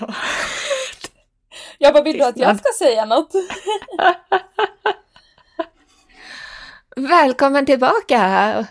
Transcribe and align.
Ja. 0.00 0.14
Jag 1.78 1.94
bara, 1.94 2.02
vill 2.02 2.18
du 2.18 2.24
att 2.24 2.36
jag 2.36 2.58
ska 2.58 2.68
säga 2.78 3.04
något? 3.04 3.32
Välkommen 6.96 7.66
tillbaka 7.66 8.66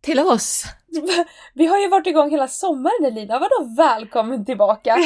till 0.00 0.18
oss. 0.20 0.64
Vi 1.54 1.66
har 1.66 1.78
ju 1.78 1.88
varit 1.88 2.06
igång 2.06 2.30
hela 2.30 2.48
sommaren 2.48 3.04
Elina, 3.04 3.38
vadå 3.38 3.74
välkommen 3.76 4.44
tillbaka? 4.44 4.96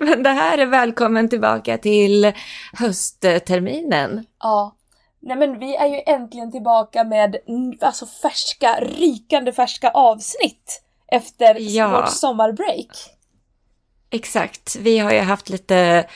Men 0.00 0.22
det 0.22 0.30
här 0.30 0.58
är 0.58 0.66
välkommen 0.66 1.28
tillbaka 1.28 1.78
till 1.78 2.32
höstterminen. 2.72 4.26
Ja. 4.38 4.76
Nej 5.20 5.36
men 5.36 5.58
vi 5.58 5.76
är 5.76 5.86
ju 5.86 6.00
äntligen 6.06 6.52
tillbaka 6.52 7.04
med 7.04 7.36
alltså 7.80 8.06
färska, 8.06 8.80
rykande 8.80 9.52
färska 9.52 9.90
avsnitt 9.90 10.82
efter 11.08 11.56
Ja. 11.58 11.88
vårt 12.00 12.10
sommarbreak. 12.10 12.88
Exakt. 14.12 14.76
Vi 14.76 14.98
har 14.98 15.12
ju 15.12 15.20
haft 15.20 15.48
lite 15.48 16.06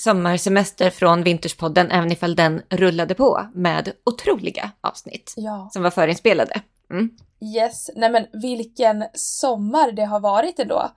sommarsemester 0.00 0.90
från 0.90 1.22
Vinterspodden, 1.22 1.90
även 1.90 2.12
ifall 2.12 2.36
den 2.36 2.62
rullade 2.68 3.14
på 3.14 3.46
med 3.54 3.92
otroliga 4.04 4.70
avsnitt 4.80 5.34
Ja. 5.36 5.68
som 5.72 5.82
var 5.82 5.90
förinspelade. 5.90 6.60
Mm. 6.90 7.10
Yes, 7.56 7.90
nej 7.96 8.10
men 8.10 8.26
vilken 8.32 9.04
sommar 9.14 9.92
det 9.92 10.04
har 10.04 10.20
varit 10.20 10.58
ändå. 10.58 10.90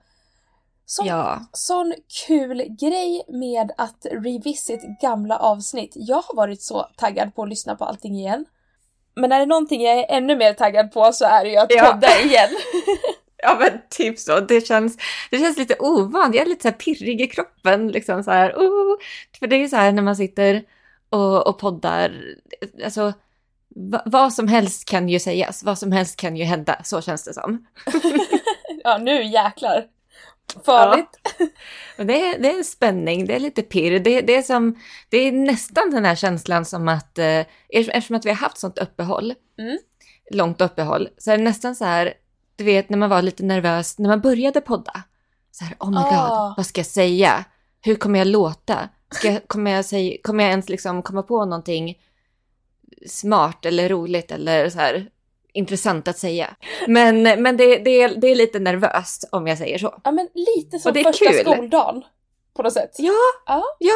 Sån, 0.86 1.06
Ja. 1.06 1.40
sån 1.52 1.94
kul 2.26 2.64
grej 2.80 3.22
med 3.28 3.72
att 3.78 4.06
revisit 4.12 4.80
gamla 5.02 5.36
avsnitt. 5.38 5.92
Jag 5.94 6.16
har 6.22 6.36
varit 6.36 6.62
så 6.62 6.86
taggad 6.96 7.34
på 7.34 7.42
att 7.42 7.48
lyssna 7.48 7.76
på 7.76 7.84
allting 7.84 8.14
igen. 8.18 8.44
Men 9.16 9.32
är 9.32 9.40
det 9.40 9.46
någonting 9.46 9.82
jag 9.82 9.98
är 9.98 10.06
ännu 10.16 10.36
mer 10.36 10.52
taggad 10.54 10.92
på 10.92 11.12
så 11.12 11.24
är 11.24 11.44
det 11.44 11.50
ju 11.50 11.56
att 11.56 11.72
Ja. 11.74 11.84
podda 11.92 12.20
igen. 12.20 12.48
Ja 13.42 13.56
men 13.60 13.80
typ 13.90 14.18
så. 14.18 14.40
Det 14.40 14.66
känns, 14.66 14.96
det 15.30 15.38
känns 15.38 15.58
lite 15.58 15.76
ovant. 15.78 16.34
Jag 16.34 16.44
är 16.44 16.48
lite 16.48 16.68
så 16.68 16.74
pirrig 16.74 17.20
i 17.20 17.26
kroppen. 17.26 17.88
Liksom 17.88 18.24
så 18.24 18.30
här, 18.30 18.52
oh. 18.52 18.96
För 19.38 19.46
det 19.46 19.56
är 19.56 19.60
ju 19.60 19.68
så 19.68 19.76
här 19.76 19.92
när 19.92 20.02
man 20.02 20.16
sitter 20.16 20.62
och, 21.10 21.46
och 21.46 21.58
poddar. 21.58 22.12
Alltså, 22.84 23.12
va, 23.68 24.02
vad 24.06 24.32
som 24.32 24.48
helst 24.48 24.88
kan 24.88 25.08
ju 25.08 25.18
sägas. 25.18 25.62
Vad 25.64 25.78
som 25.78 25.92
helst 25.92 26.16
kan 26.16 26.36
ju 26.36 26.44
hända. 26.44 26.80
Så 26.84 27.00
känns 27.00 27.24
det 27.24 27.34
som. 27.34 27.66
ja, 28.84 28.98
nu 28.98 29.24
jäklar. 29.24 29.84
Farligt. 30.64 31.08
Men 31.96 32.06
det, 32.06 32.20
är, 32.20 32.38
det 32.38 32.50
är 32.50 32.58
en 32.58 32.64
spänning, 32.64 33.26
det 33.26 33.34
är 33.34 33.40
lite 33.40 33.62
pirr. 33.62 33.98
Det, 33.98 34.20
det, 34.20 34.36
är 34.36 34.42
som, 34.42 34.78
det 35.08 35.18
är 35.18 35.32
nästan 35.32 35.90
den 35.90 36.04
här 36.04 36.14
känslan 36.14 36.64
som 36.64 36.88
att, 36.88 37.18
eh, 37.18 37.44
eftersom 37.68 38.16
att 38.16 38.26
vi 38.26 38.30
har 38.30 38.36
haft 38.36 38.58
sånt 38.58 38.78
uppehåll, 38.78 39.34
Mm. 39.58 39.78
långt 40.30 40.60
uppehåll, 40.60 41.08
så 41.18 41.30
är 41.30 41.38
det 41.38 41.44
nästan 41.44 41.76
så 41.76 41.84
här, 41.84 42.14
du 42.60 42.64
vet 42.64 42.90
när 42.90 42.98
man 42.98 43.10
var 43.10 43.22
lite 43.22 43.42
nervös 43.42 43.98
när 43.98 44.08
man 44.08 44.20
började 44.20 44.60
podda. 44.60 45.02
Så 45.52 45.64
här, 45.64 45.76
oh 45.80 45.90
my 45.90 45.96
Ah. 45.96 46.46
god, 46.48 46.54
vad 46.56 46.66
ska 46.66 46.78
jag 46.78 46.86
säga? 46.86 47.44
Hur 47.82 47.94
kommer 47.94 48.18
jag 48.18 48.26
låta? 48.28 48.88
Ska 49.10 49.32
jag, 49.32 49.48
kommer, 49.48 49.70
jag 49.70 49.84
säga, 49.84 50.16
kommer 50.22 50.44
jag 50.44 50.50
ens 50.50 50.68
liksom 50.68 51.02
komma 51.02 51.22
på 51.22 51.44
någonting 51.44 51.98
smart 53.06 53.66
eller 53.66 53.88
roligt 53.88 54.30
eller 54.32 54.68
så 54.70 54.78
här 54.78 55.10
intressant 55.52 56.08
att 56.08 56.18
säga? 56.18 56.56
Men, 56.88 57.22
men 57.22 57.56
det, 57.56 57.76
det, 57.78 58.02
är, 58.02 58.14
det 58.20 58.26
är 58.28 58.34
lite 58.34 58.58
nervöst 58.58 59.28
om 59.32 59.46
jag 59.46 59.58
säger 59.58 59.78
så. 59.78 60.00
Ja 60.04 60.10
men 60.10 60.28
lite 60.56 60.78
som 60.78 60.94
första 60.94 61.26
kul. 61.32 61.38
skoldagen. 61.54 62.02
På 62.56 62.62
något 62.62 62.72
sätt. 62.72 62.90
Ja, 62.98 63.12
Ja. 63.46 63.64
ja. 63.78 63.94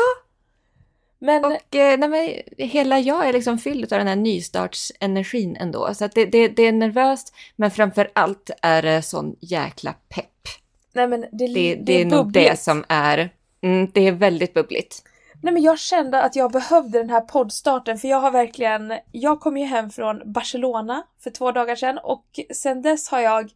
Men 1.25 1.45
Och 1.45 1.77
eh, 1.77 1.99
nej, 1.99 2.09
men, 2.09 2.69
hela 2.69 2.99
jag 2.99 3.29
är 3.29 3.33
liksom 3.33 3.59
fylld 3.59 3.93
av 3.93 3.99
den 3.99 4.09
här 4.09 4.17
nystartsenergin 4.17 5.57
ändå. 5.57 5.95
Så 5.95 6.05
att 6.05 6.13
det, 6.13 6.27
det, 6.27 6.49
det 6.49 6.63
är 6.63 6.73
nervöst, 6.73 7.35
men 7.57 7.71
framför 7.71 8.11
allt 8.13 8.51
är 8.63 8.83
det 8.83 9.03
sån 9.03 9.37
jäkla 9.41 9.95
pepp. 10.09 10.49
nej 10.93 11.09
men 11.09 11.21
det, 11.21 11.29
Det, 11.33 11.47
det, 11.47 11.75
det, 11.75 12.01
är 12.01 12.05
nog 12.05 12.27
bubbligt. 12.27 12.51
det 12.51 12.61
som 12.61 12.85
är, 12.89 13.31
mm, 13.61 13.91
det 13.95 14.07
är 14.09 14.13
väldigt 14.13 14.55
bubbligt. 14.55 15.03
Nej 15.43 15.55
men 15.55 15.63
jag 15.63 15.79
kände 15.79 16.23
att 16.23 16.37
jag 16.37 16.53
behövde 16.53 16.99
den 16.99 17.11
här 17.11 17.21
poddstarten 17.21 17.99
för 17.99 18.09
jag 18.09 18.21
har 18.21 18.31
verkligen, 18.31 18.93
jag 19.13 19.41
kom 19.41 19.57
ju 19.57 19.65
hem 19.65 19.91
från 19.91 20.33
Barcelona 20.33 21.03
för 21.21 21.31
två 21.31 21.53
dagar 21.53 21.77
sedan 21.77 21.99
och 21.99 22.25
sen 22.55 22.83
dess 22.83 23.09
har 23.09 23.21
jag 23.21 23.51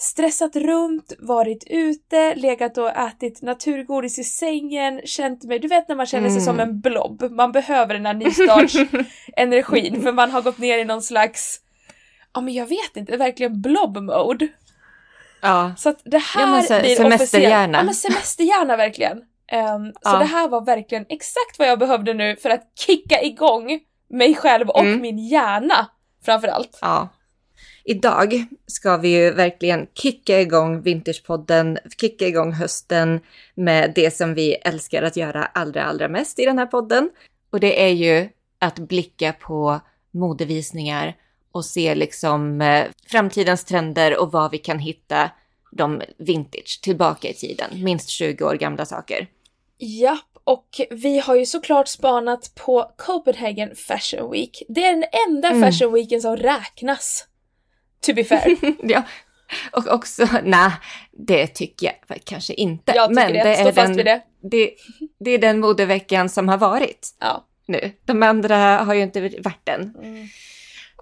stressat 0.00 0.56
runt, 0.56 1.12
varit 1.18 1.64
ute, 1.66 2.34
legat 2.34 2.78
och 2.78 2.90
ätit 2.90 3.42
naturgodis 3.42 4.18
i 4.18 4.24
sängen, 4.24 5.00
känt 5.04 5.44
mig, 5.44 5.58
du 5.58 5.68
vet 5.68 5.88
när 5.88 5.96
man 5.96 6.06
känner 6.06 6.28
sig 6.28 6.36
Mm. 6.36 6.44
som 6.44 6.60
en 6.60 6.80
blob, 6.80 7.22
man 7.30 7.52
behöver 7.52 7.94
den 7.94 8.06
här 8.06 8.14
nystartsenergin 8.14 10.02
för 10.02 10.12
man 10.12 10.30
har 10.30 10.42
gått 10.42 10.58
ner 10.58 10.78
i 10.78 10.84
någon 10.84 11.02
slags, 11.02 11.60
ja 12.34 12.40
men 12.40 12.54
jag 12.54 12.66
vet 12.66 12.96
inte, 12.96 13.16
verkligen 13.16 13.60
blob-mode. 13.62 14.48
Ja, 15.42 15.72
Så 15.78 15.88
att 15.88 16.00
det 16.04 16.18
här 16.18 16.40
Ja, 16.40 16.46
men 16.50 16.62
så- 16.62 16.80
blir 16.80 16.96
semesterhjärna. 16.96 17.78
Ja 17.78 17.84
men 17.84 17.94
semesterhjärna 17.94 18.76
verkligen. 18.76 19.18
Så 19.18 19.92
Ja. 20.02 20.18
det 20.18 20.24
här 20.24 20.48
var 20.48 20.60
verkligen 20.64 21.06
exakt 21.08 21.58
vad 21.58 21.68
jag 21.68 21.78
behövde 21.78 22.14
nu 22.14 22.36
för 22.36 22.50
att 22.50 22.62
kicka 22.86 23.22
igång 23.22 23.80
mig 24.10 24.34
själv 24.34 24.68
och 24.68 24.80
Mm. 24.80 25.00
min 25.00 25.18
hjärna 25.18 25.86
framförallt. 26.24 26.78
ja. 26.80 27.08
Idag 27.90 28.44
ska 28.66 28.96
vi 28.96 29.08
ju 29.08 29.30
verkligen 29.30 29.86
kicka 29.94 30.40
igång 30.40 30.82
Vinterspodden, 30.82 31.78
kicka 32.00 32.26
igång 32.26 32.52
hösten 32.52 33.20
med 33.54 33.92
det 33.94 34.10
som 34.10 34.34
vi 34.34 34.54
älskar 34.54 35.02
att 35.02 35.16
göra 35.16 35.44
allra, 35.44 35.84
allra 35.84 36.08
mest 36.08 36.38
i 36.38 36.44
den 36.44 36.58
här 36.58 36.66
podden. 36.66 37.10
Och 37.50 37.60
det 37.60 37.82
är 37.82 37.88
ju 37.88 38.28
att 38.58 38.78
blicka 38.78 39.32
på 39.32 39.80
modevisningar 40.10 41.16
och 41.52 41.64
se 41.64 41.94
liksom 41.94 42.60
eh, 42.60 42.84
framtidens 43.06 43.64
trender 43.64 44.20
och 44.20 44.32
vad 44.32 44.50
vi 44.50 44.58
kan 44.58 44.78
hitta 44.78 45.30
de 45.72 46.02
vintage 46.18 46.80
tillbaka 46.82 47.28
i 47.28 47.34
tiden, 47.34 47.84
minst 47.84 48.08
20 48.08 48.44
år 48.44 48.54
gamla 48.54 48.86
saker. 48.86 49.26
Japp, 49.78 50.38
och 50.44 50.80
vi 50.90 51.18
har 51.18 51.34
ju 51.34 51.46
såklart 51.46 51.88
spanat 51.88 52.52
på 52.54 52.90
Copenhagen 52.96 53.76
Fashion 53.76 54.30
Week. 54.30 54.62
Det 54.68 54.84
är 54.84 54.90
den 54.92 55.04
enda 55.28 55.48
Mm. 55.48 55.62
Fashion 55.62 55.92
Weeken 55.92 56.20
som 56.20 56.36
räknas. 56.36 57.27
To 58.06 58.14
be 58.14 58.24
fair. 58.24 58.56
ja. 58.82 59.02
Och 59.72 59.86
också, 59.86 60.26
nej, 60.44 60.70
det 61.12 61.46
tycker 61.46 61.86
jag 61.86 62.24
kanske 62.24 62.54
inte. 62.54 62.92
Jag 62.96 63.08
tycker 63.08 63.22
Men 63.22 63.32
det, 63.32 63.42
det 63.42 63.56
är, 63.56 63.72
den, 63.72 63.96
det. 63.96 64.22
det, 64.42 64.74
det 65.20 65.30
är 65.30 65.38
den 65.38 65.60
modeveckan 65.60 66.28
som 66.28 66.48
har 66.48 66.58
varit 66.58 67.08
Ja. 67.20 67.44
nu. 67.66 67.92
De 68.04 68.22
andra 68.22 68.56
har 68.56 68.94
ju 68.94 69.02
inte 69.02 69.20
varit 69.20 69.68
än. 69.68 69.94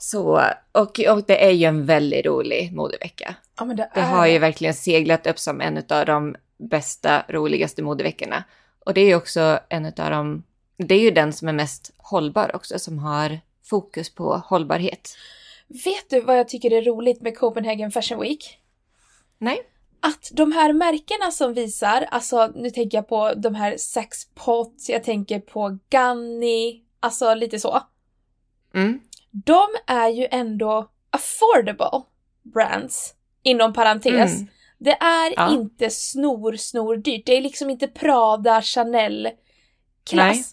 Så, 0.01 0.43
och, 0.73 1.01
och 1.01 1.23
det 1.27 1.45
är 1.45 1.51
ju 1.51 1.65
en 1.65 1.87
väldigt 1.87 2.27
rolig 2.27 2.73
modevecka. 2.73 3.35
ja 3.59 3.65
men 3.65 3.77
det, 3.77 3.91
Det 3.95 4.01
har 4.01 4.27
ju 4.27 4.39
verkligen 4.39 4.75
seglat 4.75 5.27
upp 5.27 5.39
som 5.39 5.61
en 5.61 5.83
av 5.89 6.07
de 6.07 6.37
bästa, 6.59 7.23
roligaste 7.29 7.83
modeveckorna. 7.83 8.45
Och 8.87 8.95
det 8.95 9.01
är 9.01 9.07
ju 9.07 9.15
också 9.15 9.59
en 9.69 9.87
av 9.87 9.93
de, 10.11 10.43
det 10.77 10.95
är 10.95 11.01
ju 11.01 11.11
den 11.11 11.33
som 11.33 11.49
är 11.49 11.53
mest 11.53 11.95
hållbar 11.97 12.57
också, 12.57 12.79
som 12.79 12.99
har 12.99 13.41
fokus 13.65 14.15
på 14.15 14.43
hållbarhet. 14.47 15.17
Vet 15.69 16.11
du 16.11 16.21
vad 16.21 16.39
jag 16.39 16.49
tycker 16.49 16.73
är 16.73 16.83
roligt 16.83 17.21
med 17.23 17.39
Copenhagen 17.39 17.91
Fashion 17.91 18.21
Week? 18.21 18.59
Nej? 19.39 19.63
att 20.01 20.31
de 20.33 20.53
här 20.53 20.73
märkena 20.73 21.31
som 21.31 21.55
visar, 21.55 22.07
alltså 22.11 22.53
nu 22.55 22.71
tänker 22.71 22.99
jag 22.99 23.09
på 23.09 23.35
de 23.35 23.55
här 23.55 23.77
Saxpots, 23.77 24.89
jag 24.89 25.05
tänker 25.05 25.41
på 25.41 25.79
Ganni, 25.91 26.83
alltså 27.01 27.35
lite 27.35 27.59
så. 27.59 27.81
Mm. 28.75 29.01
De 29.31 29.67
är 29.87 30.09
ju 30.09 30.27
ändå 30.31 30.91
affordable 31.11 32.03
brands, 32.43 33.15
inom 33.43 33.73
parentes. 33.73 34.35
Mm. 34.35 34.47
Det 34.79 34.93
är 34.93 35.33
Ja. 35.37 35.53
inte 35.53 35.91
snor, 35.91 36.57
snor 36.57 36.97
dyrt. 36.97 37.27
Det 37.27 37.37
är 37.37 37.43
liksom 37.43 37.71
inte 37.71 37.89
Prada, 37.89 38.63
Chanel 38.63 39.29
klass. 40.05 40.37
Nej. 40.37 40.45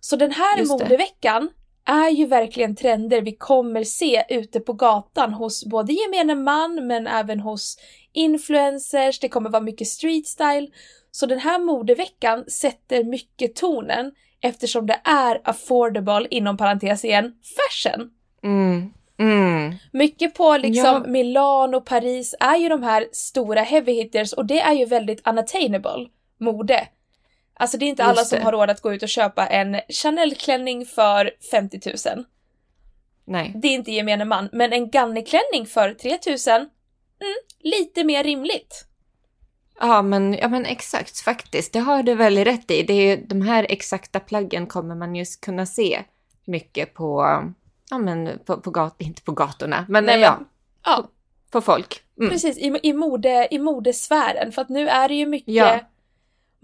Så 0.00 0.16
den 0.16 0.32
här 0.32 0.66
modeveckan 0.66 1.48
är 1.86 2.10
ju 2.10 2.26
verkligen 2.26 2.76
trender 2.76 3.22
vi 3.22 3.32
kommer 3.32 3.84
se 3.84 4.24
ute 4.28 4.60
på 4.60 4.72
gatan 4.72 5.32
hos 5.32 5.64
både 5.64 5.92
gemene 5.92 6.34
man 6.34 6.86
men 6.86 7.06
även 7.06 7.40
hos 7.40 7.78
influencers. 8.12 9.20
Det 9.20 9.28
kommer 9.28 9.50
vara 9.50 9.62
mycket 9.62 9.88
street 9.88 10.26
style. 10.26 10.68
Så 11.10 11.26
den 11.26 11.38
här 11.38 11.58
modeveckan 11.58 12.44
sätter 12.48 13.04
mycket 13.04 13.54
tonen 13.54 14.12
eftersom 14.40 14.86
det 14.86 15.00
är 15.04 15.40
affordable 15.44 16.26
inom 16.30 16.56
parentes 16.56 17.04
igen 17.04 17.32
fashion. 17.56 18.10
Mm. 18.42 18.92
Mm. 19.18 19.74
Mycket 19.92 20.34
på 20.34 20.56
liksom 20.56 20.84
Ja. 20.84 21.04
Milano 21.06 21.76
och 21.76 21.86
Paris 21.86 22.34
är 22.40 22.56
ju 22.56 22.68
de 22.68 22.82
här 22.82 23.06
stora 23.12 23.60
heavy 23.60 23.92
hitters 23.92 24.32
och 24.32 24.46
det 24.46 24.60
är 24.60 24.72
ju 24.72 24.84
väldigt 24.84 25.28
unattainable 25.28 26.06
mode. 26.40 26.88
Alltså 27.58 27.78
det 27.78 27.84
är 27.84 27.88
inte 27.88 28.02
Just 28.02 28.10
alla 28.10 28.24
som 28.24 28.38
det. 28.38 28.44
har 28.44 28.52
råd 28.52 28.70
att 28.70 28.80
gå 28.80 28.94
ut 28.94 29.02
och 29.02 29.08
köpa 29.08 29.46
en 29.46 29.80
Chanel-klänning 29.88 30.86
för 30.86 31.30
50 31.50 31.80
000. 32.14 32.24
Nej. 33.24 33.52
Det 33.54 33.68
är 33.68 33.72
inte 33.72 33.92
gemene 33.92 34.24
man, 34.24 34.48
men 34.52 34.72
en 34.72 34.90
Ganni-klänning 34.90 35.66
för 35.66 35.94
3 35.94 36.18
000, 36.26 36.56
mm, 36.56 36.68
lite 37.60 38.04
mer 38.04 38.24
rimligt. 38.24 38.86
Ja 39.80 40.02
men, 40.02 40.34
ja 40.34 40.48
men 40.48 40.66
exakt 40.66 41.20
faktiskt. 41.20 41.72
Det 41.72 41.78
har 41.78 42.02
du 42.02 42.14
väl 42.14 42.38
rätt 42.38 42.70
i. 42.70 42.82
Det 42.82 42.94
är 42.94 43.16
de 43.16 43.42
här 43.42 43.66
exakta 43.68 44.20
plaggen 44.20 44.66
kommer 44.66 44.94
man 44.94 45.14
ju 45.14 45.24
kunna 45.42 45.66
se 45.66 46.02
mycket 46.44 46.94
på, 46.94 47.22
ja 47.90 47.98
men 47.98 48.38
på, 48.44 48.60
på 48.60 48.70
gat, 48.70 48.94
inte 48.98 49.22
på 49.22 49.32
gatorna, 49.32 49.86
men 49.88 50.04
Nej, 50.04 50.20
ja, 50.20 50.38
Ja, 50.84 51.08
på 51.50 51.60
folk. 51.60 52.02
Mm. 52.18 52.30
Precis, 52.30 52.58
i, 52.58 52.80
i, 52.82 52.92
mode, 52.92 53.48
i 53.50 53.58
modesfären. 53.58 54.52
För 54.52 54.62
att 54.62 54.68
nu 54.68 54.88
är 54.88 55.08
det 55.08 55.14
ju 55.14 55.26
mycket 55.26 55.54
Ja. 55.54 55.80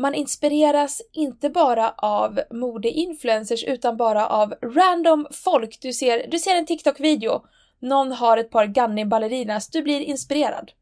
Man 0.03 0.15
inspireras 0.15 1.03
inte 1.13 1.51
bara 1.51 1.91
av 1.91 2.41
modeinfluencers 2.51 3.65
utan 3.65 3.97
bara 3.97 4.27
av 4.27 4.55
random 4.63 5.27
folk. 5.31 5.79
Du 5.81 5.93
ser, 5.93 6.27
du 6.31 6.39
ser 6.39 6.57
en 6.57 6.67
TikTok-video, 6.67 7.43
någon 7.81 8.13
har 8.13 8.37
ett 8.37 8.51
par 8.51 8.67
Ganni-ballerinas, 8.67 9.71
du 9.71 9.83
blir 9.83 10.01
inspirerad. 10.01 10.73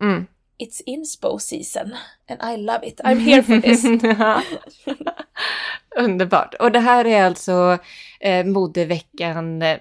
Mm. 0.00 0.26
It's 0.58 0.82
inspo 0.86 1.38
season 1.38 1.94
and 2.28 2.52
I 2.52 2.56
love 2.56 2.86
it. 2.86 3.00
I'm 3.00 3.18
here 3.18 3.42
for 3.42 3.60
this. 3.60 3.84
Underbart. 5.96 6.54
Och 6.54 6.72
det 6.72 6.80
här 6.80 7.04
är 7.04 7.24
alltså 7.24 7.78
eh, 8.20 8.46
modeveckan 8.46 9.62
eh, 9.62 9.78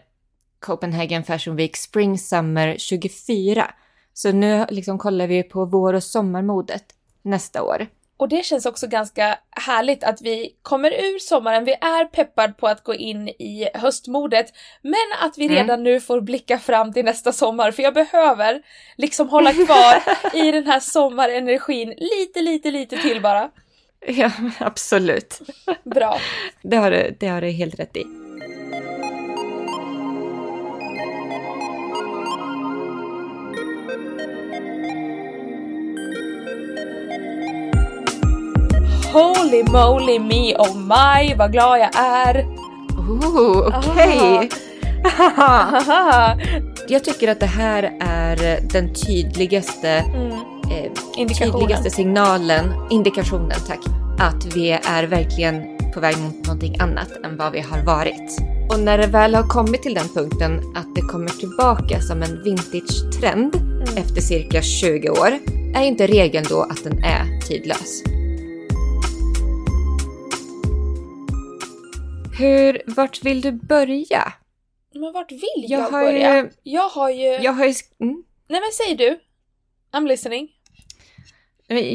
Copenhagen 0.60 1.24
Fashion 1.24 1.56
Week 1.56 1.78
Spring 1.78 2.18
Summer 2.18 2.78
24. 2.78 3.74
Så 4.14 4.32
nu 4.32 4.66
liksom 4.70 4.98
kollar 4.98 5.28
vi 5.28 5.44
på 5.44 5.66
vår 5.66 5.94
och 5.94 6.04
sommarmodet 6.04 6.86
nästa 7.22 7.64
år. 7.64 7.88
Och 8.18 8.30
det 8.30 8.46
känns 8.46 8.66
också 8.66 8.88
ganska 8.88 9.38
härligt 9.52 10.04
att 10.04 10.22
vi 10.22 10.56
kommer 10.62 10.92
ur 10.92 11.20
sommaren, 11.20 11.66
vi 11.66 11.72
är 11.74 12.06
peppad 12.06 12.58
på 12.58 12.68
att 12.68 12.84
gå 12.84 12.94
in 12.96 13.28
i 13.30 13.70
höstmodet, 13.74 14.54
men 14.82 14.96
att 15.22 15.38
vi 15.38 15.46
Mm. 15.46 15.58
redan 15.58 15.84
nu 15.84 16.00
får 16.02 16.22
blicka 16.22 16.60
fram 16.60 16.94
till 16.94 17.06
nästa 17.06 17.32
sommar, 17.32 17.72
för 17.72 17.84
jag 17.84 17.94
behöver 17.94 18.62
liksom 18.98 19.30
hålla 19.30 19.54
kvar 19.54 19.96
i 20.34 20.52
den 20.52 20.68
här 20.68 20.80
sommarenergin 20.80 21.94
lite, 21.98 22.42
lite, 22.42 22.72
lite 22.72 22.98
till 22.98 23.22
bara. 23.22 23.50
Ja, 24.08 24.32
absolut. 24.60 25.40
Bra. 25.84 26.18
Det 26.62 26.76
har 26.78 26.92
du, 26.92 27.16
det 27.20 27.28
har 27.28 27.42
du 27.42 27.50
helt 27.50 27.80
rätt 27.80 27.98
i. 27.98 28.06
Holy 39.14 39.64
moly 39.64 40.20
me 40.20 40.56
oh 40.56 40.78
my, 40.78 41.36
vad 41.36 41.52
glad 41.52 41.80
jag 41.80 41.96
är! 41.96 42.46
Okej! 43.68 44.50
Haha. 45.04 46.38
Jag 46.88 47.04
tycker 47.04 47.28
att 47.28 47.40
det 47.40 47.46
här 47.46 47.98
är 48.00 48.60
den 48.62 48.94
tydligaste, 48.94 49.90
mm. 49.90 50.32
eh, 50.32 50.92
Indikationen. 51.18 51.60
tydligaste 51.60 51.90
signalen, 51.90 52.74
indikationen 52.90 53.60
tack, 53.68 53.80
att 54.20 54.56
vi 54.56 54.72
är 54.72 55.04
verkligen 55.04 55.78
på 55.94 56.00
väg 56.00 56.18
mot 56.18 56.46
någonting 56.46 56.80
annat 56.80 57.12
än 57.26 57.38
vad 57.38 57.52
vi 57.52 57.62
har 57.62 57.82
varit. 57.84 58.42
Och 58.72 58.80
när 58.80 58.98
det 58.98 59.08
väl 59.08 59.36
har 59.36 59.44
kommit 59.44 59.84
till 59.84 59.94
den 59.94 60.10
punkten 60.10 60.62
att 60.76 60.96
det 60.96 61.02
kommer 61.02 61.30
tillbaka 61.30 62.02
som 62.02 62.24
en 62.24 62.44
vintage-trend 62.44 63.56
Mm. 63.88 63.98
efter 63.98 64.22
cirka 64.22 64.62
20 64.62 65.10
år, 65.10 65.40
är 65.76 65.84
inte 65.84 66.08
regeln 66.08 66.46
då 66.50 66.62
att 66.62 66.84
den 66.84 67.04
är 67.04 67.42
tidlös. 67.48 68.04
Hur, 72.38 72.82
vart 72.96 73.24
vill 73.26 73.42
du 73.42 73.52
börja? 73.52 74.34
Men 74.94 75.14
vart 75.14 75.32
vill 75.32 75.66
Jag 75.68 75.82
jag, 75.82 75.92
börja? 75.92 76.36
ju- 76.38 76.50
Jag 76.64 76.90
har 76.90 77.10
ju... 77.10 77.26
Jag 77.26 77.52
har 77.52 77.66
ju, 77.66 77.74
mm. 78.00 78.24
Nej 78.48 78.62
men 78.62 78.72
säg 78.72 78.96
du. 78.96 79.20
I'm 79.92 80.08
listening. 80.08 80.50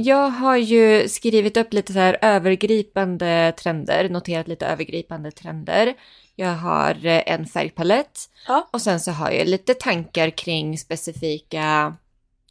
Jag 0.05 0.29
har 0.31 0.57
ju 0.57 1.09
skrivit 1.09 1.57
upp 1.57 1.73
lite 1.73 1.93
så 1.93 1.99
här 1.99 2.19
övergripande 2.23 3.53
trender, 3.59 4.09
noterat 4.09 4.49
lite 4.49 4.67
övergripande 4.67 5.31
trender. 5.31 5.95
Jag 6.37 6.55
har 6.55 7.07
eh, 7.07 7.23
en 7.27 7.47
färgpalett 7.47 8.21
Ja. 8.49 8.69
och 8.73 8.83
sen 8.83 9.01
så 9.01 9.11
har 9.11 9.31
jag 9.31 9.49
lite 9.49 9.75
tankar 9.75 10.31
kring 10.31 10.79
specifika 10.79 11.97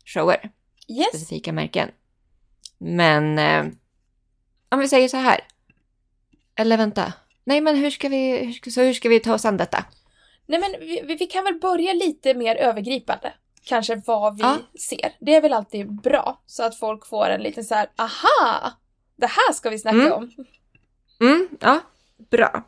shower, 0.05 0.49
Yes. 0.89 1.07
specifika 1.09 1.53
märken. 1.53 1.89
Men 2.77 3.39
eh, 3.39 3.65
om 4.69 4.79
vi 4.79 4.87
säger 4.87 5.07
så 5.07 5.17
här. 5.17 5.39
Eller 6.55 6.77
vänta. 6.77 7.13
Nej 7.47 7.61
men 7.61 7.75
hur 7.75 7.89
ska 7.89 8.09
vi, 8.09 8.37
hur 8.45 8.51
ska, 8.53 8.71
så 8.71 8.81
hur 8.81 8.93
ska 8.93 9.09
vi 9.09 9.19
ta 9.19 9.33
oss 9.33 9.45
an 9.45 9.57
detta? 9.57 9.85
Nej 10.45 10.59
men 10.59 10.71
vi, 10.79 11.15
vi- 11.19 11.27
kan 11.27 11.43
väl 11.43 11.59
börja 11.59 11.93
lite 11.93 12.33
mer 12.33 12.55
övergripande. 12.55 13.33
Kanske 13.63 14.01
vad 14.05 14.37
vi 14.37 14.43
Ja. 14.43 14.57
ser. 14.89 15.11
Det 15.19 15.35
är 15.35 15.41
väl 15.41 15.53
alltid 15.53 16.01
bra. 16.01 16.41
Så 16.45 16.63
att 16.63 16.75
folk 16.79 17.05
får 17.07 17.29
en 17.29 17.41
liten 17.41 17.63
så 17.63 17.75
här, 17.75 17.89
aha! 17.97 18.71
Det 19.15 19.25
här 19.27 19.53
ska 19.53 19.69
vi 19.69 19.79
snacka 19.79 19.97
Mm. 19.97 20.13
om. 20.13 20.31
Mm, 21.21 21.47
ja, 21.59 21.79
bra. 22.31 22.63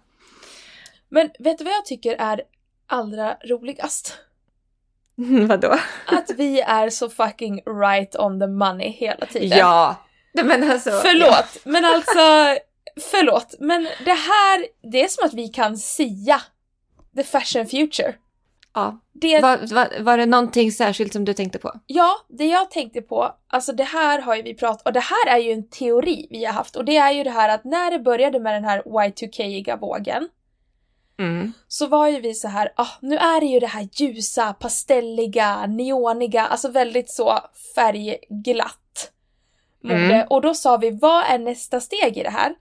Men 1.10 1.30
vet 1.40 1.58
du 1.58 1.64
vad 1.64 1.74
jag 1.74 1.86
tycker 1.86 2.16
är 2.16 2.42
allra 2.88 3.34
roligast? 3.46 4.18
Vadå? 5.48 5.76
Att 6.08 6.30
vi 6.38 6.62
är 6.62 6.90
så 6.90 7.10
fucking 7.10 7.62
right 7.82 8.16
on 8.16 8.40
the 8.40 8.48
money 8.48 8.90
hela 8.90 9.26
tiden. 9.26 9.58
Ja! 9.58 9.96
Men 10.44 10.72
alltså, 10.72 10.90
Förlåt, 10.92 11.58
men 11.66 11.86
alltså 11.86 12.20
förlåt. 13.00 13.56
Men 13.60 13.84
det 13.84 14.14
här, 14.14 14.66
det 14.92 15.04
är 15.04 15.08
som 15.08 15.26
att 15.26 15.34
vi 15.34 15.48
kan 15.48 15.78
sia 15.78 16.42
the 17.16 17.24
fashion 17.24 17.66
future. 17.66 18.16
Ja. 18.74 19.00
Det, 19.14 19.40
Var, 19.40 19.74
var, 19.74 20.04
var 20.04 20.18
det 20.18 20.26
någonting 20.26 20.72
särskilt 20.72 21.14
som 21.14 21.26
du 21.26 21.34
tänkte 21.34 21.60
på? 21.60 21.74
Ja, 21.88 22.12
det 22.30 22.46
jag 22.46 22.72
tänkte 22.72 23.02
på, 23.02 23.36
alltså 23.48 23.74
det 23.74 23.84
här 23.84 24.22
har 24.22 24.36
ju 24.36 24.42
vi 24.42 24.54
pratat 24.54 24.86
och 24.88 24.94
det 24.94 25.00
här 25.00 25.28
är 25.28 25.38
ju 25.38 25.52
en 25.52 25.70
teori 25.70 26.28
vi 26.30 26.46
har 26.46 26.54
haft 26.54 26.76
och 26.76 26.86
det 26.86 26.98
är 26.98 27.12
ju 27.12 27.24
det 27.24 27.30
här 27.30 27.50
att 27.50 27.64
när 27.64 27.92
det 27.92 28.00
började 28.00 28.40
med 28.40 28.54
den 28.54 28.64
här 28.64 28.82
Y2K-iga 28.82 29.76
vågen 29.76 30.30
Mm. 31.20 31.54
så 31.68 31.88
var 31.88 32.08
ju 32.08 32.20
vi 32.20 32.34
så 32.34 32.48
här, 32.48 32.74
ah, 32.76 32.88
nu 33.02 33.16
är 33.18 33.40
det 33.40 33.46
ju 33.46 33.60
det 33.60 33.68
här 33.68 33.88
ljusa, 33.94 34.54
pastelliga, 34.54 35.66
neoniga, 35.66 36.46
alltså 36.46 36.70
väldigt 36.70 37.10
så 37.10 37.40
färgglatt 37.76 39.12
mode. 39.84 39.96
Mm. 39.96 40.28
Och 40.30 40.42
då 40.42 40.54
sa 40.54 40.78
vi, 40.78 40.92
vad 40.92 41.24
är 41.26 41.40
nästa 41.40 41.80
steg 41.80 42.18
i 42.18 42.24
det 42.24 42.30
här? 42.30 42.56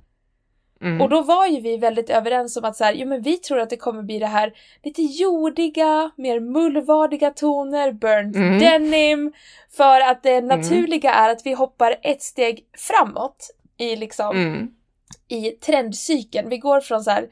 Mm. 0.83 1.01
Och 1.01 1.09
då 1.09 1.23
var 1.23 1.47
ju 1.47 1.61
vi 1.61 1.77
väldigt 1.77 2.11
överens 2.11 2.57
om 2.57 2.65
att 2.65 2.77
så 2.77 2.85
här, 2.85 2.93
jo 2.95 3.09
men 3.09 3.23
vi 3.23 3.37
tror 3.37 3.59
att 3.61 3.71
det 3.71 3.77
kommer 3.77 4.03
bli 4.03 4.19
det 4.19 4.27
här 4.27 4.53
lite 4.83 5.03
jordiga, 5.03 6.11
mer 6.17 6.41
mullvadiga 6.41 7.31
toner, 7.31 7.93
burnt 7.93 8.37
Mm. 8.37 8.59
denim. 8.59 9.33
För 9.77 10.01
att 10.01 10.23
det 10.23 10.41
naturliga 10.41 11.13
är 11.13 11.31
att 11.31 11.47
vi 11.47 11.53
hoppar 11.53 11.97
ett 12.03 12.23
steg 12.23 12.65
framåt 12.77 13.51
i 13.77 13.97
liksom, 13.97 14.37
Mm. 14.37 14.71
i 15.29 15.51
trendcykeln. 15.51 16.49
Vi 16.49 16.59
går 16.59 16.81
från 16.81 17.05
så 17.05 17.11
här, 17.11 17.29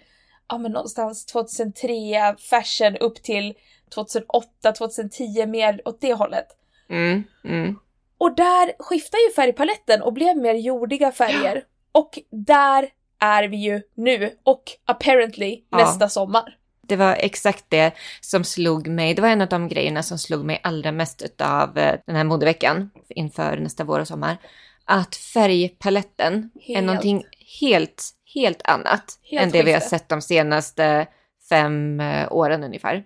ja 0.49 0.59
men 0.59 0.73
någonstans 0.73 1.27
2003 1.27 2.37
fashion 2.39 2.97
upp 2.97 3.23
till 3.23 3.55
2008, 3.95 4.73
2010 4.73 5.47
mer 5.47 5.81
åt 5.85 6.01
det 6.01 6.15
hållet. 6.15 6.47
Mm. 6.89 7.23
Mm. 7.45 7.79
Och 8.19 8.35
där 8.37 8.73
skiftar 8.83 9.19
ju 9.29 9.33
färgpaletten 9.35 10.03
och 10.03 10.13
blev 10.13 10.37
mer 10.37 10.55
jordiga 10.55 11.13
färger. 11.13 11.65
Och 11.93 12.19
där 12.31 12.89
är 13.21 13.45
vi 13.49 13.57
ju 13.57 13.83
nu 13.95 14.31
och 14.45 14.63
apparently 14.85 15.61
Ja. 15.71 15.79
nästa 15.79 16.09
sommar. 16.09 16.57
Det 16.83 16.97
var 16.97 17.17
exakt 17.19 17.65
det 17.69 17.93
som 18.21 18.45
slog 18.45 18.89
mig. 18.89 19.15
Det 19.15 19.23
var 19.23 19.29
en 19.29 19.41
av 19.41 19.49
de 19.49 19.69
grejerna 19.69 20.03
som 20.03 20.19
slog 20.19 20.45
mig 20.45 20.61
allra 20.63 20.93
mest 20.93 21.23
av 21.43 21.75
den 22.07 22.17
här 22.17 22.25
modeveckan 22.25 22.91
inför 23.09 23.57
nästa 23.57 23.85
vår 23.85 24.01
och 24.01 24.09
sommar. 24.09 24.37
Att 24.85 25.17
färgpaletten 25.17 26.51
är 26.55 26.75
Helt. 26.75 26.87
någonting 26.87 27.25
helt, 27.61 28.11
helt 28.35 28.63
annat 28.65 29.19
Helt 29.31 29.43
än 29.43 29.51
det 29.51 29.63
vi 29.63 29.73
har 29.73 29.81
sett 29.81 30.09
de 30.09 30.23
senaste 30.23 31.07
fem 31.49 32.01
eh, 32.01 32.33
åren 32.33 32.65
ungefär. 32.65 33.05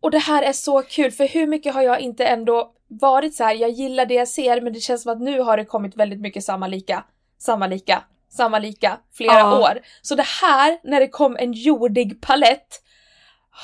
Och 0.00 0.10
det 0.10 0.18
här 0.18 0.42
är 0.42 0.52
så 0.52 0.82
kul 0.82 1.10
för 1.10 1.28
hur 1.28 1.46
mycket 1.46 1.74
har 1.74 1.82
jag 1.82 2.00
inte 2.00 2.24
ändå 2.24 2.72
varit 2.88 3.34
så 3.34 3.44
här. 3.44 3.54
jag 3.54 3.70
gillar 3.70 4.06
det 4.06 4.14
jag 4.14 4.28
ser 4.28 4.60
men 4.60 4.72
det 4.72 4.80
känns 4.80 5.02
som 5.02 5.12
att 5.12 5.20
nu 5.20 5.40
har 5.40 5.56
det 5.56 5.64
kommit 5.64 5.96
väldigt 5.96 6.20
mycket 6.20 6.44
samma 6.44 6.66
lika, 6.66 7.04
samma 7.38 7.66
lika, 7.66 8.02
samma 8.30 8.58
lika, 8.58 8.98
flera 9.14 9.38
Ja. 9.38 9.58
år. 9.58 9.80
Så 10.02 10.14
det 10.14 10.26
här, 10.42 10.78
när 10.84 11.00
det 11.00 11.08
kom 11.08 11.36
en 11.36 11.52
jordig 11.52 12.20
palett, 12.20 12.82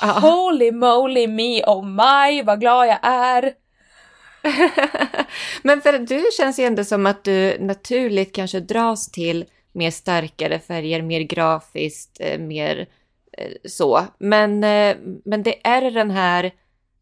Ja. 0.01 0.07
holy 0.07 0.71
moly 0.71 1.27
me 1.27 1.63
oh 1.63 1.85
my 1.85 2.43
vad 2.43 2.59
glad 2.59 2.87
jag 2.87 2.99
är. 3.03 3.53
Men 5.63 5.81
för 5.81 5.97
du 5.99 6.23
känns 6.37 6.59
ju 6.59 6.63
ändå 6.65 6.83
som 6.83 7.05
att 7.05 7.23
du 7.23 7.57
naturligt 7.59 8.35
kanske 8.35 8.59
dras 8.59 9.11
till 9.11 9.45
mer 9.71 9.91
starkare 9.91 10.59
färger, 10.59 11.01
mer 11.01 11.21
grafiskt, 11.21 12.17
eh, 12.19 12.39
mer 12.39 12.87
eh, 13.37 13.51
så. 13.69 14.05
Men, 14.19 14.63
eh, 14.63 14.95
men 15.25 15.43
det 15.43 15.67
är 15.67 15.91
den 15.91 16.11
här 16.11 16.51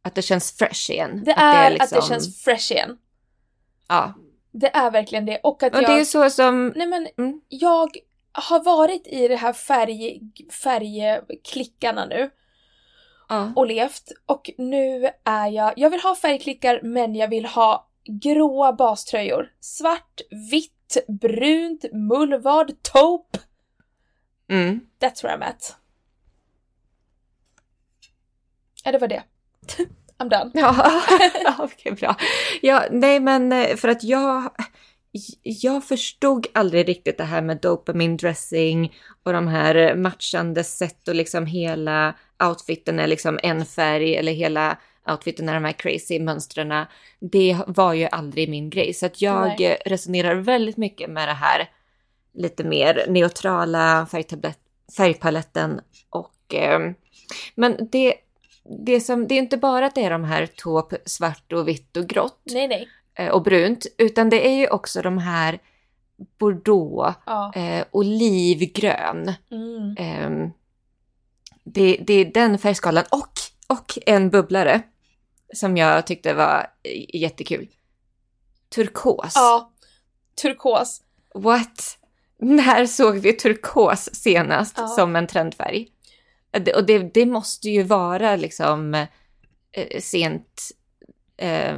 att 0.02 0.16
det 0.16 0.22
känns 0.22 0.52
fresh 0.58 0.92
igen. 0.92 1.22
Det 1.26 1.32
Att 1.34 1.42
är, 1.42 1.66
att 1.66 1.74
liksom- 1.74 2.00
det 2.00 2.08
känns 2.08 2.44
fresh 2.44 2.72
igen. 2.72 2.98
Ja. 3.88 4.14
Det 4.54 4.76
är 4.76 4.92
verkligen 4.92 5.26
det. 5.26 5.40
Och 5.44 5.64
att 5.64 5.76
Och 5.76 5.82
jag... 5.82 5.90
det 5.90 6.00
är 6.00 6.06
så 6.06 6.30
som... 6.30 6.74
Nej 6.76 6.88
men, 6.88 7.08
Mm. 7.18 7.42
jag 7.50 7.98
har 8.32 8.64
varit 8.64 9.08
i 9.08 9.28
det 9.28 9.36
här 9.36 9.54
färg, 9.54 10.22
färgklickarna 10.64 12.06
nu 12.06 12.30
Ja. 13.30 13.54
och 13.56 13.68
levt 13.68 14.12
och 14.26 14.52
nu 14.58 15.10
är 15.24 15.48
jag, 15.48 15.74
jag 15.76 15.90
vill 15.90 16.00
ha 16.02 16.16
färgklickar 16.16 16.80
men 16.84 17.16
jag 17.16 17.28
vill 17.28 17.46
ha 17.46 17.90
gråa 18.06 18.74
baströjor. 18.74 19.52
Svart, 19.60 20.22
vitt, 20.52 20.98
brunt, 21.08 21.86
mullvad, 21.94 22.72
taupe. 22.82 23.40
Mm. 24.50 24.80
That's 25.00 25.24
where 25.24 25.38
I'm 25.38 25.44
at. 25.44 25.76
Ja, 28.84 28.92
det 28.92 28.98
var 28.98 29.08
det. 29.08 29.24
I'm 30.18 30.30
done. 30.30 30.52
Ja, 31.44 31.56
okej 31.60 31.92
bra. 31.92 32.16
Ja, 32.62 32.84
nej 32.92 33.20
men 33.20 33.52
eh, 33.52 33.76
för 33.76 33.88
att 33.88 34.04
jag, 34.04 34.52
jag 35.44 35.84
förstod 35.84 36.48
aldrig 36.54 36.90
riktigt 36.90 37.18
det 37.18 37.24
här 37.24 37.42
med 37.42 37.58
dopamine 37.62 38.18
dressing 38.18 38.94
och 39.24 39.34
de 39.34 39.48
här 39.48 39.96
matchande 39.96 40.64
sätt 40.64 41.08
och 41.08 41.16
liksom 41.16 41.46
hela 41.46 42.16
outfiten 42.44 43.00
är 43.00 43.08
liksom 43.08 43.40
en 43.44 43.66
färg 43.66 44.16
eller 44.16 44.32
hela 44.32 44.78
outfiten 45.08 45.50
är 45.50 45.54
de 45.54 45.64
här 45.66 45.72
crazy 45.72 46.20
mönstren. 46.20 46.86
Det 47.20 47.58
var 47.68 47.94
ju 47.94 48.08
aldrig 48.12 48.50
min 48.50 48.70
grej 48.70 48.94
så 48.94 49.06
att 49.06 49.22
jag 49.22 49.56
Nej. 49.60 49.78
resonerar 49.86 50.36
väldigt 50.36 50.78
mycket 50.78 51.10
med 51.10 51.28
det 51.28 51.34
här 51.34 51.70
lite 52.34 52.64
mer 52.64 53.06
neutrala 53.10 54.08
färgpaletten 54.98 55.82
och 56.10 56.54
eh, 56.54 56.80
men 57.56 57.78
det, 57.92 58.16
det, 58.86 59.00
som, 59.02 59.28
det 59.28 59.36
är 59.36 59.40
inte 59.40 59.58
bara 59.58 59.86
att 59.86 59.96
det 59.96 60.04
är 60.06 60.10
de 60.10 60.24
här 60.24 60.46
taupe, 60.46 60.98
svart 61.06 61.54
och 61.54 61.68
vitt 61.68 61.98
och 61.98 62.08
grått 62.08 62.42
Nej, 62.44 62.68
nej. 62.68 62.88
eh, 63.16 63.28
och 63.30 63.44
brunt, 63.44 63.86
utan 63.98 64.30
det 64.30 64.48
är 64.48 64.54
ju 64.60 64.68
också 64.68 65.02
de 65.02 65.18
här 65.18 65.60
bordeaux, 66.40 67.18
Ja. 67.26 67.54
eh, 67.56 67.86
olivgrön. 67.92 69.34
Mm. 69.52 69.96
Eh, 69.98 70.50
det, 71.64 71.98
det 72.08 72.14
är 72.14 72.26
den 72.26 72.58
färgskalan 72.58 73.04
och, 73.12 73.32
och 73.78 73.98
en 74.06 74.30
bubblare 74.30 74.82
som 75.56 75.78
jag 75.78 76.08
tyckte 76.08 76.34
var 76.34 76.68
jättekul. 77.14 77.68
Turkos. 78.76 79.32
Ja. 79.36 79.72
Turkos. 80.42 81.02
What? 81.36 81.98
När 82.40 82.86
såg 82.86 83.18
vi 83.18 83.34
turkos 83.34 84.10
senast 84.14 84.74
Ja. 84.78 84.88
som 84.88 85.16
en 85.16 85.28
trendfärg? 85.28 85.88
Och 86.76 86.86
det, 86.86 87.14
det 87.14 87.26
måste 87.26 87.70
ju 87.70 87.84
vara 87.84 88.36
liksom 88.36 88.94
eh, 89.72 90.00
sent, 90.00 90.62
eh, 91.38 91.78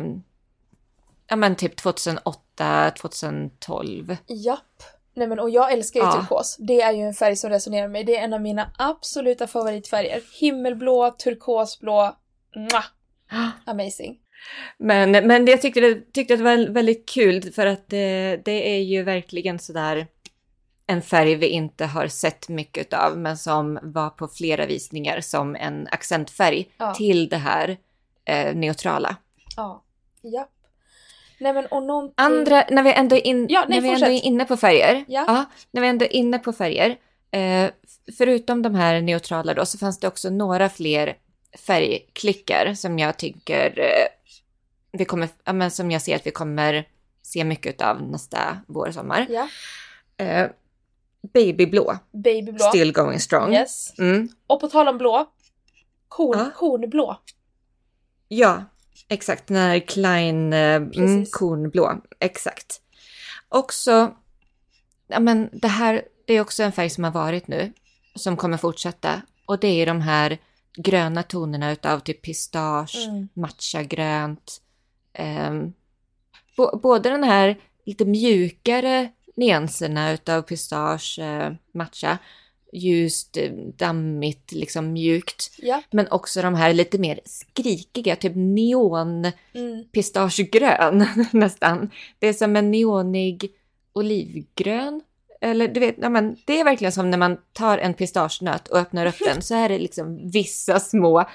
ja 1.27 1.35
men 1.35 1.55
typ 1.55 1.75
2008, 1.75 2.91
2012. 2.91 4.17
Japp. 4.27 4.83
Nej 5.15 5.27
men 5.27 5.39
och 5.39 5.49
jag 5.49 5.71
älskar 5.73 5.99
ju 5.99 6.05
Ja. 6.05 6.11
turkos. 6.11 6.55
Det 6.59 6.81
är 6.81 6.91
ju 6.91 7.01
en 7.01 7.13
färg 7.13 7.35
som 7.35 7.49
resonerar 7.49 7.81
med 7.83 7.91
mig. 7.91 8.03
Det 8.03 8.17
är 8.17 8.23
en 8.23 8.33
av 8.33 8.41
mina 8.41 8.71
absoluta 8.77 9.47
favoritfärger. 9.47 10.21
Himmelblå, 10.39 11.11
turkosblå. 11.11 12.15
Mwah! 12.55 12.85
Amazing. 13.65 14.17
Men, 14.77 15.11
men 15.11 15.47
jag 15.47 15.61
tyckte 15.61 15.79
det, 15.79 16.13
tyckte 16.13 16.33
att 16.33 16.39
det 16.39 16.43
var 16.43 16.73
väldigt 16.73 17.09
kul 17.09 17.41
för 17.41 17.65
att 17.65 17.89
det, 17.89 18.41
det 18.45 18.75
är 18.75 18.81
ju 18.81 19.03
verkligen 19.03 19.59
sådär 19.59 20.07
en 20.87 21.01
färg 21.01 21.35
vi 21.35 21.47
inte 21.47 21.85
har 21.85 22.07
sett 22.07 22.49
mycket 22.49 22.93
av 22.93 23.17
men 23.17 23.37
som 23.37 23.79
var 23.81 24.09
på 24.09 24.27
flera 24.27 24.65
visningar 24.65 25.21
som 25.21 25.55
en 25.55 25.87
accentfärg 25.91 26.69
Ja. 26.77 26.93
till 26.93 27.29
det 27.29 27.37
här 27.37 27.77
eh, 28.25 28.55
neutrala. 28.55 29.15
Ja. 29.55 29.83
Japp. 30.21 30.49
Nej 31.39 31.53
men 31.53 31.65
och 31.65 31.83
någonting... 31.83 32.13
Andra, 32.17 32.63
när 32.69 32.83
vi 32.83 32.93
ändå 32.93 33.15
är, 33.15 33.27
in, 33.27 33.47
Ja, 33.49 33.65
nej, 33.67 33.81
när 33.81 33.89
vi 33.89 33.93
ändå 33.93 34.05
är 34.05 34.25
inne 34.25 34.45
på 34.45 34.57
färger. 34.57 35.05
Ja. 35.07 35.45
när 35.71 35.81
vi 35.81 35.87
ändå 35.87 36.05
är 36.05 36.13
inne 36.13 36.39
på 36.39 36.53
färger. 36.53 36.97
Eh, 37.31 37.69
förutom 38.17 38.61
de 38.61 38.75
här 38.75 39.01
neutrala 39.01 39.53
då 39.53 39.65
så 39.65 39.77
fanns 39.77 39.99
det 39.99 40.07
också 40.07 40.29
några 40.29 40.69
fler 40.69 41.17
färgklickar 41.67 42.73
som 42.73 42.99
jag 42.99 43.17
tycker 43.17 43.79
eh, 43.79 44.07
vi 44.91 45.05
kommer, 45.05 45.29
ja, 45.43 45.53
men 45.53 45.71
som 45.71 45.91
jag 45.91 46.01
ser 46.01 46.15
att 46.15 46.27
vi 46.27 46.31
kommer 46.31 46.87
se 47.21 47.43
mycket 47.43 47.81
av 47.81 48.01
nästa 48.01 48.57
vår 48.67 48.87
och 48.87 48.93
sommar. 48.93 49.27
Ja. 49.29 49.47
Eh, 50.25 50.47
babyblå, 51.33 51.97
Babyblå. 52.11 52.59
still 52.59 52.91
going 52.93 53.19
strong. 53.19 53.53
Yes. 53.53 53.99
Mm, 53.99 54.29
Och 54.47 54.59
på 54.61 54.67
tal 54.67 54.87
om 54.87 54.97
blå. 54.97 55.25
Korn, 56.07 56.37
Ja. 56.39 56.51
Kornblå. 56.55 57.17
ja, 58.27 58.63
exakt. 59.09 59.47
Den 59.47 59.57
här 59.57 59.79
Klein 59.79 60.53
eh, 60.53 60.75
mm, 60.75 61.25
kornblå. 61.31 62.01
Exakt. 62.19 62.81
Också, 63.49 64.15
ja 65.07 65.19
men 65.19 65.49
det 65.53 65.67
här, 65.67 66.01
det 66.27 66.33
är 66.33 66.41
också 66.41 66.63
en 66.63 66.71
färg 66.71 66.89
som 66.89 67.03
har 67.03 67.11
varit 67.11 67.47
nu, 67.47 67.73
som 68.15 68.37
kommer 68.37 68.57
fortsätta. 68.57 69.21
Och 69.45 69.59
det 69.59 69.67
är 69.67 69.85
de 69.85 70.01
här 70.01 70.37
gröna 70.77 71.23
tonerna 71.23 71.71
utav 71.71 71.99
typ 71.99 72.21
pistage, 72.21 73.07
Mm. 73.09 73.27
matchagrönt. 73.33 74.61
Um, 75.49 75.73
både 76.81 77.09
den 77.09 77.23
här 77.23 77.57
lite 77.85 78.05
mjukare 78.05 79.09
nyanserna 79.35 80.13
utav 80.13 80.41
pistage, 80.41 81.19
eh, 81.19 81.51
matcha, 81.73 82.17
ljust, 82.73 83.37
eh, 83.37 83.51
dammigt, 83.77 84.51
liksom 84.51 84.93
mjukt. 84.93 85.51
Ja. 85.57 85.81
Men 85.91 86.07
också 86.11 86.41
de 86.41 86.55
här 86.55 86.73
lite 86.73 86.97
mer 86.97 87.19
skrikiga, 87.25 88.15
typ 88.15 88.33
neon 88.35 89.31
Mm. 89.53 89.83
pistagegrön 89.91 91.07
nästan. 91.31 91.89
Det 92.19 92.27
är 92.27 92.33
som 92.33 92.55
en 92.55 92.71
neonig 92.71 93.51
olivgrön. 93.93 95.01
Eller 95.41 95.67
du 95.67 95.79
vet, 95.79 95.95
ja, 96.01 96.09
men 96.09 96.35
det 96.45 96.59
är 96.59 96.63
verkligen 96.63 96.91
som 96.91 97.09
när 97.11 97.17
man 97.17 97.37
tar 97.53 97.77
en 97.77 97.93
pistagenöt 97.93 98.67
och 98.67 98.77
öppnar 98.77 99.05
upp 99.05 99.19
den 99.25 99.41
så 99.41 99.55
är 99.55 99.69
det 99.69 99.79
liksom 99.79 100.29
vissa 100.31 100.79
små, 100.79 101.25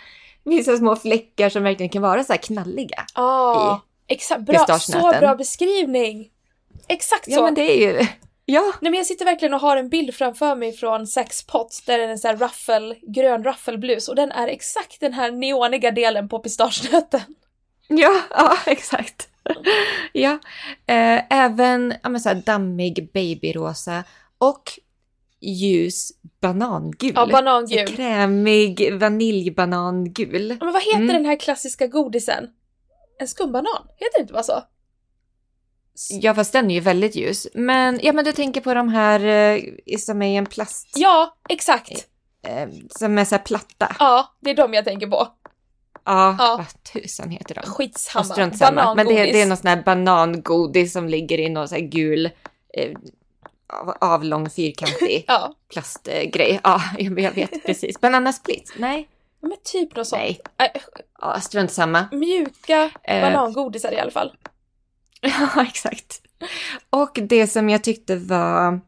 vissa 0.44 0.76
små 0.76 0.96
fläckar 0.96 1.48
som 1.48 1.62
verkligen 1.62 1.90
kan 1.90 2.02
vara 2.02 2.24
så 2.24 2.32
här 2.32 2.40
knalliga. 2.40 3.04
Ah, 3.14 3.78
exakt. 4.06 4.40
Bra, 4.40 4.78
så 4.78 5.12
bra 5.20 5.34
beskrivning! 5.34 6.28
Exakt 6.90 7.24
så! 7.24 7.30
Ja 7.30 7.42
men 7.42 7.54
det 7.54 7.70
är 7.72 7.92
ju, 7.92 8.06
ja, 8.44 8.72
Nej 8.80 8.90
men 8.90 8.94
jag 8.94 9.06
sitter 9.06 9.24
verkligen 9.24 9.54
och 9.54 9.60
har 9.60 9.76
en 9.76 9.88
bild 9.88 10.14
framför 10.14 10.56
mig 10.56 10.72
från 10.72 11.06
Sax 11.06 11.46
Pot 11.46 11.82
där 11.86 11.98
det 11.98 12.04
är 12.04 12.08
en 12.08 12.18
sån 12.18 12.28
här 12.28 12.36
ruffle, 12.36 12.96
grön 13.02 13.44
ruffelblus 13.44 14.08
och 14.08 14.14
den 14.14 14.32
är 14.32 14.48
exakt 14.48 15.00
den 15.00 15.12
här 15.12 15.30
neoniga 15.32 15.90
delen 15.90 16.28
på 16.28 16.38
pistagenöten. 16.38 17.20
ja, 17.88 18.20
ja 18.30 18.56
exakt. 18.66 19.28
ja, 20.12 20.38
eh, 20.86 21.22
även 21.30 21.94
ja, 22.02 22.08
men 22.08 22.20
så 22.20 22.28
här 22.28 22.36
dammig 22.46 23.10
babyrosa 23.14 24.04
och 24.38 24.62
ljus 25.40 26.12
banangul. 26.40 27.12
Ja, 27.14 27.26
banangul. 27.26 27.88
Så 27.88 27.94
Krämig 27.96 28.94
vaniljbanangul. 29.00 30.56
Men 30.60 30.72
vad 30.72 30.82
heter 30.82 30.96
Mm. 30.96 31.06
den 31.14 31.24
här 31.24 31.36
klassiska 31.36 31.86
godisen? 31.86 32.48
En 33.18 33.28
skumbanan? 33.28 33.86
Heter 33.96 34.18
det 34.18 34.20
inte 34.20 34.32
bara 34.32 34.42
så? 34.42 34.62
Ja 36.10 36.34
fast 36.34 36.52
den 36.52 36.70
är 36.70 36.74
ju 36.74 36.80
väldigt 36.80 37.14
ljus. 37.16 37.46
Men, 37.54 38.00
ja 38.02 38.12
men 38.12 38.24
du 38.24 38.32
tänker 38.32 38.60
på 38.60 38.74
de 38.74 38.88
här 38.88 39.24
eh, 39.24 39.96
som 39.98 40.22
är 40.22 40.28
i 40.32 40.36
en 40.36 40.46
plast, 40.46 40.92
Ja, 40.96 41.36
exakt! 41.48 41.90
eh, 42.46 42.68
som 42.90 43.18
är 43.18 43.24
så 43.24 43.34
här 43.34 43.42
platta. 43.42 43.96
Ja, 43.98 44.34
det 44.40 44.50
är 44.50 44.54
de 44.54 44.74
jag 44.74 44.84
tänker 44.84 45.06
på. 45.06 45.28
Ja, 46.04 46.36
Ja. 46.38 46.54
vad 46.58 46.82
tusan 47.02 47.30
heter 47.30 47.54
de? 47.54 47.60
Skitsamma. 47.62 48.24
strunt 48.24 48.58
samma. 48.58 48.94
Men 48.94 49.06
det, 49.06 49.14
det 49.14 49.42
är 49.42 49.46
någon 49.46 49.56
sån 49.56 49.66
här 49.66 49.82
banangodis 49.82 50.92
som 50.92 51.08
ligger 51.08 51.38
i 51.40 51.48
någon 51.48 51.68
sån 51.68 51.76
här 51.78 51.84
gul 51.86 52.30
eh, 52.74 52.90
av- 53.72 53.96
avlång 54.00 54.50
fyrkantig 54.50 55.24
Ja, 55.28 55.54
plastgrej. 55.72 56.60
Ja, 56.64 56.82
jag 56.98 57.10
vet 57.34 57.66
precis. 57.66 58.00
Bananasplit? 58.00 58.72
Nej. 58.78 59.08
men 59.40 59.56
typ 59.64 59.96
något 59.96 60.06
sånt. 60.06 60.22
Nej. 60.22 60.40
Nej, 60.58 60.72
Ja, 61.20 61.40
strunt 61.40 61.72
samma. 61.72 62.04
mjuka 62.12 62.90
Eh. 63.02 63.20
banangodisar 63.20 63.92
i 63.92 63.98
alla 64.00 64.10
fall. 64.10 64.32
Ja, 65.56 65.66
exakt. 65.68 66.22
Och 66.90 67.18
det 67.22 67.46
som 67.46 67.68
jag 67.68 67.84
tyckte 67.84 68.16
var, 68.16 68.80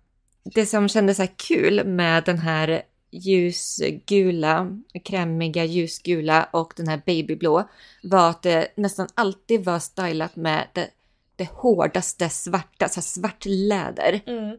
det 0.54 0.66
som 0.66 0.88
kändes 0.88 1.16
så 1.16 1.26
kul 1.26 1.86
med 1.86 2.24
den 2.24 2.38
här 2.38 2.82
ljusgula, 3.10 4.78
krämiga 5.04 5.64
ljusgula 5.64 6.48
och 6.52 6.72
den 6.76 6.88
här 6.88 7.02
babyblå 7.06 7.68
var 8.02 8.30
att 8.30 8.42
det 8.42 8.68
nästan 8.76 9.08
alltid 9.14 9.64
var 9.64 9.78
stylat 9.78 10.36
med 10.36 10.68
det, 10.72 10.90
det 11.36 11.48
hårdaste 11.50 12.28
svarta, 12.28 12.88
så 12.88 13.02
svart 13.02 13.44
läder. 13.44 14.20
Mm. 14.26 14.56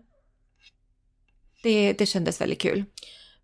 Det, 1.64 1.94
det 1.94 2.06
kändes 2.06 2.42
väldigt 2.42 2.62
kul. 2.62 2.86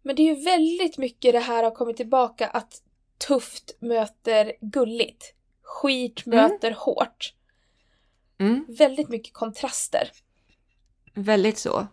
Men 0.01 0.15
det 0.15 0.21
är 0.21 0.35
ju 0.35 0.43
väldigt 0.43 0.97
mycket 0.97 1.33
det 1.33 1.39
här 1.39 1.63
har 1.63 1.71
kommit 1.71 1.97
tillbaka 1.97 2.47
att 2.47 2.81
tufft 3.27 3.77
möter 3.79 4.53
gulligt. 4.61 5.33
Skit 5.63 6.25
möter 6.25 6.71
hårt. 6.71 7.33
Mm, 8.39 8.65
Väldigt 8.67 9.09
mycket 9.09 9.33
kontraster. 9.33 10.11
väldigt 11.13 11.57
så. 11.57 11.87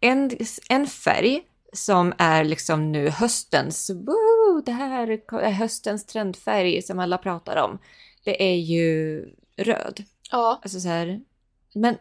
En, 0.00 0.30
en 0.68 0.86
färg 0.86 1.42
som 1.72 2.12
är 2.18 2.44
liksom 2.44 2.92
nu 2.92 3.08
höstens, 3.08 3.90
woo, 3.90 4.60
det 4.66 4.72
här 4.72 5.08
är 5.40 5.50
höstens 5.50 6.06
trendfärg 6.06 6.82
som 6.82 6.98
alla 6.98 7.18
pratar 7.18 7.56
om. 7.56 7.78
Det 8.24 8.42
är 8.52 8.56
ju 8.56 9.24
röd. 9.56 10.04
Ja, 10.30 10.60
Alltså 10.62 10.80
så 10.80 10.88
här, 10.88 11.20
men 11.74 11.96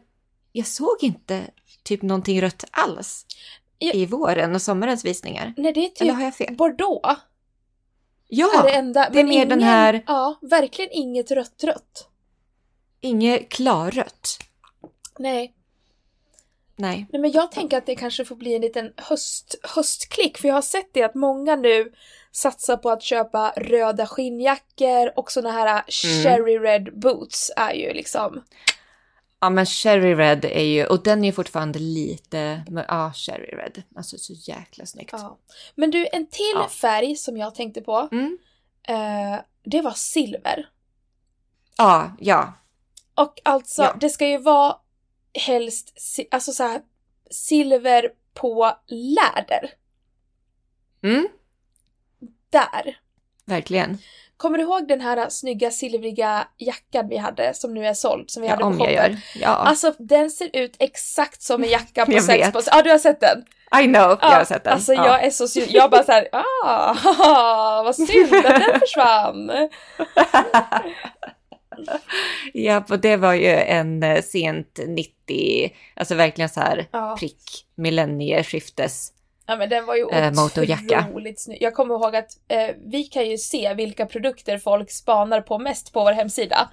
jag 0.51 0.67
såg 0.67 0.97
inte 1.01 1.41
typ 1.83 2.01
någonting 2.01 2.41
rött 2.41 2.63
alls 2.71 3.25
Ja. 3.79 3.91
i 3.93 4.05
våren 4.05 4.55
och 4.55 4.61
sommarens 4.61 5.05
visningar. 5.05 5.53
nej 5.57 5.73
det 5.73 5.79
är 5.79 5.83
Eller 5.83 6.11
typ 6.11 6.15
har 6.15 6.23
jag 6.23 6.35
fel? 6.35 6.55
Bordeaux. 6.55 7.09
Är 7.09 7.17
Ja, 8.27 8.61
det 8.63 8.73
enda. 8.73 9.09
det 9.09 9.19
är 9.19 9.23
mer 9.23 9.45
den 9.45 9.61
här- 9.61 10.03
Ja, 10.07 10.39
verkligen 10.41 10.91
inget 10.91 11.31
rött 11.31 11.63
rött. 11.63 12.09
Inget 13.03 13.49
klarrött. 13.49 14.39
Nej. 15.19 15.53
Nej. 16.75 17.07
Nej, 17.11 17.21
men 17.21 17.31
jag 17.31 17.51
tänker 17.51 17.77
att 17.77 17.85
det 17.85 17.95
kanske 17.95 18.25
får 18.25 18.35
bli 18.35 18.55
en 18.55 18.61
liten 18.61 18.93
höst, 18.97 19.55
höstklick, 19.63 20.37
för 20.37 20.47
jag 20.47 20.55
har 20.55 20.61
sett 20.61 20.89
det 20.93 21.03
att 21.03 21.15
många 21.15 21.55
nu 21.55 21.93
satsar 22.31 22.77
på 22.77 22.89
att 22.91 23.03
köpa 23.03 23.53
röda 23.57 24.07
skinnjackor 24.07 25.11
och 25.15 25.31
såna 25.31 25.51
här 25.51 25.67
Mm. 25.67 25.83
cherry 26.23 26.59
red 26.59 26.99
boots 26.99 27.51
är 27.57 27.73
ju 27.73 27.93
liksom... 27.93 28.43
Ja 29.39 29.49
men 29.49 29.65
Cherry 29.65 30.15
Red 30.15 30.45
är 30.45 30.63
ju, 30.63 30.85
och 30.85 31.03
den 31.03 31.23
är 31.23 31.25
ju 31.27 31.31
fortfarande 31.33 31.79
lite, 31.79 32.63
men 32.69 32.85
ja 32.87 33.13
Cherry 33.15 33.55
Red, 33.55 33.83
alltså 33.95 34.17
så 34.17 34.33
jäkla 34.33 34.85
snyggt. 34.85 35.09
Ja. 35.11 35.37
Men 35.75 35.91
du, 35.91 36.07
en 36.11 36.25
till 36.27 36.51
Ja. 36.55 36.69
färg 36.69 37.15
som 37.15 37.37
jag 37.37 37.55
tänkte 37.55 37.81
på, 37.81 38.09
Mm. 38.11 38.37
eh, 38.87 39.39
det 39.63 39.81
var 39.81 39.91
silver. 39.91 40.69
Ja, 41.77 42.11
ja. 42.19 42.53
Och 43.15 43.33
alltså, 43.43 43.81
Ja. 43.83 43.95
det 43.99 44.09
ska 44.09 44.27
ju 44.27 44.37
vara 44.37 44.75
helst 45.47 45.93
alltså 46.31 46.51
så 46.51 46.63
här, 46.63 46.81
silver 47.31 48.09
på 48.33 48.71
läder. 48.87 49.69
Mm, 51.03 51.27
Där. 52.49 52.97
verkligen. 53.45 53.97
Kommer 54.37 54.57
du 54.57 54.63
ihåg 54.63 54.87
den 54.87 55.01
här 55.01 55.29
snygga 55.29 55.71
silvriga 55.71 56.47
jackan 56.57 57.07
vi 57.09 57.17
hade 57.17 57.53
som 57.53 57.73
nu 57.73 57.87
är 57.87 57.93
såld, 57.93 58.31
som 58.31 58.41
vi 58.41 58.47
Ja, 58.49 58.55
hade 58.55 58.77
på 58.77 58.83
shoppen? 58.85 59.17
Ja, 59.35 59.47
Alltså 59.49 59.93
den 59.99 60.29
ser 60.31 60.49
ut 60.53 60.75
exakt 60.79 61.41
som 61.41 61.63
en 61.63 61.69
jacka 61.69 62.05
på 62.05 62.19
sex 62.19 62.51
på 62.51 62.61
Ja, 62.65 62.81
du 62.81 62.89
har 62.89 62.97
sett 62.97 63.19
den? 63.19 63.45
I 63.83 63.87
know, 63.87 64.17
jag 64.21 64.27
har 64.29 64.45
sett 64.45 64.63
den. 64.63 64.73
Alltså 64.73 64.93
ja. 64.93 65.05
jag 65.07 65.23
är 65.23 65.29
så 65.29 65.47
sur. 65.47 65.65
Jag 65.69 65.91
bara 65.91 66.03
såhär, 66.03 66.27
ah, 66.31 67.83
vad 67.83 67.95
synd 67.95 68.33
att 68.35 68.43
den 68.43 68.79
försvann. 68.79 69.51
Ja, 72.53 72.83
och 72.89 72.99
det 72.99 73.17
var 73.17 73.33
ju 73.33 73.49
en 73.49 74.03
eh, 74.03 74.21
sent 74.21 74.79
90, 74.87 75.73
alltså 75.95 76.15
verkligen 76.15 76.49
så 76.49 76.59
här 76.59 76.85
Ja. 76.91 77.15
prick, 77.19 77.65
millennieskiftes. 77.75 79.11
Ja 79.47 79.55
men 79.55 79.69
den 79.69 79.85
var 79.85 79.95
ju 79.95 80.01
Eh, 80.11 80.31
otroligt 80.45 81.39
snygg. 81.41 81.57
Jag 81.61 81.73
kommer 81.73 81.95
ihåg 81.95 82.15
att 82.15 82.29
eh, 82.47 82.75
vi 82.85 83.03
kan 83.03 83.29
ju 83.29 83.37
se 83.37 83.73
vilka 83.73 84.05
produkter 84.05 84.57
folk 84.57 84.91
spanar 84.91 85.41
på 85.41 85.59
mest 85.59 85.93
på 85.93 85.99
vår 86.03 86.11
hemsida. 86.11 86.69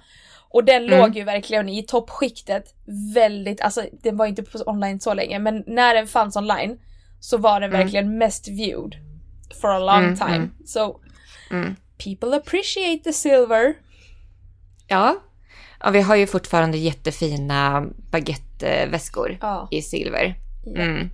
Och 0.49 0.63
den 0.63 0.83
Mm. 0.85 0.99
låg 0.99 1.15
ju 1.17 1.23
verkligen 1.23 1.69
i 1.69 1.83
toppskiktet 1.83 2.73
väldigt, 3.15 3.61
alltså 3.61 3.83
den 3.91 4.17
var 4.17 4.25
inte 4.25 4.43
på 4.43 4.59
online 4.65 4.99
så 4.99 5.13
länge, 5.13 5.39
men 5.39 5.63
när 5.67 5.93
den 5.95 6.07
fanns 6.07 6.35
online 6.35 6.79
så 7.19 7.37
var 7.37 7.59
den 7.59 7.69
Mm. 7.69 7.81
verkligen 7.81 8.17
mest 8.17 8.47
viewed 8.47 8.95
for 9.61 9.69
a 9.69 9.79
long 9.79 10.03
Mm, 10.03 10.15
time. 10.17 10.35
mm. 10.35 10.51
So 10.65 10.99
Mm. 11.51 11.75
people 11.97 12.37
appreciate 12.37 13.03
the 13.03 13.13
silver. 13.13 13.73
Ja. 14.91 15.15
ja, 15.79 15.89
vi 15.89 16.01
har 16.01 16.15
ju 16.15 16.27
fortfarande 16.27 16.77
jättefina 16.77 17.85
baguetteväskor 18.11 19.37
Ja. 19.41 19.67
i 19.71 19.81
silver. 19.81 20.35
Mm. 20.75 21.09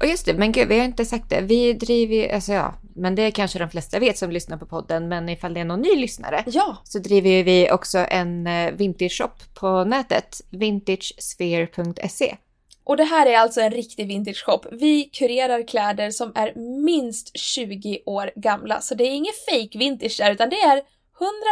Och 0.00 0.06
just 0.06 0.26
det, 0.26 0.34
men 0.34 0.52
gud, 0.52 0.68
vi 0.68 0.78
har 0.78 0.84
inte 0.84 1.04
sagt 1.04 1.30
det. 1.30 1.40
Vi 1.40 1.72
driver 1.72 2.34
alltså 2.34 2.52
ja, 2.52 2.74
men 2.94 3.14
det 3.14 3.30
kanske 3.30 3.58
de 3.58 3.70
flesta 3.70 3.98
vet 3.98 4.18
som 4.18 4.30
lyssnar 4.30 4.56
på 4.56 4.66
podden, 4.66 5.08
men 5.08 5.28
ifall 5.28 5.54
det 5.54 5.60
är 5.60 5.64
någon 5.64 5.80
ny 5.80 5.96
lyssnare 5.96 6.44
Ja, 6.46 6.76
så 6.84 6.98
driver 6.98 7.44
vi 7.44 7.70
också 7.70 7.98
en 7.98 8.46
eh, 8.46 8.72
vintage-shop 8.72 9.30
på 9.54 9.84
nätet, 9.84 10.40
vintagesphere.se. 10.50 12.36
och 12.84 12.96
det 12.96 13.04
här 13.04 13.26
är 13.26 13.38
alltså 13.38 13.60
en 13.60 13.70
riktig 13.70 14.08
vintage 14.08 14.44
shop. 14.46 14.60
Vi 14.72 15.04
kurerar 15.04 15.68
kläder 15.68 16.10
som 16.10 16.32
är 16.34 16.52
minst 16.84 17.38
20 17.38 17.98
år 18.06 18.30
gamla, 18.36 18.80
så 18.80 18.94
det 18.94 19.04
är 19.04 19.10
inget 19.14 19.44
fake 19.50 19.78
vintage 19.78 20.16
där, 20.18 20.32
utan 20.32 20.50
det 20.50 20.56
är 20.60 20.82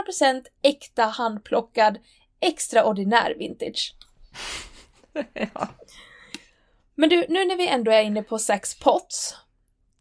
100% 0.08 0.44
äkta 0.62 1.02
handplockad 1.04 1.98
extraordinär 2.40 3.34
vintage. 3.38 3.94
ja. 5.32 5.68
Men 6.94 7.08
du, 7.08 7.26
nu 7.28 7.44
när 7.44 7.56
vi 7.56 7.68
ändå 7.68 7.90
är 7.90 8.02
inne 8.02 8.22
på 8.22 8.38
sex 8.38 8.78
pots, 8.78 9.36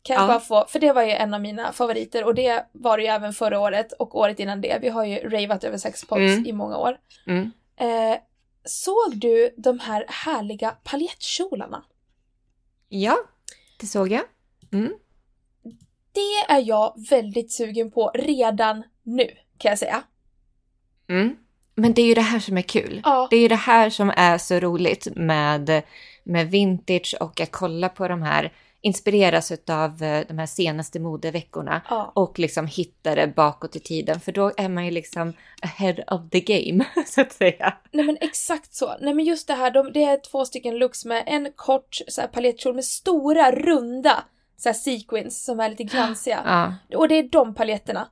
kan 0.02 0.14
jag 0.14 0.24
Ja. 0.24 0.28
bara 0.28 0.40
få, 0.40 0.66
för 0.70 0.80
det 0.80 0.94
var 0.94 1.04
ju 1.04 1.12
en 1.12 1.34
av 1.34 1.42
mina 1.42 1.74
favoriter 1.74 2.24
och 2.24 2.36
det 2.36 2.66
var 2.72 2.98
det 2.98 3.04
ju 3.04 3.10
även 3.10 3.34
förra 3.34 3.60
året 3.60 3.92
och 3.92 4.16
året 4.20 4.40
innan 4.40 4.62
det. 4.62 4.80
Vi 4.82 4.90
har 4.90 5.06
ju 5.06 5.30
ravat 5.30 5.64
över 5.64 5.78
sex 5.78 6.06
pots 6.06 6.20
Mm. 6.20 6.46
i 6.46 6.52
många 6.52 6.78
år. 6.78 6.98
Mm. 7.28 7.52
Eh, 7.78 8.18
såg 8.66 9.18
du 9.18 9.54
de 9.58 9.80
här 9.80 10.06
härliga 10.10 10.78
paljettkjolarna? 10.84 11.84
ja, 12.90 13.18
det 13.80 13.88
såg 13.88 14.12
jag. 14.12 14.24
Mm. 14.72 14.94
Det 16.12 16.54
är 16.54 16.60
jag 16.60 16.94
väldigt 17.10 17.52
sugen 17.52 17.92
på 17.92 18.12
redan 18.14 18.84
nu, 19.04 19.28
kan 19.64 19.70
jag 19.70 19.80
säga. 19.80 20.04
Mm. 21.10 21.36
Men 21.76 21.94
det 21.94 22.02
är 22.02 22.06
ju 22.06 22.14
det 22.14 22.22
här 22.22 22.40
som 22.40 22.58
är 22.58 22.62
kul. 22.62 23.02
Ja, 23.04 23.28
Det 23.30 23.36
är 23.36 23.42
ju 23.42 23.48
det 23.48 23.56
här 23.56 23.90
som 23.90 24.14
är 24.18 24.38
så 24.38 24.60
roligt 24.60 25.08
med, 25.16 25.84
med 26.24 26.52
vintage 26.52 27.16
och 27.20 27.42
att 27.42 27.52
kolla 27.52 27.90
på 27.90 28.08
de 28.08 28.22
här, 28.22 28.54
inspireras 28.82 29.52
av 29.70 29.98
de 30.28 30.38
här 30.38 30.46
senaste 30.46 31.00
modeveckorna 31.00 31.82
ja. 31.90 32.12
och 32.16 32.40
liksom 32.40 32.68
hitta 32.68 33.16
det 33.16 33.28
bakåt 33.36 33.76
i 33.76 33.80
tiden 33.80 34.20
för 34.20 34.32
då 34.32 34.52
är 34.58 34.70
man 34.70 34.86
ju 34.86 34.92
liksom 34.92 35.34
ahead 35.62 36.04
of 36.08 36.22
the 36.32 36.40
game 36.40 36.86
så 37.06 37.22
att 37.22 37.32
säga. 37.32 37.74
Nej 37.92 38.06
men 38.06 38.18
exakt 38.22 38.74
så. 38.74 38.96
Nej 39.02 39.14
men 39.14 39.26
just 39.26 39.48
det 39.48 39.54
här, 39.54 39.72
de, 39.72 39.92
det 39.94 40.04
är 40.04 40.32
två 40.32 40.46
stycken 40.46 40.78
looks 40.78 41.06
med 41.06 41.24
en 41.28 41.52
kort 41.56 41.98
så 42.08 42.22
här, 42.22 42.28
paljettkjol 42.28 42.76
med 42.76 42.86
stora 42.86 43.52
runda 43.52 44.24
så 44.58 44.70
här, 44.70 44.74
sequins 44.74 45.46
som 45.46 45.60
är 45.60 45.70
lite 45.70 45.84
glansiga. 45.84 46.40
Ja, 46.90 46.98
Och 46.98 47.08
det 47.08 47.16
är 47.16 47.24
de 47.24 47.56
paljetterna. 47.56 48.08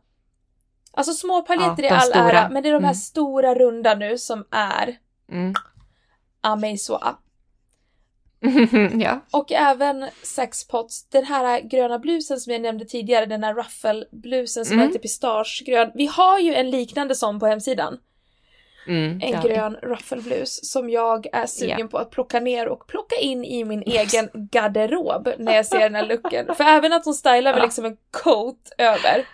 Alltså 0.93 1.13
små 1.13 1.41
paljetter 1.41 1.83
Ja, 1.83 1.89
i 1.89 1.91
all 1.91 2.01
stora. 2.01 2.23
ära, 2.31 2.49
men 2.49 2.63
det 2.63 2.69
är 2.69 2.73
de 2.73 2.83
här 2.83 2.91
Mm. 2.91 2.95
stora 2.95 3.55
runda 3.55 3.95
nu 3.95 4.17
som 4.17 4.45
är 4.51 4.97
mm. 5.31 5.53
Amazoa. 6.41 7.17
ja. 8.99 9.19
Och 9.31 9.51
även 9.51 10.09
sexpots, 10.23 11.09
den 11.09 11.25
här 11.25 11.61
gröna 11.61 11.99
blusen 11.99 12.39
som 12.39 12.53
jag 12.53 12.61
nämnde 12.61 12.85
tidigare, 12.85 13.25
den 13.25 13.43
här 13.43 13.53
ruffle-blusen 13.53 14.65
som 14.65 14.73
Mm. 14.73 14.83
är 14.83 14.87
lite 14.87 14.99
pistagegrön. 14.99 15.91
Vi 15.95 16.05
har 16.05 16.39
ju 16.39 16.53
en 16.53 16.69
liknande 16.69 17.15
sån 17.15 17.39
på 17.39 17.45
hemsidan. 17.47 17.97
Mm, 18.87 19.19
En 19.21 19.31
ja. 19.31 19.41
grön 19.41 19.73
ruffelblus 19.75 20.71
som 20.71 20.89
jag 20.89 21.27
är 21.33 21.45
sugen 21.45 21.87
på 21.89 21.97
att 21.97 22.09
plocka 22.11 22.39
ner 22.39 22.67
och 22.67 22.87
plocka 22.87 23.15
in 23.15 23.45
i 23.45 23.63
min 23.65 23.83
egen 23.83 24.29
garderob 24.33 25.29
när 25.37 25.55
jag 25.55 25.65
ser 25.65 25.79
den 25.79 25.95
här 25.95 26.05
looken. 26.05 26.55
För 26.55 26.63
även 26.63 26.93
att 26.93 27.05
hon 27.05 27.13
stylar 27.13 27.53
med 27.53 27.61
liksom 27.61 27.85
en 27.85 27.97
coat 28.11 28.71
över. 28.77 29.25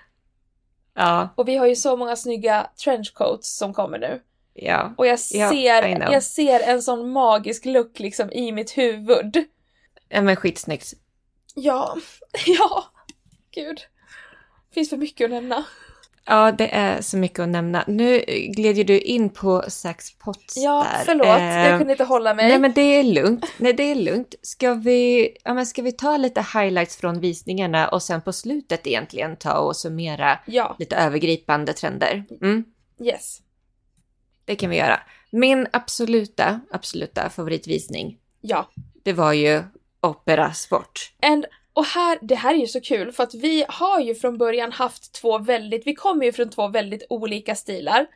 Ja, 0.98 1.30
Och 1.36 1.48
vi 1.48 1.56
har 1.58 1.66
ju 1.68 1.76
så 1.76 1.98
många 1.98 2.16
snygga 2.16 2.70
trenchcoats 2.84 3.58
som 3.58 3.74
kommer 3.74 4.00
nu. 4.00 4.22
ja. 4.54 4.94
Och 4.98 5.08
jag 5.08 5.20
Ja, 5.32 5.50
ser, 5.50 5.96
know. 5.96 6.14
jag 6.14 6.24
ser 6.24 6.60
en 6.60 6.82
sån 6.82 7.10
magisk 7.12 7.66
look 7.66 8.00
liksom 8.00 8.32
i 8.32 8.52
mitt 8.52 8.78
huvud. 8.78 9.38
ja 10.10 10.22
men 10.22 10.36
skitsnyggt. 10.36 10.94
Ja, 11.56 11.98
ja, 12.46 12.84
gud. 13.52 13.82
Finns 14.74 14.90
för 14.90 14.98
mycket 14.98 15.26
att 15.26 15.32
nämna. 15.32 15.64
Ja, 16.30 16.52
det 16.52 16.76
är 16.76 17.02
så 17.02 17.18
mycket 17.18 17.40
att 17.40 17.50
nämna. 17.50 17.84
Nu 17.88 18.20
gled 18.56 18.78
ju 18.78 18.84
du 18.84 19.00
in 19.00 19.30
på 19.30 19.63
Sax 19.68 20.18
Potts 20.18 20.58
Ja, 20.58 20.88
där. 20.94 21.04
förlåt. 21.06 21.28
Eh, 21.28 21.68
Jag 21.68 21.78
kunde 21.80 21.94
inte 21.94 22.04
hålla 22.04 22.34
mig. 22.34 22.48
Nej 22.50 22.60
men 22.60 22.74
det 22.74 22.82
är 22.82 23.04
lugnt. 23.04 23.46
Nej 23.58 23.74
det 23.74 23.84
är 23.84 23.96
lugnt. 23.96 24.36
Ska 24.42 24.74
vi, 24.74 25.30
ja, 25.44 25.54
men 25.54 25.66
ska 25.66 25.82
vi 25.82 25.92
ta 25.92 26.18
lite 26.18 26.42
highlights 26.54 26.98
från 26.98 27.20
visningarna 27.20 27.88
och 27.88 28.04
sen 28.04 28.22
på 28.22 28.34
slutet 28.34 28.88
egentligen 28.88 29.36
ta 29.36 29.54
och 29.60 29.76
summera 29.76 30.40
Ja, 30.46 30.76
lite 30.80 30.96
övergripande 30.96 31.74
trender? 31.74 32.24
Mm, 32.42 32.63
yes. 33.02 33.38
det 34.46 34.56
kan 34.56 34.70
vi 34.70 34.78
göra. 34.78 35.00
Min 35.32 35.68
absoluta, 35.74 36.60
absoluta 36.72 37.30
favoritvisning, 37.30 38.18
Ja. 38.42 38.70
det 39.04 39.13
var 39.13 39.34
ju 39.34 39.63
Opera 40.02 40.54
Sport. 40.54 41.13
And, 41.22 41.46
och 41.78 41.86
här, 41.86 42.18
det 42.22 42.36
här 42.36 42.54
är 42.54 42.58
ju 42.58 42.68
så 42.68 42.82
kul 42.82 43.12
för 43.12 43.24
att 43.24 43.34
vi 43.34 43.66
har 43.70 44.00
ju 44.00 44.16
från 44.16 44.38
början 44.38 44.72
haft 44.72 45.13
två 45.13 45.38
väldigt, 45.38 45.88
vi 45.88 45.96
kommer 45.96 46.26
ju 46.26 46.32
från 46.32 46.50
två 46.50 46.68
väldigt 46.68 47.06
olika 47.10 47.56
stilar. 47.56 48.08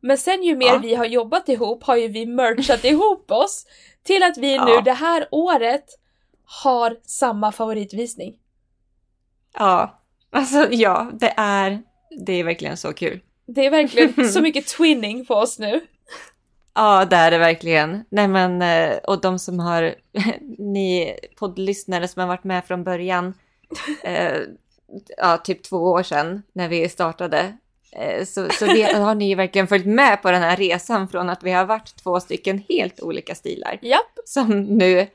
Men 0.00 0.18
sen 0.18 0.42
ju 0.42 0.56
mer 0.56 0.66
Ja. 0.66 0.78
vi 0.82 0.94
har 0.94 1.04
jobbat 1.04 1.48
ihop 1.48 1.84
har 1.84 1.96
ju 1.96 2.08
vi 2.08 2.26
merchat 2.26 2.84
ihop 2.92 3.30
oss 3.30 3.66
till 4.02 4.22
att 4.22 4.38
vi 4.38 4.58
nu 4.58 4.70
Ja. 4.70 4.80
det 4.80 4.92
här 4.92 5.28
året 5.30 5.84
har 6.44 6.96
samma 7.02 7.52
favoritvisning. 7.52 8.36
Ja, 9.54 10.00
alltså 10.30 10.66
ja, 10.70 11.10
det 11.20 11.34
är, 11.36 11.82
det 12.26 12.32
är 12.32 12.44
verkligen 12.44 12.76
så 12.76 12.92
kul. 12.92 13.20
Det 13.46 13.66
är 13.66 13.70
verkligen 13.70 14.28
så 14.32 14.40
mycket 14.48 14.66
twinning 14.66 15.26
på 15.26 15.34
oss 15.34 15.58
nu. 15.58 15.80
Ja, 16.78 17.04
det 17.04 17.16
är 17.16 17.30
det 17.30 17.38
verkligen. 17.38 18.04
Nej 18.08 18.28
men, 18.28 18.62
eh, 18.62 18.96
och 18.96 19.20
de 19.20 19.38
som 19.38 19.60
har, 19.60 19.94
ni 20.58 21.18
poddlyssnare 21.36 22.08
som 22.08 22.20
har 22.20 22.26
varit 22.26 22.44
med 22.44 22.64
från 22.64 22.84
början, 22.84 23.34
eh, 24.02 24.36
ja, 25.16 25.36
typ 25.36 25.62
två 25.62 25.76
år 25.76 26.02
sedan 26.02 26.42
när 26.52 26.68
vi 26.68 26.88
startade, 26.88 27.52
eh, 27.92 28.24
så, 28.24 28.48
så 28.48 28.66
det, 28.66 28.82
har 28.96 29.14
ni 29.14 29.34
verkligen 29.34 29.66
följt 29.66 29.86
med 29.86 30.22
på 30.22 30.30
den 30.30 30.42
här 30.42 30.56
resan 30.56 31.08
från 31.08 31.30
att 31.30 31.42
vi 31.42 31.50
har 31.50 31.64
varit 31.64 31.96
två 32.02 32.20
stycken 32.20 32.62
helt 32.68 33.00
olika 33.00 33.34
stilar 33.34 33.78
Japp. 33.82 34.18
som 34.24 34.62
nu 34.62 35.06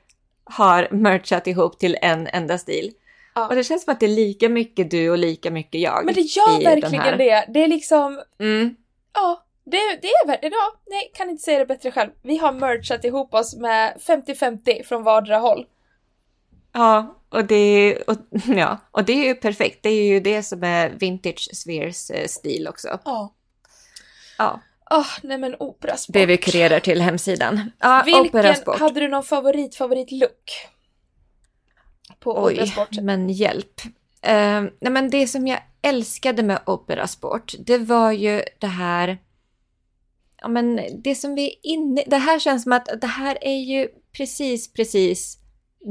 har 0.44 0.88
merchat 0.92 1.48
ihop 1.48 1.80
till 1.80 1.98
en 2.02 2.28
enda 2.28 2.58
stil. 2.58 2.92
Ja. 3.36 3.48
Och 3.48 3.56
det 3.56 3.64
känns 3.64 3.84
som 3.84 3.94
att 3.94 4.00
det 4.00 4.06
är 4.06 4.16
lika 4.16 4.50
mycket 4.50 4.92
du 4.92 5.10
och 5.10 5.18
lika 5.18 5.52
mycket 5.52 5.82
jag. 5.82 6.06
Men 6.06 6.14
det 6.14 6.22
gör 6.22 6.64
verkligen 6.64 7.18
det. 7.18 7.46
Det 7.54 7.64
är 7.64 7.68
liksom, 7.68 8.22
Mm, 8.40 8.76
ja, 9.14 9.44
Det, 9.66 9.78
det 10.02 10.08
är 10.08 10.28
väl, 10.28 10.38
ja, 10.42 10.80
nej, 10.90 11.12
kan 11.14 11.30
inte 11.30 11.44
säga 11.44 11.60
det 11.60 11.66
bättre 11.66 11.92
själv. 11.92 12.12
Vi 12.22 12.38
har 12.38 12.52
merchat 12.54 13.04
ihop 13.06 13.34
oss 13.34 13.56
med 13.56 13.98
50-50 14.00 14.84
från 14.84 15.04
vardera 15.04 15.38
håll. 15.38 15.66
Ja, 16.74 17.20
och 17.30 17.46
det, 17.46 17.98
och, 18.08 18.18
ja, 18.56 18.78
och 18.92 19.04
det 19.04 19.14
är 19.14 19.26
ju 19.26 19.36
perfekt. 19.36 19.80
Det 19.84 19.90
är 19.90 20.04
ju 20.06 20.20
det 20.20 20.44
som 20.44 20.64
är 20.64 20.90
vintage 20.90 21.50
Spheres 21.54 22.10
eh, 22.10 22.28
stil 22.28 22.68
också. 22.68 23.00
Ja. 23.06 23.34
Ja, 24.38 24.60
Åh, 24.92 25.08
nej 25.24 25.38
men 25.38 25.56
operasport. 25.60 26.14
det 26.14 26.26
vi 26.26 26.38
kurerar 26.38 26.80
till 26.80 27.02
hemsidan. 27.02 27.72
Ja, 27.80 28.02
Vilken, 28.06 28.26
operasport. 28.26 28.80
hade 28.80 29.00
du 29.00 29.08
någon 29.08 29.24
favorit, 29.24 29.76
favorit 29.76 30.12
look? 30.12 30.68
På 32.20 32.44
Oj, 32.46 32.54
operasport? 32.54 33.02
men 33.02 33.30
hjälp. 33.30 33.82
Eh, 34.22 34.62
nej, 34.62 34.92
men 34.92 35.10
det 35.10 35.28
som 35.28 35.48
jag 35.48 35.60
älskade 35.82 36.44
med 36.44 36.60
operasport, 36.66 37.54
det 37.60 37.78
var 37.78 38.12
ju 38.12 38.44
det 38.60 38.68
här... 38.68 39.18
Ja, 40.44 40.50
men 40.50 40.82
det 41.04 41.16
som 41.16 41.36
vi 41.36 41.48
är 41.48 41.56
inne... 41.64 42.04
Det 42.08 42.18
här 42.18 42.40
känns 42.40 42.64
som 42.64 42.72
att 42.72 42.90
det 43.02 43.08
här 43.08 43.38
är 43.42 43.60
ju 43.60 43.88
precis, 44.18 44.74
precis 44.74 45.38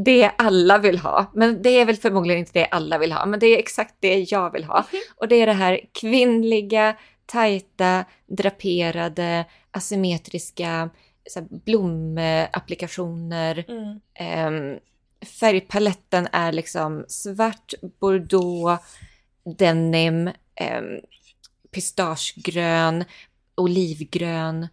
det 0.05 0.31
alla 0.39 0.79
vill 0.79 0.99
ha. 0.99 1.31
Men 1.35 1.63
det 1.63 1.71
är 1.71 1.85
väl 1.85 1.97
förmodligen 1.97 2.41
inte 2.41 2.59
det 2.59 2.67
alla 2.67 2.99
vill 2.99 3.13
ha, 3.13 3.27
men 3.27 3.41
det 3.41 3.47
är 3.47 3.59
exakt 3.59 3.95
det 4.01 4.31
jag 4.31 4.53
vill 4.53 4.65
ha. 4.65 4.87
Och 5.17 5.29
det 5.29 5.37
är 5.37 5.47
det 5.47 5.53
här 5.53 5.81
kvinnliga, 6.01 6.97
tajta, 7.27 8.05
draperade, 8.27 9.45
asymmetriska 9.71 10.91
blomapplikationer. 11.65 13.65
Mm. 13.69 14.01
Ehm, 14.15 14.79
färgpaletten 15.41 16.29
är 16.33 16.53
liksom 16.53 17.05
svart, 17.09 17.75
bordeaux, 18.01 18.83
denim, 19.59 20.29
um, 20.29 21.01
pistagegrön, 21.75 23.05
olivgrön, 23.55 24.69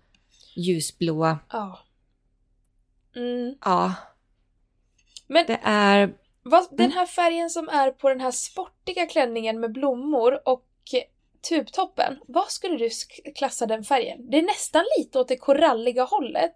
ljusblå. 0.56 1.38
Ja. 1.52 1.80
Mm. 3.16 3.56
Ja, 3.66 3.94
Men 5.28 5.46
det 5.48 5.60
är... 5.64 6.14
vad, 6.44 6.64
Mm. 6.66 6.78
den 6.78 6.92
här 6.92 7.06
färgen 7.06 7.50
som 7.50 7.70
är 7.70 7.92
på 7.92 8.10
den 8.10 8.22
här 8.22 8.32
sportiga 8.32 9.06
klänningen 9.06 9.60
med 9.60 9.72
blommor 9.72 10.42
och 10.48 10.66
tubtoppen, 11.50 12.20
vad 12.28 12.52
skulle 12.52 12.78
du 12.78 12.90
klassa 13.36 13.66
den 13.66 13.84
färgen? 13.84 14.30
Det 14.32 14.38
är 14.38 14.42
nästan 14.42 14.84
lite 14.98 15.20
åt 15.20 15.28
det 15.28 15.38
koralliga 15.38 16.04
hållet. 16.04 16.54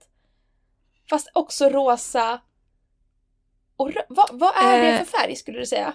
Fast 1.10 1.30
också 1.34 1.70
rosa. 1.70 2.42
Och 3.76 3.92
vad, 4.10 4.30
vad 4.40 4.56
är 4.64 4.82
det 4.82 4.90
Eh. 4.92 4.98
för 4.98 5.06
färg 5.18 5.36
skulle 5.36 5.60
du 5.60 5.66
säga? 5.66 5.94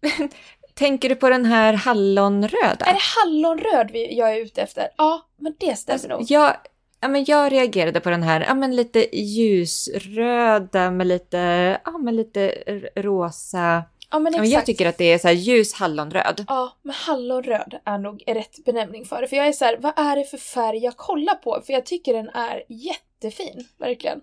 Tänker 0.74 1.08
du 1.08 1.14
på 1.14 1.28
den 1.28 1.44
här 1.44 1.72
hallonröda? 1.72 2.84
Är 2.86 2.92
det 2.92 3.00
hallonröd 3.22 3.90
vi, 3.90 4.18
jag 4.18 4.32
är 4.36 4.40
ute 4.40 4.62
efter? 4.62 4.88
Ja, 4.96 5.26
men 5.36 5.54
det 5.60 5.76
stämmer 5.76 5.94
Alltså, 5.94 6.08
nog. 6.08 6.22
jag, 6.28 6.56
ja, 7.00 7.08
men 7.08 7.24
jag 7.24 7.52
reagerade 7.52 8.00
på 8.00 8.10
den 8.10 8.22
här 8.22 8.44
ja, 8.48 8.54
men 8.54 8.76
lite 8.76 9.16
ljusröda 9.16 10.90
med 10.90 11.06
lite, 11.06 11.38
ja, 11.84 11.98
med 11.98 12.14
lite 12.14 12.48
rosa. 12.96 13.82
Ja, 14.10 14.18
men 14.18 14.26
exakt. 14.26 14.40
men 14.42 14.50
jag 14.50 14.66
tycker 14.66 14.86
att 14.88 14.98
det 14.98 15.12
är 15.12 15.18
så 15.18 15.28
ljus 15.30 15.74
hallonröd. 15.74 16.44
Ja, 16.48 16.72
men 16.82 16.94
hallonröd 16.94 17.80
är 17.84 17.98
nog 17.98 18.22
rätt 18.26 18.64
benämning 18.64 19.04
för 19.04 19.20
det. 19.22 19.28
För 19.28 19.36
jag 19.36 19.46
är 19.46 19.52
så 19.52 19.64
här, 19.64 19.76
vad 19.80 19.92
är 19.98 20.16
det 20.16 20.24
för 20.24 20.38
färg 20.38 20.78
jag 20.78 20.96
kollar 20.96 21.34
på? 21.34 21.62
För 21.66 21.72
jag 21.72 21.86
tycker 21.86 22.14
den 22.14 22.28
är 22.28 22.62
jättefin, 22.68 23.68
verkligen. 23.78 24.20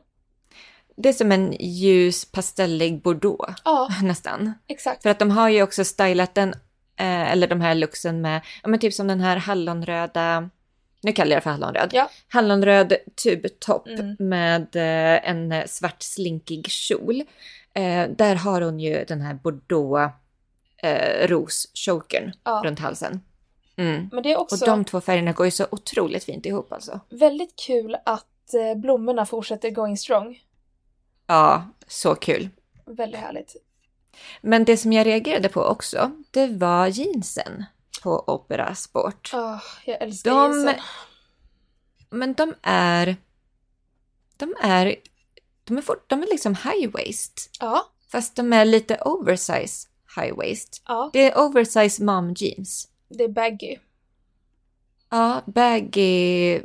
Det 1.01 1.09
är 1.09 1.13
som 1.13 1.31
en 1.31 1.53
ljus 1.59 2.31
pastellig 2.31 3.01
bordeaux 3.01 3.53
Ja, 3.65 3.89
nästan. 4.03 4.53
exakt. 4.67 5.03
För 5.03 5.09
att 5.09 5.19
de 5.19 5.31
har 5.31 5.49
ju 5.49 5.63
också 5.63 5.83
stylat 5.85 6.35
den, 6.35 6.49
eh, 6.95 7.31
eller 7.31 7.47
de 7.47 7.61
här 7.61 7.75
looksen 7.75 8.21
med, 8.21 8.41
ja 8.63 8.69
men 8.69 8.79
typ 8.79 8.93
som 8.93 9.07
den 9.07 9.19
här 9.19 9.37
hallonröda, 9.37 10.49
nu 11.01 11.11
kallar 11.13 11.31
jag 11.31 11.37
det 11.37 11.43
för 11.43 11.49
hallonröd. 11.49 11.89
Ja. 11.93 12.09
Hallonröd 12.27 12.93
tubtopp 13.23 13.87
Mm. 13.87 14.15
med 14.19 14.75
eh, 14.75 15.29
en 15.29 15.51
eh, 15.51 15.65
svart 15.65 16.01
slinkig 16.03 16.67
kjol. 16.67 17.21
Eh, 17.73 18.09
där 18.09 18.35
har 18.35 18.61
hon 18.61 18.79
ju 18.79 19.05
den 19.07 19.21
här 19.21 19.33
bordeaux 19.33 20.13
eh, 20.83 21.27
ros-chokern 21.27 22.31
Ja. 22.43 22.61
runt 22.65 22.79
halsen. 22.79 23.21
Mm. 23.75 24.09
Men 24.11 24.23
det 24.23 24.31
är 24.31 24.35
Och 24.35 24.41
också 24.41 24.65
de 24.65 24.85
två 24.85 25.01
färgerna 25.01 25.31
går 25.31 25.45
ju 25.45 25.51
så 25.51 25.65
otroligt 25.71 26.23
fint 26.23 26.45
ihop 26.45 26.73
alltså. 26.73 26.99
väldigt 27.09 27.55
kul 27.67 27.95
att 28.05 28.53
eh, 28.53 28.79
blommorna 28.81 29.25
fortsätter 29.25 29.69
going 29.69 29.97
strong. 29.97 30.39
Ja, 31.29 31.67
så 31.87 32.15
kul. 32.15 32.49
Väldigt 32.85 33.21
härligt. 33.21 33.55
Men 34.41 34.65
det 34.65 34.77
som 34.77 34.93
jag 34.93 35.05
reagerade 35.07 35.49
på 35.49 35.61
också, 35.63 36.11
det 36.31 36.47
var 36.47 36.87
jeansen 36.87 37.65
på 38.03 38.23
Opera 38.27 38.75
Sport. 38.75 39.31
Åh, 39.33 39.61
jag 39.85 40.01
älskar 40.01 40.31
De- 40.31 40.37
jeansen. 40.37 40.83
Men 42.09 42.33
de 42.33 42.53
är... 42.61 43.15
De 44.37 44.55
är... 44.61 44.95
De 45.63 45.77
är, 45.77 45.81
fort, 45.81 46.09
de 46.09 46.23
är 46.23 46.27
liksom 46.27 46.55
high 46.55 46.89
waist. 46.91 47.49
Ja, 47.59 47.85
Fast 48.11 48.35
de 48.35 48.53
är 48.53 48.65
lite 48.65 48.97
oversize 49.05 49.87
high 50.15 50.35
waist. 50.35 50.81
ja, 50.87 51.09
Det 51.13 51.31
är 51.31 51.37
oversize 51.39 52.03
mom 52.03 52.33
jeans. 52.37 52.87
det 53.09 53.23
är 53.23 53.27
baggy. 53.29 53.77
Ja, 55.09 55.41
baggy 55.45 56.59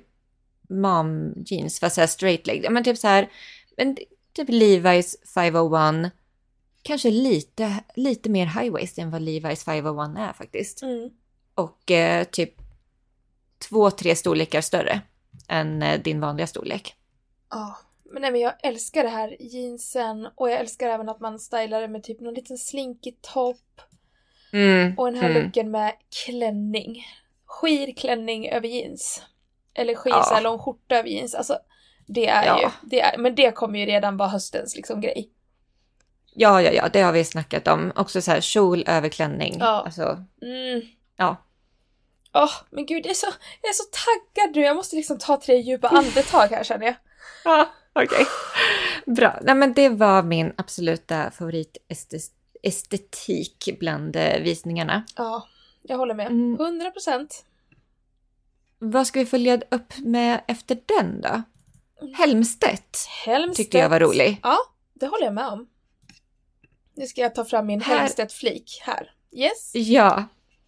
mom 0.68 1.32
jeans 1.46 1.80
fast 1.80 1.94
så 1.94 2.00
här 2.00 2.08
straight 2.08 2.46
leg. 2.46 2.66
Men 2.70 2.84
typ 2.84 2.98
så 2.98 3.08
här, 3.08 3.30
men 3.76 3.96
typ 4.34 4.48
Levi's 4.48 5.14
501. 5.34 6.10
Kanske 6.82 7.10
lite, 7.10 7.84
lite 7.94 8.30
mer 8.30 8.46
high 8.46 8.72
waist 8.72 8.98
än 8.98 9.10
vad 9.10 9.22
Levi's 9.22 9.64
501 9.64 10.18
är 10.18 10.32
faktiskt. 10.32 10.82
Mm. 10.82 11.10
Och 11.54 11.90
eh, 11.90 12.24
typ 12.24 12.54
två, 13.68 13.90
tre 13.90 14.16
storlekar 14.16 14.60
större 14.60 15.00
än 15.48 15.82
eh, 15.82 16.00
din 16.00 16.20
vanliga 16.20 16.46
storlek. 16.46 16.94
Ja. 17.50 17.78
Men 18.12 18.22
nej 18.22 18.32
men 18.32 18.40
jag 18.40 18.54
älskar 18.62 19.02
det 19.02 19.08
här 19.08 19.36
jeansen 19.40 20.28
och 20.34 20.50
jag 20.50 20.60
älskar 20.60 20.88
även 20.88 21.08
att 21.08 21.20
man 21.20 21.38
stylar 21.38 21.80
det 21.80 21.88
med 21.88 22.02
typ 22.02 22.20
någon 22.20 22.34
liten 22.34 22.58
slinkig 22.58 23.20
topp 23.20 23.80
Mm, 24.54 24.94
och 24.98 25.06
den 25.12 25.20
här 25.20 25.30
mm. 25.30 25.42
looken 25.42 25.70
med 25.70 25.92
klänning. 26.24 27.04
Skirklänning 27.46 28.48
över 28.48 28.68
jeans. 28.68 29.22
Eller 29.74 29.94
skir, 29.94 30.10
Ja. 30.10 30.22
så 30.22 30.34
här 30.34 30.42
lång 30.42 30.58
skjorta 30.58 30.98
över 30.98 31.08
jeans. 31.08 31.34
Alltså, 31.34 31.58
det 32.06 32.26
är 32.28 32.46
Ja. 32.46 32.60
ju, 32.62 32.68
det 32.82 33.00
är, 33.00 33.18
men 33.18 33.34
det 33.34 33.50
kommer 33.52 33.78
ju 33.78 33.86
redan 33.86 34.16
vara 34.16 34.28
höstens 34.28 34.76
liksom 34.76 35.00
grej. 35.00 35.30
Ja, 36.34 36.62
ja, 36.62 36.70
ja, 36.72 36.88
det 36.92 37.00
har 37.00 37.12
vi 37.12 37.24
snackat 37.24 37.68
om. 37.68 37.92
Också 37.96 38.22
så 38.22 38.30
här 38.30 38.40
kjol 38.40 38.84
över 38.86 39.08
klänning. 39.08 39.56
Ja. 39.58 39.82
Alltså, 39.84 40.24
Mm. 40.42 40.80
ja. 41.16 41.36
Åh, 42.36 42.50
men 42.70 42.86
gud 42.86 43.06
jag 43.06 43.10
är, 43.10 43.14
så, 43.14 43.26
jag 43.62 43.68
är 43.68 43.72
så 43.72 43.84
taggad 43.92 44.56
nu. 44.56 44.62
Jag 44.62 44.76
måste 44.76 44.96
liksom 44.96 45.18
ta 45.18 45.40
tre 45.40 45.56
djupa 45.56 45.88
andetag 45.88 46.46
här 46.48 46.64
känner 46.64 46.86
jag. 46.86 46.94
Ja, 47.44 47.68
okej. 47.92 48.26
Bra. 49.06 49.38
Nej, 49.42 49.54
men 49.54 49.72
det 49.74 49.88
var 49.88 50.22
min 50.22 50.52
absoluta 50.56 51.30
favoritestetik 51.30 53.68
bland 53.80 54.16
eh, 54.16 54.40
visningarna. 54.40 55.04
Ja, 55.16 55.46
jag 55.82 55.98
håller 55.98 56.14
med. 56.14 56.26
Mm. 56.26 56.54
100 56.60 56.90
procent. 56.90 57.44
Vad 58.78 59.06
ska 59.06 59.20
vi 59.20 59.26
följa 59.26 59.60
upp 59.70 59.98
med 59.98 60.40
efter 60.48 60.78
den 60.98 61.20
då? 61.20 61.42
Helmstedt 62.14 63.06
Helmstedt. 63.24 63.56
tyckte 63.56 63.78
jag 63.78 63.88
var 63.88 64.00
rolig. 64.00 64.40
Ja, 64.42 64.56
det 64.94 65.06
håller 65.06 65.24
jag 65.24 65.34
med 65.34 65.46
om. 65.48 65.66
Nu 66.96 67.06
ska 67.06 67.20
jag 67.20 67.34
ta 67.34 67.44
fram 67.44 67.66
min 67.66 67.80
Helmstedt-flik 67.80 68.80
här. 68.82 69.10
Yes? 69.32 69.70
Ja, 69.74 70.24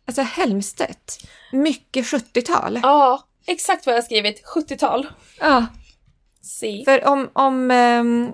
alltså 0.07 0.23
Helmstedt. 0.23 1.19
Mycket 1.53 2.05
70-tal. 2.07 2.81
Ja, 2.83 3.29
exakt 3.47 3.87
vad 3.87 3.95
jag 3.95 4.01
har 4.01 4.05
skrivit. 4.05 4.43
70-tal. 4.47 5.07
Ja, 5.41 5.67
Se. 6.43 6.83
för 6.85 7.05
om, 7.07 7.31
om 7.33 7.71
ehm, 7.71 8.33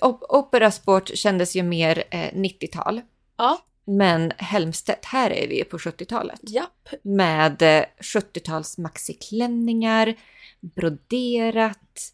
op- 0.00 0.24
Operasport 0.28 1.10
kändes 1.14 1.56
ju 1.56 1.62
mer 1.62 2.04
eh, 2.10 2.32
90-tal. 2.34 3.00
Ja, 3.36 3.58
Men 3.84 4.32
Helmstedt, 4.36 5.04
här 5.04 5.30
är 5.30 5.48
vi 5.48 5.64
på 5.64 5.78
70-talet. 5.78 6.40
japp. 6.42 6.88
Med 7.02 7.62
eh, 7.62 7.84
70-tals 8.00 8.78
maxiklänningar, 8.78 10.14
broderat, 10.60 12.12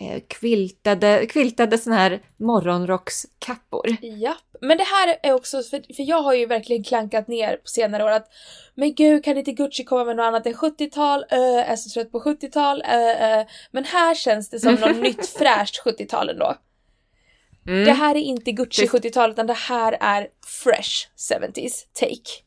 eh, 0.00 0.22
quiltade, 0.28 1.26
quiltade 1.26 1.78
såna 1.78 1.96
här 1.96 2.20
morgonrockskappor. 2.36 3.96
Japp. 4.02 4.42
Men 4.60 4.78
det 4.78 4.84
här 4.84 5.16
är 5.22 5.32
också, 5.32 5.62
för, 5.62 5.94
för 5.94 6.02
jag 6.02 6.22
har 6.22 6.34
ju 6.34 6.46
verkligen 6.46 6.84
klankat 6.84 7.28
ner 7.28 7.56
på 7.56 7.68
senare 7.68 8.04
år 8.04 8.10
att 8.10 8.28
men 8.74 8.94
gud 8.94 9.24
kan 9.24 9.38
inte 9.38 9.52
Gucci 9.52 9.84
komma 9.84 10.04
med 10.04 10.16
något 10.16 10.24
annat 10.24 10.46
än 10.46 10.54
70-tal? 10.54 11.20
Uh, 11.20 11.70
är 11.70 11.76
så 11.76 11.90
trött 11.90 12.12
på 12.12 12.20
70-tal. 12.20 12.82
Uh, 12.82 13.38
uh. 13.38 13.46
Men 13.70 13.84
här 13.84 14.14
känns 14.14 14.50
det 14.50 14.60
som 14.60 14.74
något 14.74 14.96
nytt 14.96 15.26
fräscht 15.38 15.82
70-tal 15.84 16.28
ändå. 16.28 16.56
Mm. 17.66 17.84
Det 17.84 17.92
här 17.92 18.14
är 18.14 18.20
inte 18.20 18.52
Gucci 18.52 18.82
Det- 18.82 18.88
70-tal 18.88 19.30
utan 19.30 19.46
det 19.46 19.52
här 19.54 19.96
är 20.00 20.28
fresh 20.62 21.08
70s 21.16 21.72
take. 21.92 22.42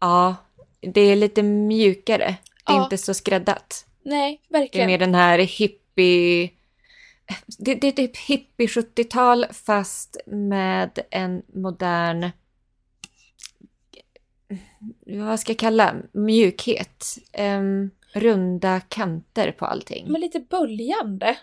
Ja, 0.00 0.36
det 0.80 1.00
är 1.00 1.16
lite 1.16 1.42
mjukare. 1.42 2.36
Det 2.66 2.72
är 2.72 2.76
Ja. 2.76 2.84
inte 2.84 2.98
så 2.98 3.14
skräddat. 3.14 3.86
Nej, 4.02 4.40
Det 4.48 4.56
är 4.56 4.60
verkligen. 4.60 4.86
mer 4.86 4.98
den 4.98 5.14
här 5.14 5.38
hippie... 5.38 6.50
Det, 7.58 7.74
det 7.74 7.86
är 7.88 7.92
typ 7.92 8.16
hippie 8.16 8.66
70-tal 8.66 9.46
fast 9.52 10.16
med 10.26 10.98
en 11.10 11.42
modern... 11.54 12.30
vad 15.06 15.40
ska 15.40 15.52
jag 15.52 15.58
kalla, 15.58 15.94
mjukhet. 16.12 17.04
Um, 17.38 17.90
runda 18.12 18.80
kanter 18.80 19.52
på 19.52 19.66
allting. 19.66 20.06
Men 20.12 20.20
lite 20.20 20.40
böljande. 20.40 21.36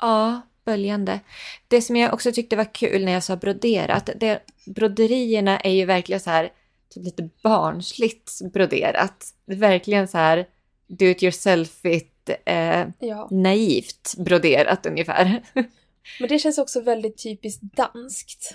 Ja, 0.00 0.40
böljande. 0.66 1.20
Det 1.68 1.82
som 1.82 1.96
jag 1.96 2.14
också 2.14 2.32
tyckte 2.32 2.56
var 2.56 2.74
kul 2.74 3.04
när 3.04 3.12
jag 3.12 3.22
sa 3.22 3.36
broderat, 3.36 4.10
det, 4.16 4.40
broderierna 4.66 5.60
är 5.60 5.70
ju 5.72 5.84
verkligen 5.84 6.20
så 6.20 6.30
här 6.30 6.50
typ 6.94 7.04
lite 7.04 7.28
barnsligt 7.42 8.40
broderat. 8.52 9.34
Verkligen 9.46 10.08
så 10.08 10.18
här 10.18 10.46
do 10.86 11.04
it 11.06 11.22
yourself-igt, 11.22 12.30
eh, 12.44 12.86
Ja. 12.98 13.28
naivt 13.30 14.14
broderat 14.18 14.86
ungefär. 14.86 15.42
Men 16.20 16.28
det 16.28 16.38
känns 16.38 16.58
också 16.58 16.80
väldigt 16.80 17.22
typiskt 17.22 17.62
danskt 17.62 18.54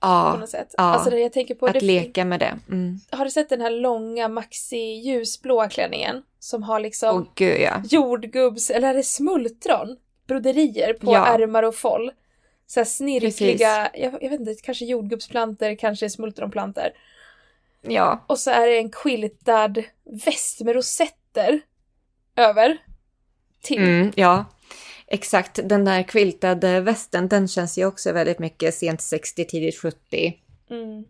på 0.00 0.08
ja, 0.08 0.36
något 0.40 0.50
sätt. 0.50 0.74
ja. 0.76 0.82
Alltså 0.82 1.16
jag 1.16 1.32
tänker 1.32 1.54
på, 1.54 1.66
att 1.66 1.72
det, 1.72 1.80
leka 1.80 2.24
med 2.24 2.40
det. 2.40 2.58
Mm. 2.70 3.00
har 3.10 3.24
du 3.24 3.30
sett 3.30 3.48
den 3.48 3.60
här 3.60 3.70
långa 3.70 4.28
maxi 4.28 4.76
ljusblåa 4.76 5.68
klänningen? 5.68 6.22
Som 6.38 6.62
har 6.62 6.80
liksom 6.80 7.16
Åh 7.16 7.32
gud 7.34 7.60
ja. 7.60 7.82
jordgubbs, 7.90 8.70
eller 8.70 8.88
är 8.88 8.94
det 8.94 9.02
smultron? 9.02 9.96
Broderier 10.26 10.92
på 10.94 11.12
Ja. 11.12 11.26
ärmar 11.26 11.62
och 11.62 11.74
foll. 11.74 12.12
Så 12.66 12.80
här 12.80 12.84
snirkliga, 12.84 13.90
jag, 13.94 14.22
jag 14.22 14.30
vet 14.30 14.40
inte, 14.40 14.54
kanske 14.62 14.84
jordgubbsplanter, 14.84 15.74
kanske 15.74 16.10
smultronplanter. 16.10 16.92
Ja, 17.82 18.24
Och 18.26 18.38
så 18.38 18.50
är 18.50 18.66
det 18.66 18.78
en 18.78 18.90
quiltad 18.90 19.82
väst 20.24 20.60
med 20.60 20.74
rosetter 20.74 21.60
över. 22.36 22.78
Till. 23.62 23.78
mm, 23.78 24.12
ja. 24.16 24.44
Exakt, 25.06 25.60
den 25.64 25.84
där 25.84 26.02
quiltade 26.02 26.80
västen, 26.80 27.28
den 27.28 27.48
känns 27.48 27.78
ju 27.78 27.86
också 27.86 28.12
väldigt 28.12 28.38
mycket 28.38 28.74
sent 28.74 29.00
60, 29.00 29.44
tidigt 29.44 29.78
70. 29.78 30.34
Mm. 30.70 31.04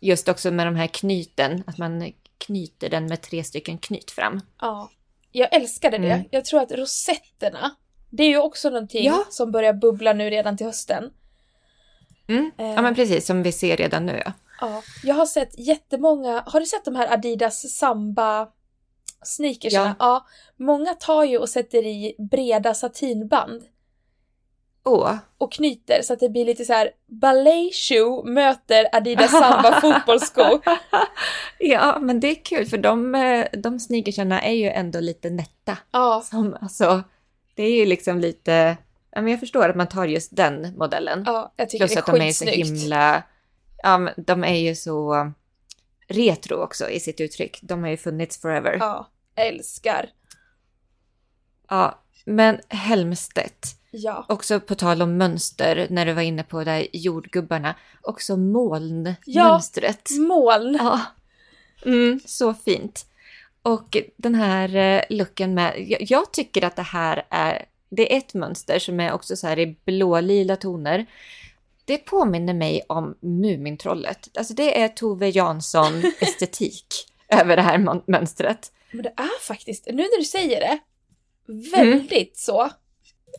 Just 0.00 0.28
också 0.28 0.50
med 0.50 0.66
de 0.66 0.76
här 0.76 0.86
knyten, 0.86 1.62
att 1.66 1.78
man 1.78 2.12
knyter 2.38 2.88
den 2.88 3.06
med 3.06 3.22
tre 3.22 3.44
stycken 3.44 3.78
knyt 3.78 4.10
fram. 4.10 4.40
Ja. 4.60 4.90
Jag 5.32 5.54
älskade 5.54 5.98
det. 5.98 6.10
Mm. 6.12 6.26
Jag 6.30 6.44
tror 6.44 6.60
att 6.62 6.72
rosetterna, 6.72 7.70
det 8.16 8.22
är 8.24 8.28
ju 8.28 8.38
också 8.38 8.70
någonting 8.70 9.04
Ja. 9.04 9.24
som 9.30 9.52
börjar 9.52 9.72
bubbla 9.72 10.12
nu 10.12 10.30
redan 10.30 10.56
till 10.56 10.66
hösten. 10.66 11.10
Mm. 12.28 12.50
Eh. 12.58 12.66
Ja 12.72 12.82
men 12.82 12.94
precis, 12.94 13.26
som 13.26 13.42
vi 13.42 13.52
ser 13.52 13.76
redan 13.76 14.06
nu 14.06 14.22
ja. 14.24 14.32
Ja. 14.60 14.82
Jag 15.04 15.14
har 15.14 15.26
sett 15.26 15.58
jättemånga, 15.58 16.42
har 16.46 16.60
du 16.60 16.66
sett 16.66 16.84
de 16.84 16.94
här 16.96 17.12
Adidas 17.12 17.72
Samba 17.78 18.48
sneakersarna? 19.24 19.96
Ja. 19.98 20.26
Många 20.56 20.94
tar 20.94 21.24
ju 21.24 21.38
och 21.38 21.48
sätter 21.48 21.86
i 21.86 22.14
breda 22.30 22.74
satinband 22.74 23.62
Åh, 24.86 25.14
och 25.38 25.52
knyter 25.52 26.02
så 26.02 26.12
att 26.12 26.20
det 26.20 26.28
blir 26.28 26.44
lite 26.44 26.64
så 26.64 26.72
här 26.72 26.90
ballet 27.06 27.74
shoe 27.74 28.24
möter 28.30 28.88
Adidas 28.92 29.30
Samba 29.30 29.72
fotbollssko. 29.80 30.60
ja 31.58 31.98
men 32.00 32.20
det 32.20 32.30
är 32.30 32.44
kul 32.44 32.66
för 32.66 32.78
de, 32.78 33.14
eh, 33.14 33.46
de 33.52 33.80
sneakersarna 33.80 34.42
är 34.42 34.52
ju 34.52 34.68
ändå 34.68 35.00
lite 35.00 35.30
nätta. 35.30 35.78
Ja, 35.92 36.22
Som, 36.30 36.56
alltså, 36.60 37.02
det 37.54 37.62
är 37.62 37.76
ju 37.76 37.86
liksom 37.86 38.20
lite, 38.20 38.76
ja 39.10 39.20
men 39.22 39.30
jag 39.30 39.40
förstår 39.40 39.68
att 39.68 39.76
man 39.76 39.86
tar 39.88 40.06
just 40.06 40.36
den 40.36 40.76
modellen. 40.78 41.22
ja, 41.26 41.52
jag 41.56 41.70
tycker 41.70 41.86
Plus 41.86 41.94
det 41.94 41.98
är 41.98 42.00
att 42.00 42.18
de 42.18 42.20
är 42.28 42.32
så 42.32 42.44
himla, 42.44 43.22
ja 43.82 44.08
de 44.16 44.44
är 44.44 44.56
ju 44.56 44.74
så 44.74 45.32
retro 46.08 46.56
också 46.56 46.88
i 46.90 47.00
sitt 47.00 47.20
uttryck. 47.20 47.58
De 47.62 47.82
har 47.82 47.90
ju 47.90 47.96
funnits 47.96 48.40
forever. 48.40 48.76
Ja, 48.80 49.08
älskar. 49.36 50.10
Ja, 51.68 52.02
men 52.24 52.60
Helmstedt, 52.68 53.66
Ja. 53.90 54.26
också 54.28 54.60
på 54.60 54.74
tal 54.74 55.02
om 55.02 55.16
mönster, 55.16 55.86
när 55.90 56.06
du 56.06 56.12
var 56.12 56.22
inne 56.22 56.42
på 56.42 56.64
där 56.64 56.86
jordgubbarna, 56.92 57.74
också 58.02 58.36
molnmönstret. 58.36 60.10
Moln. 60.18 60.74
Ja. 60.80 61.00
Mm, 61.86 62.20
så 62.26 62.54
fint. 62.54 63.06
Och 63.64 63.96
den 64.16 64.34
här 64.34 64.76
eh, 64.76 65.02
looken 65.08 65.54
med, 65.54 65.96
jag, 66.00 66.32
tycker 66.32 66.64
att 66.64 66.76
det 66.76 66.82
här 66.82 67.26
är, 67.30 67.64
det 67.88 68.12
är 68.12 68.18
ett 68.18 68.34
mönster 68.34 68.78
som 68.78 69.00
är 69.00 69.12
också 69.12 69.36
så 69.36 69.46
här 69.46 69.58
i 69.58 69.76
blålila 69.84 70.56
toner. 70.56 71.06
Det 71.84 71.98
påminner 71.98 72.54
mig 72.54 72.82
om 72.88 73.16
Mumintrollet. 73.20 74.28
Alltså 74.38 74.54
det 74.54 74.80
är 74.80 74.88
Tove 74.88 75.28
Jansson 75.28 76.02
estetik 76.20 76.86
över 77.28 77.56
det 77.56 77.62
här 77.62 78.00
mönstret. 78.10 78.72
Men 78.90 79.02
det 79.02 79.12
är 79.16 79.42
faktiskt, 79.46 79.86
nu 79.86 79.92
när 80.02 80.18
du 80.18 80.24
säger 80.24 80.60
det, 80.60 80.78
väldigt 81.76 82.36
så. 82.36 82.70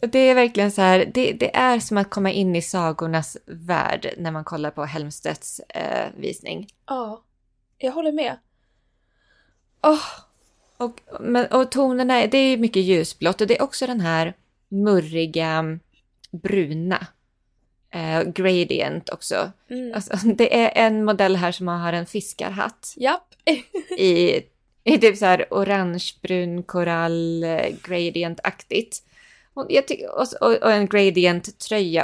Och 0.02 0.10
Det 0.10 0.20
är 0.20 0.36
verkligen 0.36 0.72
så 0.72 0.82
här, 0.82 1.12
det, 1.14 1.32
det 1.32 1.56
är 1.56 1.80
som 1.80 1.98
att 1.98 2.10
komma 2.10 2.32
in 2.32 2.56
i 2.56 2.62
sagornas 2.62 3.38
värld 3.46 4.14
när 4.18 4.32
man 4.32 4.44
kollar 4.44 4.72
på 4.72 4.86
Helmstedts 4.86 5.60
eh, 5.60 6.08
visning. 6.18 6.68
Ja, 6.86 7.24
jag 7.78 7.92
håller 7.92 8.12
med. 8.12 8.38
Åh, 9.84 10.02
Och, 10.78 11.02
men, 11.20 11.46
och 11.46 11.72
tonerna, 11.72 12.22
är- 12.22 12.28
det 12.28 12.38
är 12.38 12.58
mycket 12.58 12.84
ljusblått 12.84 13.42
och 13.42 13.48
det 13.48 13.58
är 13.58 13.62
också 13.64 13.88
den 13.88 14.00
här 14.00 14.34
murriga 14.70 15.80
bruna. 16.32 17.08
Eh, 17.90 18.24
gradient 18.24 19.10
också. 19.10 19.52
mm. 19.70 19.94
Alltså, 19.96 20.18
det 20.36 20.60
är 20.60 20.86
en 20.86 21.06
modell 21.06 21.36
här 21.36 21.52
som 21.52 21.68
har 21.68 21.94
en 21.94 22.06
fiskarhatt 22.06 22.94
Japp. 22.98 23.28
i, 23.98 24.42
i 24.84 24.98
typ 24.98 25.18
så 25.18 25.26
här 25.26 25.46
orangebrun 25.52 26.64
korall 26.64 27.44
eh, 27.44 27.68
gradient-aktigt. 27.84 29.04
Och, 29.54 29.72
och, 30.42 30.54
och, 30.64 30.72
en 30.72 30.88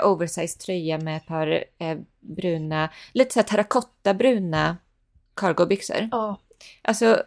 oversized 0.03 0.59
tröja 0.59 0.97
med 0.97 1.17
ett 1.17 1.25
par 1.25 1.63
eh, 1.77 1.97
bruna, 2.19 2.89
lite 3.13 3.33
så 3.33 3.39
här 3.39 3.47
terrakottabruna 3.47 4.77
cargobyxor. 5.33 6.09
Ja, 6.11 6.39
Alltså, 6.81 7.23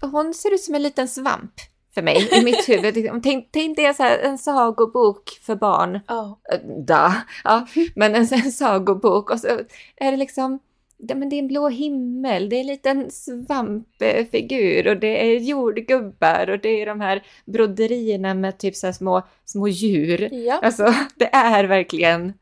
hon 0.00 0.34
ser 0.34 0.54
ut 0.54 0.60
som 0.60 0.74
en 0.74 0.82
liten 0.82 1.08
svamp 1.08 1.52
för 1.94 2.02
mig 2.02 2.28
i 2.32 2.44
mitt 2.44 2.68
huvud. 2.68 2.94
Liksom, 2.94 3.22
Tänk, 3.22 3.48
tänk 3.50 3.76
dig 3.76 3.94
så 3.94 4.02
här, 4.02 4.18
en 4.18 4.38
sagobok 4.38 5.30
för 5.42 5.54
barn. 5.54 5.94
Äh, 5.94 6.58
Da, 6.86 7.14
ja, 7.44 7.66
men 7.94 8.14
en, 8.14 8.26
en 8.32 8.52
sagobok 8.52 9.30
och 9.30 9.40
så 9.40 9.48
är 9.96 10.10
det 10.10 10.16
liksom, 10.16 10.58
ja, 10.96 11.14
men 11.14 11.28
det 11.28 11.36
är 11.36 11.38
en 11.38 11.48
blå 11.48 11.68
himmel, 11.68 12.48
det 12.48 12.56
är 12.56 12.60
en 12.60 12.66
liten 12.66 13.10
svampfigur 13.10 14.88
och 14.88 14.96
det 14.96 15.24
är 15.24 15.38
jordgubbar 15.38 16.50
och 16.50 16.58
det 16.58 16.82
är 16.82 16.86
de 16.86 17.00
här 17.00 17.22
broderierna 17.44 18.34
med 18.34 18.58
typ 18.58 18.76
så 18.76 18.92
små, 18.92 19.22
små 19.44 19.68
djur. 19.68 20.28
ja. 20.32 20.60
Alltså, 20.62 20.94
det 21.16 21.34
är 21.34 21.64
verkligen 21.64 22.32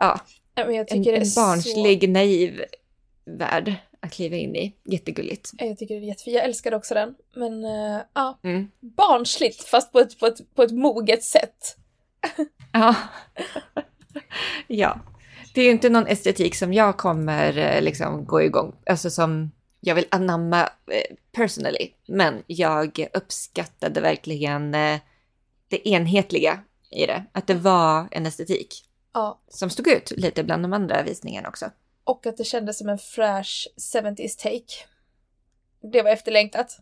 ja, 0.00 0.20
en, 0.54 1.02
det 1.02 1.16
en 1.16 1.26
så... 1.26 1.40
barnslig, 1.40 2.08
naiv 2.08 2.64
värld 3.24 3.74
att 4.02 4.12
kliva 4.12 4.36
in 4.36 4.56
i. 4.56 4.74
Jättegulligt. 4.84 5.50
Jag 5.58 5.78
tycker 5.78 5.94
det 5.94 6.00
är 6.00 6.06
jättefint. 6.06 6.34
Jag 6.36 6.44
älskar 6.44 6.74
också 6.74 6.94
den. 6.94 7.14
Men 7.34 7.64
eh, 7.64 8.00
ja, 8.14 8.38
Mm. 8.42 8.70
barnsligt 8.80 9.64
fast 9.64 9.92
på 9.92 9.98
ett, 10.00 10.18
på, 10.18 10.26
ett, 10.26 10.54
på 10.54 10.62
ett 10.62 10.72
moget 10.72 11.24
sätt. 11.24 11.76
Ja. 12.72 12.94
ja. 14.66 15.00
Det 15.54 15.60
är 15.60 15.64
ju 15.64 15.70
inte 15.70 15.88
någon 15.88 16.06
estetik 16.06 16.54
som 16.54 16.72
jag 16.72 16.96
kommer 16.96 17.58
eh, 17.58 17.82
liksom 17.82 18.24
gå 18.24 18.42
igång, 18.42 18.74
alltså 18.86 19.10
som 19.10 19.50
jag 19.80 19.94
vill 19.94 20.06
anamma 20.10 20.60
eh, 20.62 21.16
personally. 21.32 21.88
Men 22.06 22.42
jag 22.46 23.08
uppskattade 23.14 24.00
verkligen 24.00 24.70
det 25.68 25.88
enhetliga 25.88 26.60
i 26.90 27.06
det. 27.06 27.24
Att 27.32 27.46
det 27.46 27.54
var 27.54 28.08
en 28.10 28.26
estetik 28.26 28.84
Ja, 29.14 29.40
som 29.48 29.70
stod 29.70 29.88
ut 29.88 30.10
lite 30.10 30.44
bland 30.44 30.64
de 30.64 30.72
andra 30.72 31.02
visningarna 31.02 31.48
också 31.48 31.70
och 32.04 32.26
att 32.26 32.36
det 32.36 32.44
kändes 32.44 32.78
som 32.78 32.88
en 32.88 32.98
fräsch 32.98 33.68
70s 33.94 34.42
take. 34.42 34.74
Det 35.92 36.02
var 36.02 36.10
efterlängtat. 36.10 36.80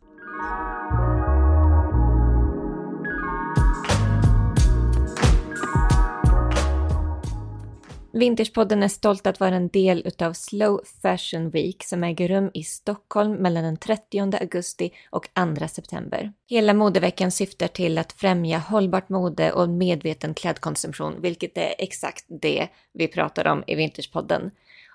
Vintagepodden 8.13 8.83
är 8.83 8.89
stolt 8.89 9.27
att 9.27 9.41
vara 9.41 9.55
en 9.55 9.69
del 9.69 10.03
utav 10.07 10.33
Slow 10.33 10.81
Fashion 11.03 11.51
Week 11.51 11.85
som 11.85 12.05
äger 12.05 12.29
rum 12.29 12.51
i 12.55 12.63
Stockholm 12.63 13.33
mellan 13.33 13.65
den 13.65 13.77
30 13.77 14.37
augusti 14.41 14.93
och 15.11 15.29
2 15.59 15.69
september. 15.69 16.33
Hela 16.49 16.75
modeveckan 16.75 17.31
syftar 17.31 17.69
till 17.69 17.99
att 17.99 18.13
främja 18.13 18.59
hållbart 18.59 19.09
mode 19.09 19.53
och 19.53 19.69
medveten 19.69 20.35
klädkonsumtion, 20.35 21.23
vilket 21.23 21.59
är 21.59 21.75
exakt 21.79 22.25
det 22.29 22.69
vi 22.93 23.09
pratar 23.09 23.47
om 23.47 23.65
i 23.67 23.75
Vintagepodden. 23.75 24.51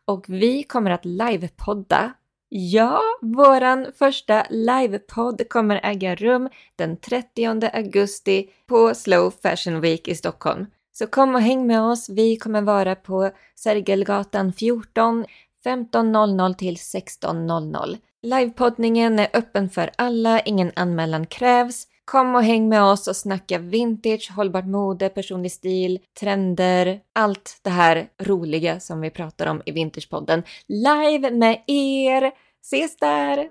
Och 0.05 0.25
vi 0.27 0.63
kommer 0.63 0.91
att 0.91 1.05
livepodda. 1.05 2.13
Ja, 2.49 3.01
våran 3.21 3.87
första 3.99 4.45
livepodd 4.49 5.49
kommer 5.49 5.79
äga 5.83 6.15
rum 6.15 6.49
den 6.75 6.97
30 6.97 7.69
augusti 7.73 8.49
på 8.67 8.93
Slow 8.95 9.33
Fashion 9.43 9.81
Week 9.81 10.07
i 10.07 10.15
Stockholm. 10.15 10.65
Så 10.91 11.07
kom 11.07 11.35
och 11.35 11.41
häng 11.41 11.67
med 11.67 11.81
oss. 11.81 12.09
Vi 12.09 12.37
kommer 12.37 12.61
vara 12.61 12.95
på 12.95 13.31
Sergelgatan 13.55 14.53
14 14.53 15.25
15.00 15.65 16.53
till 16.53 16.75
16.00. 16.75 17.97
Livepoddningen 18.21 19.19
är 19.19 19.29
öppen 19.33 19.69
för 19.69 19.91
alla, 19.95 20.39
ingen 20.39 20.71
anmälan 20.75 21.25
krävs. 21.25 21.87
Kom 22.05 22.35
och 22.35 22.43
häng 22.43 22.69
med 22.69 22.83
oss 22.83 23.07
och 23.07 23.15
snacka 23.15 23.57
vintage, 23.57 24.31
hållbart 24.35 24.65
mode, 24.65 25.09
personlig 25.09 25.51
stil, 25.51 25.99
trender, 26.19 26.99
allt 27.13 27.59
det 27.61 27.69
här 27.69 28.07
roliga 28.23 28.79
som 28.79 29.01
vi 29.01 29.09
pratar 29.09 29.47
om 29.47 29.61
i 29.65 29.71
Vintagepodden. 29.71 30.43
Live 30.67 31.31
med 31.31 31.63
er! 31.67 32.31
Ses 32.61 32.97
där! 32.97 33.49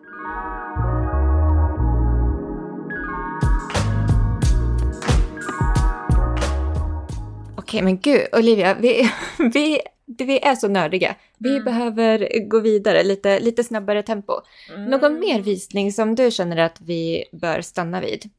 Okej, 7.57 7.83
men 7.83 7.99
gud, 7.99 8.21
Olivia, 8.33 8.75
vi, 8.75 9.11
vi, 9.55 9.81
vi 10.19 10.39
är 10.39 10.55
så 10.55 10.69
nördiga. 10.69 11.15
Vi 11.39 11.51
Mm. 11.51 11.65
behöver 11.65 12.29
gå 12.49 12.61
vidare, 12.61 13.03
lite, 13.03 13.41
lite 13.41 13.65
snabbare 13.65 14.03
tempo. 14.03 14.33
Mm. 14.75 14.91
Någon 14.91 15.19
mer 15.19 15.41
visning 15.41 15.93
som 15.93 16.15
du 16.15 16.31
känner 16.31 16.57
att 16.57 16.81
vi 16.81 17.25
bör 17.33 17.61
stanna 17.61 18.01
vid? 18.01 18.31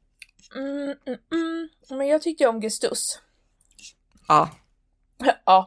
Mm, 0.56 0.96
mm, 1.06 1.20
mm. 1.34 1.70
Men 1.90 2.08
jag 2.08 2.22
tyckte 2.22 2.48
om 2.48 2.60
Gustus. 2.60 3.20
Ja, 4.28 4.50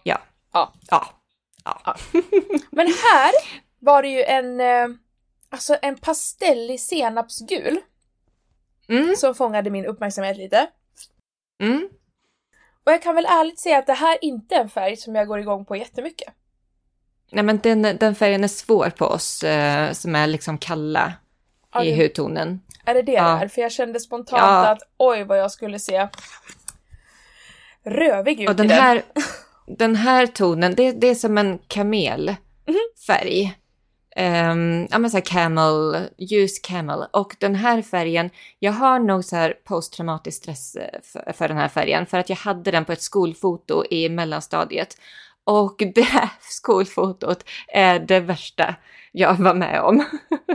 ja. 0.04 0.22
ja, 0.52 0.72
Ja. 0.90 1.14
ja. 1.84 1.96
Men 2.70 2.86
här 2.86 3.32
var 3.78 4.02
det 4.02 4.08
ju 4.08 4.22
en, 4.22 4.60
eh, 4.60 4.86
alltså 5.50 5.76
en 5.82 5.96
pastellig 5.98 6.80
senapsgul 6.80 7.80
Mm, 8.90 9.16
som 9.16 9.34
fångade 9.34 9.70
min 9.70 9.86
uppmärksamhet 9.86 10.36
lite. 10.36 10.70
mm. 11.62 11.88
Och 12.84 12.92
jag 12.92 13.02
kan 13.02 13.14
väl 13.14 13.26
ärligt 13.26 13.58
säga 13.60 13.78
att 13.78 13.86
det 13.86 13.92
här 13.92 14.18
inte 14.24 14.54
är 14.54 14.60
en 14.60 14.70
färg 14.70 14.96
som 14.96 15.14
jag 15.14 15.28
går 15.28 15.38
igång 15.40 15.64
på 15.64 15.76
jättemycket. 15.76 16.34
Nej, 17.32 17.44
men 17.44 17.58
den, 17.58 17.82
den 17.82 18.14
färgen 18.14 18.44
är 18.44 18.48
svår 18.48 18.90
på 18.90 19.04
oss 19.06 19.42
eh, 19.42 19.92
som 19.92 20.14
är 20.14 20.26
liksom 20.26 20.58
kalla 20.58 21.12
Ja, 21.74 21.84
i 21.84 22.02
hudtonen. 22.02 22.60
Är 22.84 22.94
det 22.94 23.02
det 23.02 23.12
Ja. 23.12 23.22
där? 23.22 23.48
För 23.48 23.60
jag 23.62 23.72
kände 23.72 24.00
spontant 24.00 24.42
Ja. 24.42 24.68
att 24.68 24.82
oj 24.96 25.24
vad 25.24 25.38
jag 25.38 25.50
skulle 25.50 25.78
se 25.78 26.08
rövig 27.84 28.40
ut 28.40 28.48
Och 28.48 28.54
i 28.54 28.56
den 28.56 28.68
den. 28.68 28.78
här, 28.78 29.02
den 29.66 29.96
här 29.96 30.26
tonen, 30.26 30.74
det, 30.74 30.92
det 30.92 31.06
är 31.08 31.14
som 31.14 31.38
en 31.38 31.58
kamelfärg. 31.68 33.54
Ehm, 34.16 34.86
ja 34.90 34.98
men 34.98 35.10
så 35.10 35.16
här 35.16 35.24
camel, 35.24 35.96
ljus 36.18 36.58
camel. 36.58 37.04
Och 37.12 37.36
den 37.40 37.54
här 37.54 37.82
färgen, 37.82 38.30
jag 38.58 38.72
har 38.72 38.98
nog 38.98 39.24
så 39.24 39.36
här 39.36 39.54
posttraumatisk 39.64 40.38
stress 40.38 40.74
eh, 40.76 41.00
för, 41.02 41.32
för 41.32 41.48
den 41.48 41.56
här 41.56 41.68
färgen. 41.68 42.06
För 42.06 42.18
att 42.18 42.28
jag 42.28 42.36
hade 42.36 42.70
den 42.70 42.84
på 42.84 42.92
ett 42.92 43.02
skolfoto 43.02 43.84
i 43.90 44.08
mellanstadiet. 44.08 44.96
Och 45.48 45.82
det 45.94 46.02
här 46.02 46.30
skolfotot 46.40 47.44
är 47.68 47.98
det 47.98 48.20
värsta 48.20 48.74
jag 49.12 49.34
var 49.34 49.54
med 49.54 49.80
om. 49.82 50.04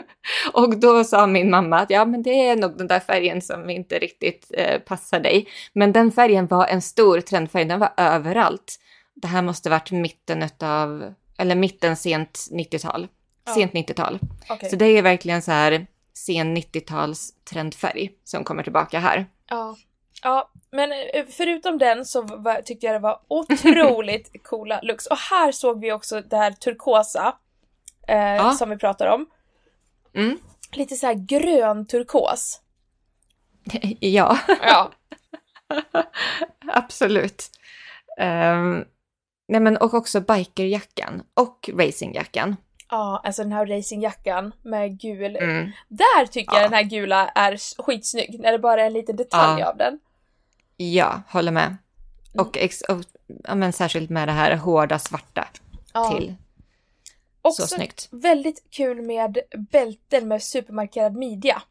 och 0.54 0.80
då 0.80 1.04
sa 1.04 1.28
min 1.28 1.50
mamma 1.50 1.80
att 1.80 1.90
ja 1.90 2.06
men 2.06 2.24
det 2.24 2.48
är 2.48 2.56
nog 2.56 2.78
den 2.78 2.88
där 2.88 3.00
färgen 3.00 3.42
som 3.42 3.70
inte 3.70 4.00
riktigt 4.00 4.52
eh, 4.58 4.80
passar 4.80 5.20
dig. 5.20 5.48
Men 5.74 5.92
den 5.92 6.12
färgen 6.12 6.48
var 6.48 6.68
en 6.68 6.82
stor 6.82 7.22
trendfärg, 7.22 7.66
den 7.66 7.80
var 7.80 7.94
överallt. 7.98 8.80
Det 9.16 9.28
här 9.28 9.42
måste 9.42 9.70
varit 9.70 9.92
mitten 9.92 10.44
utav, 10.44 11.14
eller 11.38 11.56
mitten 11.56 11.96
sent 11.96 12.48
90-tal. 12.52 13.08
Ja. 13.46 13.54
Sent 13.54 13.74
90-tal. 13.74 14.20
Okej. 14.50 14.70
Så 14.70 14.76
det 14.76 14.86
är 14.86 15.02
verkligen 15.02 15.42
så 15.42 15.52
här 15.52 15.88
sen 16.14 16.58
90-tals 16.58 17.34
trendfärg 17.52 18.12
som 18.24 18.44
kommer 18.44 18.64
tillbaka 18.64 19.00
här. 19.00 19.26
Ja. 19.50 19.76
Ja, 20.24 20.52
men 20.72 20.92
eh, 20.92 21.26
förutom 21.30 21.78
den 21.78 22.06
så 22.06 22.22
var, 22.22 22.62
tyckte 22.62 22.86
jag 22.86 22.96
det 22.96 23.00
var 23.00 23.20
otroligt 23.28 24.32
coola 24.44 24.80
looks. 24.84 25.08
Och 25.08 25.18
här 25.18 25.52
såg 25.52 25.80
vi 25.82 25.92
också 25.92 26.22
det 26.22 26.38
här 26.38 26.52
turkosa 26.52 27.36
eh, 28.08 28.18
Ja. 28.36 28.52
som 28.52 28.70
vi 28.70 28.78
pratar 28.78 29.08
om. 29.08 29.26
Mm. 30.16 30.38
Lite 30.72 30.96
så 30.96 31.08
här 31.08 31.14
grön 31.14 31.86
turkos. 31.86 32.62
ja, 34.00 34.40
Ja. 34.62 34.92
absolut. 36.68 37.50
Ehm, 38.20 38.86
nej 39.48 39.62
men 39.62 39.78
och 39.78 39.94
också 39.94 40.22
bikerjackan 40.22 41.24
och 41.34 41.70
racingjackan. 41.74 42.56
Ja, 42.94 43.22
alltså 43.24 43.44
den 43.44 43.52
här 43.52 43.66
racingjackan 43.66 44.54
med 44.62 45.00
gul. 45.00 45.36
Mm. 45.36 45.72
Där 45.88 46.26
tycker 46.26 46.54
jag 46.54 46.60
Ja. 46.62 46.64
den 46.64 46.74
här 46.74 46.84
gula 46.84 47.28
är 47.28 47.82
skitsnygg, 47.84 48.40
när 48.40 48.52
det 48.52 48.60
bara 48.60 48.82
är 48.82 48.86
en 48.88 48.94
liten 48.94 49.16
detalj 49.16 49.62
Ja. 49.62 49.70
av 49.70 49.78
den. 49.78 50.00
Ja, 50.78 51.22
håller 51.30 51.52
med. 51.52 51.66
Mm. 51.66 51.78
Och, 52.48 52.58
ex- 52.58 52.82
och 52.82 53.00
ja, 53.44 53.56
men 53.56 53.74
särskilt 53.74 54.10
med 54.10 54.28
det 54.28 54.32
här 54.32 54.56
hårda 54.56 55.00
svarta 55.00 55.48
Ja. 55.94 56.12
till. 56.12 56.36
Också 57.42 57.62
Så 57.62 57.76
snyggt. 57.76 58.08
väldigt 58.12 58.64
kul 58.70 59.02
med 59.02 59.38
bälten 59.72 60.28
med 60.28 60.44
supermarkerad 60.44 61.16
midja. 61.16 61.62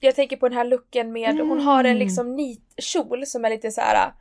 Jag 0.00 0.14
tänker 0.14 0.36
på 0.36 0.48
den 0.48 0.58
här 0.58 0.64
looken 0.64 1.12
med, 1.12 1.38
hon 1.38 1.60
har 1.60 1.80
en 1.84 1.86
Mm. 1.90 1.98
liksom 1.98 2.36
nitkjol 2.36 3.26
som 3.26 3.44
är 3.44 3.50
lite 3.50 3.70
så 3.70 3.80
här. 3.80 4.12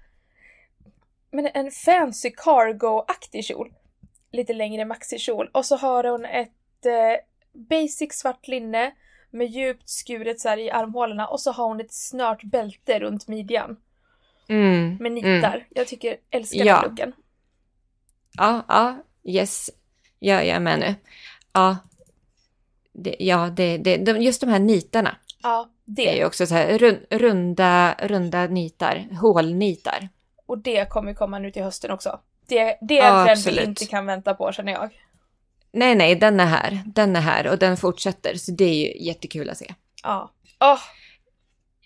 Men 1.31 1.47
en 1.53 1.71
fancy 1.71 2.29
cargo-aktig 2.29 3.43
kjol. 3.45 3.73
Lite 4.33 4.53
längre 4.53 4.85
maxikjol. 4.85 5.49
Och 5.53 5.65
så 5.65 5.75
har 5.75 6.03
hon 6.03 6.25
ett 6.25 6.85
eh, 6.85 7.23
basic 7.53 8.13
svart 8.13 8.47
linne 8.47 8.91
med 9.31 9.47
djupt 9.47 9.89
skuret 9.89 10.39
så 10.39 10.49
här 10.49 10.57
i 10.57 10.71
armhålorna 10.71 11.27
och 11.27 11.39
så 11.39 11.51
har 11.51 11.65
hon 11.67 11.79
ett 11.79 11.93
snört 11.93 12.43
bälte 12.43 12.99
runt 12.99 13.27
midjan 13.27 13.77
Mm. 14.47 14.97
med 14.99 15.11
nitar. 15.11 15.55
Mm. 15.55 15.61
Jag 15.69 15.87
tycker, 15.87 16.17
älskar 16.29 16.65
Ja. 16.65 16.81
den 16.81 16.89
looken. 16.89 17.13
Ja, 18.37 18.65
ja, 18.67 18.95
yes. 19.23 19.69
Ja, 20.19 20.33
jag 20.35 20.47
är 20.47 20.59
med 20.59 20.79
nu. 20.79 20.95
Ja, 21.53 21.77
det, 22.93 23.15
ja 23.19 23.49
det, 23.55 23.77
det, 23.77 23.97
de, 23.97 24.21
just 24.21 24.41
de 24.41 24.49
här 24.49 24.59
nitarna. 24.59 25.15
Ja, 25.43 25.69
Det 25.85 26.07
är 26.07 26.11
det. 26.11 26.17
ju 26.17 26.25
också 26.25 26.45
så 26.45 26.55
här 26.55 26.77
rund, 26.77 26.97
runda, 27.09 27.95
runda 27.99 28.47
nitar, 28.47 29.07
hålnitar. 29.21 30.09
Och 30.45 30.57
det 30.57 30.89
kommer 30.89 31.13
komma 31.13 31.39
nu 31.39 31.51
till 31.51 31.63
hösten 31.63 31.91
också. 31.91 32.19
Det, 32.47 32.77
det 32.81 32.99
är 32.99 33.05
Ja, 33.07 33.19
en 33.19 33.25
trend 33.25 33.37
absolut. 33.37 33.59
vi 33.59 33.63
inte 33.63 33.85
kan 33.85 34.05
vänta 34.05 34.33
på 34.33 34.51
känner 34.51 34.71
jag. 34.71 34.89
Nej, 35.71 35.95
nej, 35.95 36.15
den 36.15 36.39
är 36.39 36.45
här. 36.45 36.81
Den 36.85 37.15
är 37.15 37.21
här 37.21 37.47
och 37.47 37.57
den 37.57 37.77
fortsätter. 37.77 38.35
Så 38.35 38.51
det 38.51 38.65
är 38.65 38.73
ju 38.75 39.05
jättekul 39.07 39.49
att 39.49 39.57
se. 39.57 39.73
Ja. 40.03 40.31
Åh, 40.59 40.79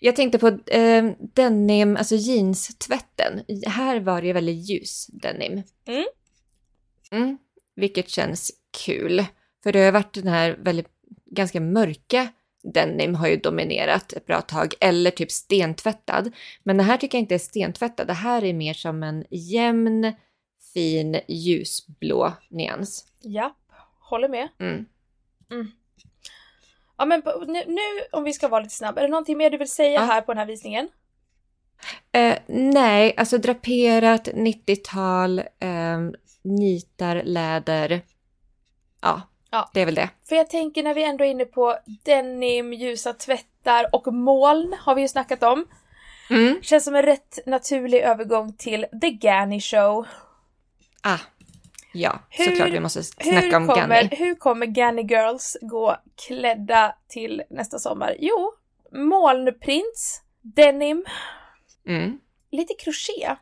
Jag 0.00 0.16
tänkte 0.16 0.38
på 0.38 0.48
eh, 0.66 1.04
denim, 1.34 1.96
alltså 1.96 2.14
jeans-tvätten. 2.14 3.42
Här 3.66 4.00
var 4.00 4.20
det 4.20 4.26
ju 4.26 4.32
väldigt 4.32 4.70
ljus 4.70 5.06
denim. 5.06 5.62
Mm. 5.86 6.04
Mm, 7.10 7.38
vilket 7.76 8.08
känns 8.08 8.50
kul. 8.84 9.24
För 9.62 9.72
det 9.72 9.84
har 9.84 9.92
varit 9.92 10.14
den 10.14 10.28
här 10.28 10.56
väldigt, 10.60 10.88
ganska 11.30 11.60
mörka 11.60 12.28
denim 12.74 13.14
har 13.14 13.28
ju 13.28 13.36
dominerat 13.36 14.12
ett 14.12 14.26
bra 14.26 14.40
tag. 14.40 14.74
Eller 14.80 15.10
typ 15.10 15.30
stentvättad. 15.30 16.32
Men 16.62 16.76
det 16.76 16.82
här 16.82 16.96
tycker 16.96 17.18
jag 17.18 17.22
inte 17.22 17.34
är 17.34 17.38
stentvättad. 17.38 18.06
Det 18.06 18.12
här 18.12 18.44
är 18.44 18.52
mer 18.54 18.74
som 18.74 19.02
en 19.02 19.24
jämn, 19.30 20.12
fin, 20.74 21.20
ljusblå 21.28 22.32
nyans. 22.48 23.04
ja. 23.20 23.54
Håller 24.00 24.28
med. 24.28 24.48
Mm. 24.60 24.86
Ja 26.98 27.04
men 27.04 27.22
nu, 27.46 27.64
nu 27.66 27.80
om 28.12 28.24
vi 28.24 28.32
ska 28.32 28.48
vara 28.48 28.62
lite 28.62 28.74
snabb, 28.74 28.98
är 28.98 29.02
det 29.02 29.08
någonting 29.08 29.38
mer 29.38 29.50
du 29.50 29.58
vill 29.58 29.70
säga 29.70 29.92
Ja. 29.92 30.00
här 30.00 30.20
på 30.20 30.32
den 30.32 30.38
här 30.38 30.46
visningen? 30.46 30.88
Eh, 32.12 32.38
nej, 32.46 33.14
alltså 33.16 33.38
draperat 33.38 34.28
90-tal, 34.28 35.38
eh, 35.38 35.98
nitar, 36.42 37.22
läder. 37.24 38.00
Ja, 39.02 39.22
Ja. 39.50 39.70
det 39.74 39.80
är 39.80 39.84
väl 39.86 39.94
det. 39.94 40.10
För 40.28 40.36
jag 40.36 40.50
tänker 40.50 40.82
när 40.82 40.94
vi 40.94 41.04
ändå 41.04 41.24
är 41.24 41.28
inne 41.30 41.44
på 41.44 41.76
denim, 42.04 42.72
ljusa 42.72 43.12
tvättar 43.12 43.94
och 43.94 44.14
moln 44.14 44.74
har 44.80 44.94
vi 44.94 45.02
ju 45.02 45.08
snackat 45.08 45.42
om. 45.42 45.64
Mm. 46.30 46.62
Känns 46.62 46.84
som 46.84 46.94
en 46.94 47.02
rätt 47.02 47.38
naturlig 47.46 48.00
övergång 48.00 48.52
till 48.52 48.86
The 49.00 49.10
Ganny 49.10 49.60
Show. 49.60 50.06
Ah, 51.02 51.18
ja, 51.92 52.20
Hur- 52.30 52.44
såklart 52.44 52.72
vi 52.72 52.80
måste 52.80 52.98
Hur 53.18 53.32
snacka 53.40 53.56
om 53.56 53.66
kommer, 53.66 54.02
Ganni. 54.02 54.16
hur 54.16 54.34
kommer 54.34 54.66
Ganny 54.66 55.02
Girls 55.02 55.56
gå 55.60 55.96
klädda 56.26 56.94
till 57.08 57.42
nästa 57.50 57.78
sommar? 57.78 58.16
Jo, 58.18 58.52
molnprints, 58.92 60.22
denim, 60.42 61.04
Mm. 61.86 62.18
lite 62.50 62.74
crochet 62.78 63.38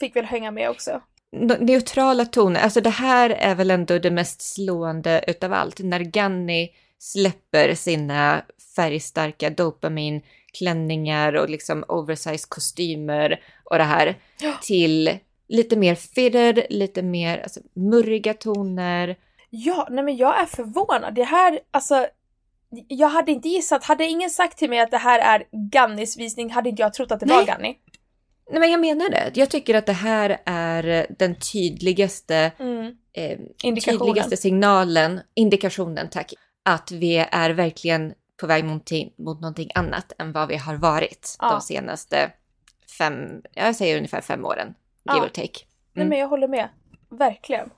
fick 0.00 0.16
väl 0.16 0.24
hänga 0.24 0.50
med 0.50 0.70
också. 0.70 1.00
Ne- 1.32 1.58
Neutrala 1.60 2.24
toner, 2.24 2.60
alltså 2.60 2.80
det 2.80 2.90
här 2.90 3.30
är 3.30 3.54
väl 3.54 3.70
ändå 3.70 3.98
det 3.98 4.10
mest 4.10 4.42
slående 4.54 5.24
utav 5.26 5.52
allt. 5.52 5.78
När 5.78 6.00
Ganni 6.00 6.70
släpper 6.98 7.74
sina 7.74 8.42
färgstarka 8.76 9.50
dopamin-klänningar 9.50 11.32
och 11.36 11.50
liksom 11.50 11.84
oversized 11.88 12.48
kostymer 12.48 13.40
och 13.64 13.78
det 13.78 13.84
här 13.84 14.14
till 14.62 15.18
lite 15.50 15.76
mer 15.76 15.94
fitted, 15.94 16.66
lite 16.70 17.02
mer 17.02 17.38
alltså, 17.42 17.60
murriga 17.74 18.34
toner. 18.34 19.16
Ja, 19.50 19.88
nej 19.90 20.04
men 20.04 20.16
jag 20.16 20.40
är 20.40 20.46
förvånad. 20.46 21.14
Det 21.14 21.24
här, 21.24 21.60
alltså, 21.70 22.06
jag 22.88 23.08
hade 23.08 23.32
inte 23.32 23.48
gissat. 23.48 23.84
Hade 23.84 24.04
ingen 24.04 24.30
sagt 24.30 24.58
till 24.58 24.70
mig 24.70 24.80
att 24.80 24.90
det 24.90 24.98
här 24.98 25.18
är 25.18 25.44
Gannys 25.70 26.18
visning 26.18 26.50
hade 26.50 26.68
inte 26.68 26.82
jag 26.82 26.94
trott 26.94 27.12
att 27.12 27.20
det 27.20 27.26
var 27.26 27.36
Nej. 27.36 27.46
Ganni. 27.46 27.78
Nej 28.50 28.60
men 28.60 28.70
jag 28.70 28.80
menar 28.80 29.10
det. 29.10 29.30
Jag 29.34 29.50
tycker 29.50 29.74
att 29.74 29.86
det 29.86 29.92
här 29.92 30.40
är 30.44 31.06
den 31.18 31.34
tydligaste, 31.52 32.52
Mm. 32.58 32.94
eh, 33.12 33.38
tydligaste 33.84 34.36
signalen, 34.36 35.20
indikationen 35.34 36.08
tack, 36.10 36.32
att 36.62 36.90
vi 36.92 37.16
är 37.30 37.50
verkligen 37.50 38.14
på 38.40 38.46
väg 38.46 38.64
mot, 38.64 38.90
mot 39.18 39.40
någonting 39.40 39.70
annat 39.74 40.12
än 40.18 40.32
vad 40.32 40.48
vi 40.48 40.56
har 40.56 40.74
varit 40.76 41.36
Ja. 41.38 41.50
de 41.50 41.60
senaste 41.60 42.30
fem, 42.98 43.42
jag 43.54 43.76
säger 43.76 43.96
ungefär 43.96 44.20
fem 44.20 44.44
åren, 44.44 44.74
give 45.04 45.18
Ja. 45.18 45.24
or 45.24 45.28
take. 45.28 45.60
Nej 45.92 46.06
men 46.06 46.18
jag 46.18 46.28
håller 46.28 46.48
med. 46.48 46.68
Verkligen. 47.10 47.70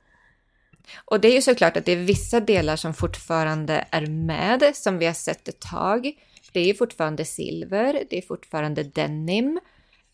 Och 1.05 1.21
det 1.21 1.29
är 1.29 1.33
ju 1.35 1.43
såklart 1.43 1.77
att 1.77 1.85
det 1.85 1.93
är 1.93 1.97
vissa 1.97 2.41
delar 2.41 2.77
som 2.77 2.95
fortfarande 2.95 3.87
är 3.91 4.07
med, 4.07 4.71
som 4.77 4.99
vi 4.99 5.07
har 5.07 5.13
sett 5.13 5.49
ett 5.49 5.61
tag. 5.61 6.13
Det 6.53 6.61
är 6.61 6.65
ju 6.65 6.75
fortfarande 6.75 7.25
silver, 7.25 8.03
det 8.11 8.19
är 8.19 8.23
fortfarande 8.23 8.83
denim. 8.83 9.61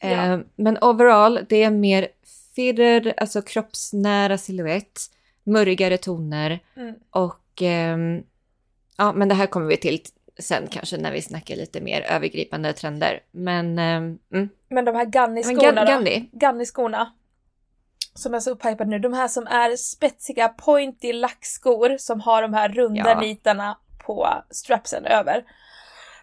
Ja. 0.00 0.08
Eh, 0.08 0.38
men 0.56 0.78
overall, 0.80 1.40
det 1.48 1.62
är 1.62 1.70
mer 1.70 2.08
firr, 2.54 3.14
alltså 3.16 3.42
kroppsnära 3.42 4.38
silhuett, 4.38 5.00
mörkare 5.44 5.98
toner 5.98 6.60
Mm. 6.76 6.94
och 7.10 7.62
ehm, 7.62 8.22
ja, 8.96 9.12
men 9.12 9.28
det 9.28 9.34
här 9.34 9.46
kommer 9.46 9.66
vi 9.66 9.76
till 9.76 10.00
sen 10.38 10.66
kanske 10.66 10.96
när 10.96 11.12
vi 11.12 11.22
snackar 11.22 11.56
lite 11.56 11.80
mer 11.80 12.02
övergripande 12.02 12.72
trender. 12.72 13.20
Men 13.30 13.78
ehm, 13.78 14.18
mm. 14.32 14.48
Men 14.68 14.84
de 14.84 14.94
här 14.94 15.04
Ganni-skorna 15.04 15.60
Gan- 15.60 15.86
då? 15.86 15.92
Ganni, 15.92 16.30
Ganni-skorna. 16.32 17.12
Som 18.14 18.34
är 18.34 18.40
så 18.40 18.50
upphypade 18.50 18.90
nu. 18.90 18.98
De 18.98 19.12
här 19.12 19.28
som 19.28 19.46
är 19.46 19.76
spetsiga 19.76 20.48
pointy 20.48 21.12
lackskor 21.12 21.96
som 21.98 22.20
har 22.20 22.42
de 22.42 22.54
här 22.54 22.68
runda 22.68 23.10
Ja. 23.10 23.20
nitarna 23.20 23.78
på 24.06 24.28
strapsen 24.50 25.04
över 25.06 25.44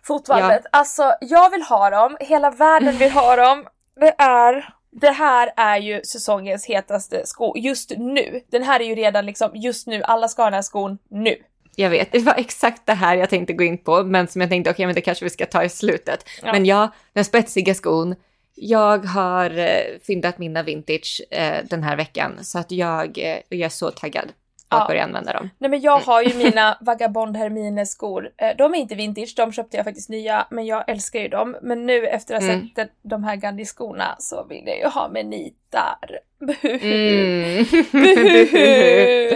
fotvalvet. 0.03 0.65
Alltså, 0.71 1.13
jag 1.21 1.49
vill 1.49 1.61
ha 1.61 1.89
dem. 1.89 2.17
Hela 2.19 2.51
världen 2.51 2.97
vill 2.97 3.11
ha 3.11 3.35
dem. 3.35 3.65
Det 3.99 4.15
är... 4.17 4.75
Det 4.97 5.11
här 5.11 5.53
är 5.57 5.77
ju 5.77 6.01
säsongens 6.03 6.65
hetaste 6.65 7.25
sko 7.25 7.53
just 7.57 7.91
nu. 7.97 8.41
Den 8.51 8.63
här 8.63 8.79
är 8.79 8.85
ju 8.85 8.95
redan 8.95 9.25
liksom 9.25 9.51
just 9.53 9.87
nu. 9.87 10.03
Alla 10.03 10.27
ska 10.27 10.41
ha 10.41 10.47
den 10.47 10.53
här 10.53 10.61
skon 10.61 10.97
nu. 11.09 11.35
Jag 11.75 11.89
vet, 11.89 12.11
det 12.11 12.19
var 12.19 12.35
exakt 12.37 12.85
det 12.85 12.93
här 12.93 13.15
jag 13.17 13.29
tänkte 13.29 13.53
gå 13.53 13.63
in 13.63 13.77
på, 13.77 14.03
men 14.03 14.27
som 14.27 14.41
jag 14.41 14.49
tänkte, 14.49 14.71
okej, 14.71 14.85
men 14.85 14.95
det 14.95 15.01
kanske 15.01 15.25
vi 15.25 15.29
ska 15.29 15.45
ta 15.45 15.63
i 15.63 15.69
slutet. 15.69 16.29
Ja. 16.43 16.51
Men 16.51 16.65
ja, 16.65 16.93
den 17.13 17.25
spetsiga 17.25 17.73
skon. 17.73 18.15
Jag 18.55 19.05
har 19.05 19.57
eh, 19.57 19.99
fyndat 20.07 20.37
mina 20.37 20.63
vintage 20.63 21.21
eh, 21.31 21.57
den 21.69 21.83
här 21.83 21.97
veckan, 21.97 22.39
så 22.41 22.59
att 22.59 22.71
jag, 22.71 23.17
eh, 23.17 23.37
jag 23.49 23.59
är 23.59 23.69
så 23.69 23.91
taggad 23.91 24.31
att 24.69 24.79
Ja. 24.79 24.85
börja 24.87 25.03
använda 25.03 25.33
dem. 25.33 25.49
Nej 25.57 25.69
men 25.69 25.81
jag 25.81 25.99
har 25.99 26.21
ju 26.21 26.33
mina 26.43 26.77
Vagabond 26.81 27.37
Hermine 27.37 27.85
skor. 27.85 28.29
Eh, 28.37 28.55
De 28.57 28.73
är 28.75 28.77
inte 28.79 28.95
vintage, 28.95 29.33
de 29.37 29.51
köpte 29.51 29.77
jag 29.77 29.85
faktiskt 29.85 30.09
nya, 30.09 30.47
men 30.51 30.65
jag 30.65 30.89
älskar 30.89 31.19
ju 31.19 31.27
dem. 31.27 31.55
Men 31.61 31.85
nu 31.85 32.07
efter 32.07 32.35
att 32.35 32.43
ha 32.43 32.49
Mm. 32.51 32.69
sett 32.75 32.91
de- 33.01 33.23
här 33.23 33.35
Gandhi 33.35 33.65
skorna 33.65 34.15
så 34.19 34.43
vill 34.43 34.63
jag 34.67 34.77
ju 34.77 34.85
ha 34.87 35.09
med 35.09 35.25
nitar. 35.25 36.19
Mm. 36.63 37.65
Buhu. 37.91 39.35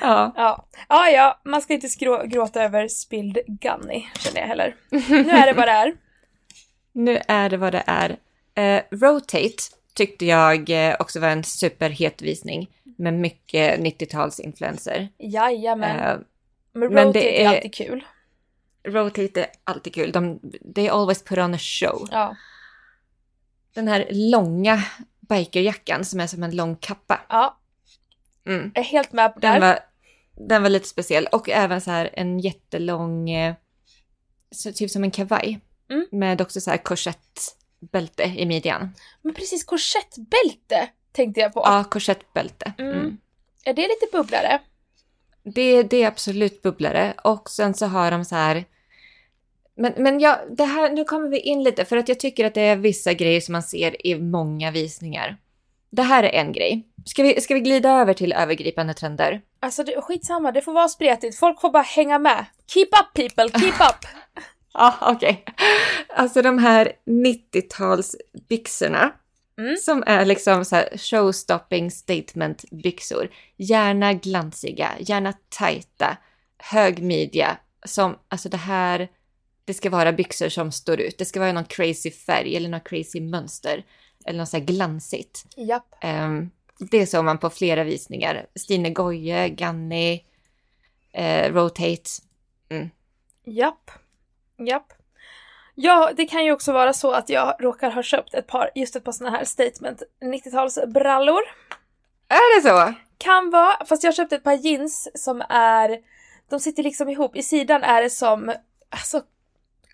ja. 0.00 0.32
ja. 0.36 0.64
ja, 0.88 1.08
ja, 1.10 1.40
man 1.44 1.62
ska 1.62 1.74
inte 1.74 1.86
skrå- 1.86 2.26
gråta 2.26 2.62
över 2.62 2.88
spilld 2.88 3.38
Gunny, 3.46 4.04
känner 4.18 4.40
jag 4.40 4.46
heller. 4.48 4.74
Nu 5.08 5.30
är 5.30 5.46
det 5.46 5.52
vad 5.52 5.68
det 5.68 5.72
är. 5.72 5.92
Nu 6.92 7.20
är 7.28 7.48
det 7.50 7.56
vad 7.56 7.72
det 7.72 7.82
är. 7.86 8.16
Eh, 8.54 8.82
Rotate 8.90 9.48
tyckte 9.94 10.26
jag 10.26 10.70
eh, 10.70 10.96
också 10.98 11.20
var 11.20 11.28
en 11.28 11.44
superhet 11.44 12.22
visning 12.22 12.70
med 12.98 13.14
mycket 13.14 13.80
90-talsinfluenser. 13.80 15.08
Jajamän. 15.18 15.98
Eh, 16.00 16.18
men 16.72 16.92
men 16.94 17.04
rotate 17.06 17.18
det 17.20 17.42
är 17.42 17.50
är- 17.50 17.56
alltid 17.56 17.74
kul. 17.74 18.04
Rotate 18.88 19.40
är 19.40 19.50
alltid 19.64 19.94
kul. 19.94 20.12
De, 20.12 20.40
they 20.74 20.88
always 20.88 21.22
put 21.24 21.38
on 21.38 21.54
a 21.54 21.58
show. 21.58 22.08
Ja. 22.10 22.36
Den 23.74 23.88
här 23.88 24.08
långa 24.10 24.82
bikerjackan 25.28 26.04
som 26.04 26.20
är 26.20 26.26
som 26.26 26.42
en 26.42 26.56
lång 26.56 26.76
kappa. 26.76 27.20
ja, 27.28 27.56
Mm. 28.46 28.72
jag 28.74 28.84
är 28.84 28.88
helt 28.88 29.12
med 29.12 29.34
på 29.34 29.40
det 29.40 29.48
Den, 29.48 29.60
var, 29.60 29.78
den 30.48 30.62
var 30.62 30.70
lite 30.70 30.88
speciell. 30.88 31.26
Och 31.32 31.48
även 31.50 31.80
så 31.80 31.90
här 31.90 32.10
en 32.12 32.38
jättelång, 32.40 33.30
eh, 33.30 33.54
så 34.50 34.72
typ 34.72 34.90
som 34.90 35.04
en 35.04 35.10
kavaj. 35.10 35.60
Mm. 35.90 36.06
Med 36.12 36.40
också 36.40 36.60
så 36.60 36.70
här 36.70 36.78
korsettbälte 37.80 38.22
i 38.22 38.46
midjan. 38.46 38.94
Men 39.22 39.34
precis 39.34 39.64
korsettbälte 39.64 40.88
tänkte 41.12 41.40
jag 41.40 41.52
på. 41.52 41.60
Ja, 41.64 41.84
korsettbälte. 41.84 42.72
Mm. 42.78 42.92
Mm. 42.92 43.18
Är 43.64 43.74
det 43.74 43.82
lite 43.82 44.06
bubblare? 44.12 44.60
Det, 45.42 45.82
det 45.82 46.02
är 46.02 46.08
absolut 46.08 46.62
bubblare. 46.62 47.14
Och 47.24 47.50
sen 47.50 47.74
så 47.74 47.86
har 47.86 48.10
de 48.10 48.24
så 48.24 48.34
här... 48.34 48.64
Men, 49.74 49.92
men 49.96 50.20
ja, 50.20 50.40
det 50.50 50.64
här, 50.64 50.90
nu 50.90 51.04
kommer 51.04 51.28
vi 51.28 51.40
in 51.40 51.62
lite 51.62 51.84
för 51.84 51.96
att 51.96 52.08
jag 52.08 52.20
tycker 52.20 52.46
att 52.46 52.54
det 52.54 52.60
är 52.60 52.76
vissa 52.76 53.12
grejer 53.12 53.40
som 53.40 53.52
man 53.52 53.62
ser 53.62 54.06
i 54.06 54.20
många 54.20 54.70
visningar. 54.70 55.36
Det 55.90 56.02
här 56.02 56.22
är 56.22 56.32
en 56.32 56.52
grej. 56.52 56.86
Ska 57.06 57.22
vi, 57.22 57.40
ska 57.40 57.54
vi 57.54 57.60
glida 57.60 57.90
över 57.90 58.14
till 58.14 58.32
övergripande 58.32 58.94
trender? 58.94 59.40
Alltså 59.60 59.84
det, 59.84 60.00
skitsamma, 60.00 60.52
det 60.52 60.62
får 60.62 60.72
vara 60.72 60.88
spretigt. 60.88 61.38
Folk 61.38 61.60
får 61.60 61.70
bara 61.70 61.82
hänga 61.82 62.18
med. 62.18 62.46
Keep 62.66 62.88
up 63.00 63.14
people, 63.14 63.60
keep 63.60 63.84
up! 63.90 64.06
Ja, 64.72 64.94
okej. 65.00 65.44
Alltså 66.08 66.42
de 66.42 66.58
här 66.58 66.92
90-talsbyxorna. 67.06 69.10
Mm. 69.58 69.76
Som 69.76 70.04
är 70.06 70.24
liksom 70.24 70.64
så 70.64 70.76
här 70.76 70.96
showstopping 70.96 71.90
statement 71.90 72.64
byxor. 72.70 73.30
Gärna 73.56 74.12
glansiga, 74.12 74.90
gärna 75.00 75.32
tajta, 75.48 76.16
hög 76.58 77.02
midja. 77.02 77.56
Som, 77.84 78.18
alltså 78.28 78.48
det 78.48 78.56
här, 78.56 79.08
det 79.64 79.74
ska 79.74 79.90
vara 79.90 80.12
byxor 80.12 80.48
som 80.48 80.72
står 80.72 81.00
ut. 81.00 81.18
Det 81.18 81.24
ska 81.24 81.40
vara 81.40 81.52
någon 81.52 81.64
crazy 81.64 82.10
färg 82.10 82.56
eller 82.56 82.68
någon 82.68 82.80
crazy 82.80 83.20
mönster. 83.20 83.84
Eller 84.24 84.38
något 84.38 84.48
så 84.48 84.56
här 84.56 84.64
glansigt. 84.64 85.44
Japp. 85.56 85.94
Ehm, 86.00 86.50
det 86.78 87.06
såg 87.06 87.24
man 87.24 87.38
på 87.38 87.50
flera 87.50 87.84
visningar. 87.84 88.46
Stine 88.54 88.90
Goye, 88.90 89.48
Ganni, 89.48 90.24
eh, 91.12 91.52
Rotate. 91.52 92.10
Japp. 93.44 93.90
Japp. 94.66 94.92
Ja, 95.74 96.10
det 96.16 96.26
kan 96.26 96.44
ju 96.44 96.52
också 96.52 96.72
vara 96.72 96.92
så 96.92 97.12
att 97.12 97.28
jag 97.28 97.54
råkar 97.60 97.90
ha 97.90 98.02
köpt 98.02 98.34
ett 98.34 98.46
par, 98.46 98.70
just 98.74 98.96
ett 98.96 99.04
par 99.04 99.12
såna 99.12 99.30
här 99.30 99.44
statement 99.44 100.02
90-talsbrallor. 100.22 101.40
Är 102.28 102.56
det 102.56 102.68
så? 102.68 102.94
Kan 103.18 103.50
vara, 103.50 103.84
fast 103.86 104.04
jag 104.04 104.14
köpte 104.14 104.36
ett 104.36 104.44
par 104.44 104.52
jeans 104.52 105.10
som 105.14 105.42
är, 105.48 105.98
de 106.50 106.60
sitter 106.60 106.82
liksom 106.82 107.08
ihop. 107.08 107.36
I 107.36 107.42
sidan 107.42 107.82
är 107.82 108.02
det 108.02 108.10
som, 108.10 108.52
alltså, 108.90 109.22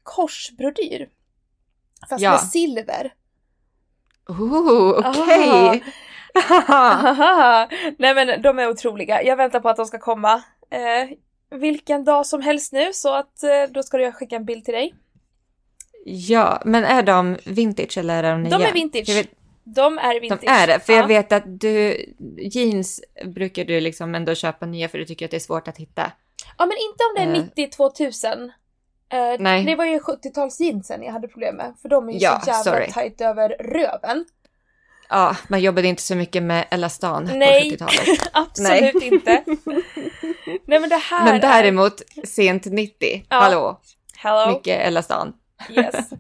korsbrodyr. 0.03 1.09
Fast 2.09 2.23
Ja. 2.23 2.31
med 2.31 2.41
silver. 2.41 3.15
Oh, 4.29 4.99
okej. 4.99 5.85
Ahaha. 6.51 7.69
Nej 7.99 8.15
men 8.15 8.43
de 8.43 8.59
är 8.59 8.69
otroliga. 8.69 9.23
Jag 9.23 9.37
väntar 9.37 9.61
på 9.61 9.69
att 9.69 9.77
de 9.77 9.87
ska 9.87 9.99
komma. 9.99 10.43
Eh, 10.71 11.09
vilken 11.51 12.05
dag 12.05 12.27
som 12.27 12.43
helst 12.43 12.73
nu 12.73 12.93
så 12.93 13.15
att 13.15 13.43
eh, 13.43 13.51
då 13.71 13.83
ska 13.83 13.99
jag 13.99 14.15
skicka 14.15 14.37
en 14.37 14.45
bild 14.45 14.65
till 14.65 14.75
dig. 14.75 14.95
ja, 16.05 16.63
men 16.65 16.85
är 16.85 17.03
de 17.03 17.37
vintage 17.45 17.99
eller 17.99 18.25
är 18.25 18.33
de 18.33 18.43
nya? 18.43 18.59
De 18.59 18.65
är 18.65 18.73
vintage. 18.73 19.09
Vet, 19.17 19.29
De 19.65 19.99
är 19.99 20.15
de 20.15 20.21
vintage. 20.21 20.49
är 20.51 20.67
det, 20.67 20.81
för 20.81 20.93
Ja. 20.93 20.99
jag 20.99 21.07
vet 21.09 21.33
att 21.33 21.61
du, 21.61 22.05
jeans 22.39 23.01
brukar 23.25 23.65
du 23.65 23.81
liksom 23.81 24.15
ändå 24.15 24.35
köpa 24.35 24.67
nya 24.67 24.89
för 24.89 24.99
du 24.99 25.05
tycker 25.05 25.25
att 25.25 25.31
det 25.31 25.37
är 25.37 25.41
svårt 25.41 25.69
att 25.69 25.79
hitta. 25.79 26.13
Ja 26.59 26.67
men 26.67 26.77
inte 26.77 27.05
om 27.05 27.15
det 27.17 27.23
är 27.23 27.41
Eh. 27.41 27.45
90 27.67 27.71
2000. 27.77 28.53
Eh, 29.13 29.19
Nej. 29.39 29.65
Det 29.65 29.75
var 29.77 29.85
ju 29.85 29.99
70-tals 29.99 30.61
jeansen 30.61 31.03
jag 31.03 31.13
hade 31.13 31.29
problem 31.29 31.57
med. 31.57 31.75
För 31.83 31.89
de 31.89 32.09
är 32.09 32.13
ju 32.13 32.19
Ja, 32.19 32.41
så 32.45 32.51
jävla 32.51 32.63
sorry. 32.73 32.93
tajt 32.93 33.21
över 33.21 33.49
röven. 33.49 34.25
Ja, 35.09 35.37
man 35.49 35.61
jobbade 35.61 35.89
inte 35.89 36.03
så 36.03 36.15
mycket 36.15 36.43
med 36.43 36.67
Elastan 36.71 37.25
Nej. 37.35 37.77
på 37.79 37.85
70-talet. 37.85 38.29
Absolut 38.33 39.03
inte. 39.03 39.45
Nej 40.67 40.81
men 40.81 40.89
det 40.89 40.97
här 41.11 41.25
Men 41.25 41.35
är... 41.35 41.39
däremot 41.41 42.03
sent 42.25 42.65
90, 42.65 43.27
Ja. 43.31 43.41
hallå, 43.41 43.81
Hello. 44.17 44.53
mycket 44.53 44.81
Elastan. 44.87 45.33
Yes. 45.71 46.11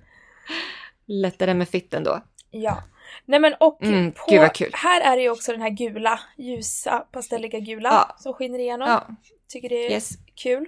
Lättare 1.07 1.55
med 1.55 1.69
fitten 1.69 2.05
då. 2.05 2.21
Ja. 2.51 2.83
Nej 3.25 3.41
men 3.41 3.55
och 3.61 3.83
Mm, 3.83 4.13
på, 4.13 4.49
här 4.73 5.01
är 5.01 5.17
det 5.17 5.23
ju 5.23 5.31
också 5.31 5.53
den 5.53 5.61
här 5.61 5.71
gula, 5.71 6.21
ljusa, 6.39 6.99
pastelliga 6.99 7.59
gula 7.59 7.89
Ja. 7.89 8.17
som 8.19 8.33
skiner 8.35 8.59
igenom. 8.59 8.89
Ja, 8.89 9.07
Tycker 9.49 9.69
det 9.69 9.87
är 9.87 9.91
yes. 9.91 10.11
kul. 10.35 10.67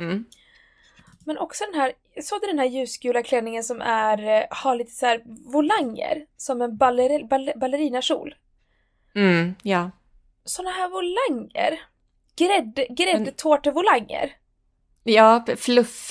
Mm. 0.00 0.24
Men 1.26 1.38
också 1.38 1.64
den 1.72 1.80
här, 1.80 1.92
såg 2.22 2.40
du 2.40 2.46
den 2.46 2.58
här 2.58 2.66
ljusgula 2.66 3.22
klänningen 3.22 3.64
som 3.64 3.80
är, 3.80 4.28
eh, 4.28 4.44
har 4.50 4.76
lite 4.76 4.92
så 4.92 5.06
här 5.06 5.22
volanger? 5.52 6.26
Som 6.36 6.62
en 6.62 6.76
baller, 6.76 7.24
baller, 7.24 7.58
ballerinakjol. 7.58 8.34
Mm, 9.14 9.54
ja. 9.62 9.90
Såna 10.44 10.70
här 10.70 10.88
volanger. 10.88 11.80
Grädd, 12.36 12.96
gräddtårtevolanger. 12.96 14.36
Ja, 15.02 15.44
fluff. 15.56 16.10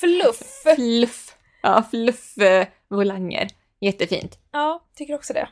Fluff. 0.00 0.64
Fluff. 0.76 1.36
Ja, 1.62 1.84
fluff-volanger. 1.90 3.48
Jättefint. 3.80 4.38
Ja, 4.52 4.84
tycker 4.94 5.14
också 5.14 5.32
det. 5.32 5.48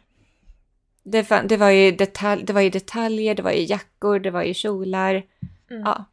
Det, 1.03 1.24
fan, 1.24 1.49
det, 1.49 1.57
var 1.57 1.70
ju 1.70 1.92
detalj, 1.92 2.44
det 2.44 2.53
var 2.53 2.61
ju 2.61 2.70
detaljer, 2.70 3.34
det 3.34 3.42
var 3.42 3.51
ju 3.51 3.64
jackor, 3.64 4.18
det 4.18 4.30
var 4.30 4.42
ju 4.42 4.55
kjolar. 4.55 5.22
Mm. 5.70 5.82
Ja. 5.82 6.05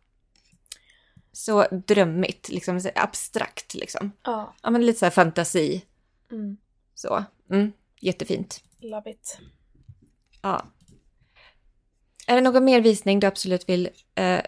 Så 1.35 1.67
drömmigt, 1.87 2.49
liksom 2.49 2.79
så 2.79 2.89
abstrakt 2.95 3.73
liksom. 3.73 4.11
Ja. 4.23 4.53
Ja, 4.63 4.69
men 4.69 4.85
lite 4.85 4.99
så 4.99 5.05
här 5.05 5.11
fantasi. 5.11 5.85
Mm. 6.31 6.57
Så. 6.95 7.23
Mm, 7.51 7.71
jättefint. 7.99 8.63
Love 8.79 9.11
it. 9.11 9.37
Ja. 10.41 10.65
Är 12.27 12.35
det 12.35 12.41
någon 12.41 12.65
mer 12.65 12.81
visning 12.81 13.19
du 13.19 13.27
absolut 13.27 13.69
vill 13.69 13.89
eh, 14.15 14.41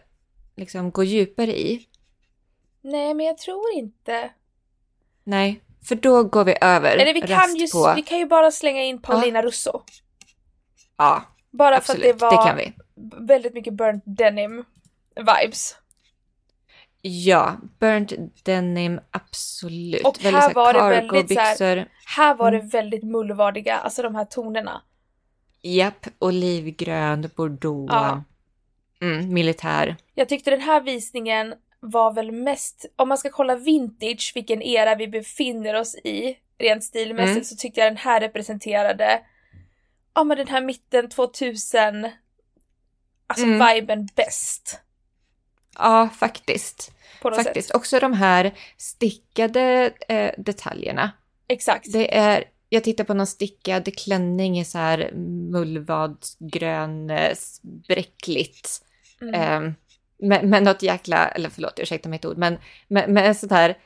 liksom 0.55 0.91
gå 0.91 1.03
djupare 1.03 1.59
i? 1.59 1.87
Nej, 2.81 3.13
men 3.13 3.25
jag 3.25 3.37
tror 3.37 3.71
inte. 3.73 4.29
Nej, 5.23 5.61
för 5.83 5.95
då 5.95 6.23
går 6.23 6.45
vi 6.45 6.57
över 6.61 6.97
Eller 6.97 7.13
vi 7.13 7.21
kan, 7.21 7.55
ju, 7.55 7.67
på... 7.67 7.93
vi 7.95 8.01
kan 8.01 8.17
ju 8.17 8.25
bara 8.25 8.51
slänga 8.51 8.83
in 8.83 9.01
Paulina 9.01 9.41
Russo. 9.41 9.83
Ja, 10.97 11.23
Bara 11.51 11.77
absolut. 11.77 12.01
för 12.01 12.09
att 12.09 12.17
det 12.17 12.25
var 12.25 12.55
vi. 12.55 12.73
väldigt 13.25 13.53
mycket 13.53 13.73
burnt 13.73 14.03
denim 14.05 14.65
vibes. 15.15 15.75
Ja, 17.07 17.57
burnt 17.79 18.13
denim, 18.43 18.99
absolut. 19.11 20.05
Och 20.05 20.17
här 20.19 20.41
så 20.49 20.53
var 20.55 20.73
det 20.73 20.79
väldigt 21.01 21.33
så 21.33 21.39
här-. 21.63 21.87
Här 22.17 22.35
var 22.35 22.51
det 22.51 22.57
Mm. 22.57 22.69
väldigt 22.69 23.03
mullvardiga, 23.03 23.75
alltså 23.77 24.01
de 24.01 24.15
här 24.15 24.25
tonerna. 24.25 24.81
Japp, 25.61 26.07
olivgrön, 26.19 27.29
bordeaux. 27.35 27.93
Ja. 27.93 28.23
Mm, 29.01 29.33
militär. 29.33 29.95
Jag 30.15 30.29
tyckte 30.29 30.49
den 30.51 30.61
här 30.61 30.81
visningen 30.81 31.53
var 31.79 32.13
väl 32.13 32.31
mest, 32.31 32.85
om 32.95 33.09
man 33.09 33.17
ska 33.17 33.29
kolla 33.29 33.55
vintage, 33.55 34.31
vilken 34.35 34.61
era 34.61 34.95
vi 34.95 35.07
befinner 35.07 35.73
oss 35.73 35.95
i, 35.95 36.37
rent 36.57 36.83
stilmässigt, 36.83 37.31
Mm. 37.31 37.43
så 37.43 37.55
tyckte 37.55 37.79
jag 37.79 37.91
den 37.91 37.97
här 37.97 38.19
representerade, 38.19 39.21
ja 40.13 40.23
men 40.23 40.37
den 40.37 40.47
här 40.47 40.61
mitten 40.61 41.09
2000, 41.09 42.09
alltså 43.27 43.45
Mm. 43.45 43.67
viben 43.75 44.07
bäst. 44.15 44.79
Ja, 45.75 46.09
faktiskt. 46.17 46.91
Faktiskt. 47.21 47.67
sätt. 47.67 47.75
Också 47.75 47.99
de 47.99 48.13
här 48.13 48.53
stickade 48.77 49.91
eh, 50.07 50.31
detaljerna. 50.37 51.11
Exakt. 51.47 51.93
Det 51.93 52.17
är, 52.17 52.43
jag 52.69 52.83
tittar 52.83 53.03
på 53.03 53.13
någon 53.13 53.27
stickad 53.27 53.97
klänning 53.97 54.59
i 54.59 54.65
så 54.65 54.77
här 54.77 55.11
mullvadsgrön, 55.51 57.09
eh, 57.09 57.35
bräckligt. 57.87 58.81
Mm. 59.21 59.33
Eh, 59.33 59.73
med, 60.17 60.45
med 60.45 60.63
något 60.63 60.81
jäkla, 60.81 61.27
eller 61.27 61.49
förlåt, 61.49 61.79
ursäkta 61.79 62.09
mitt 62.09 62.25
ord, 62.25 62.37
men 62.37 62.57
med, 62.87 63.09
med 63.09 63.37
sånt 63.37 63.51
här 63.51 63.77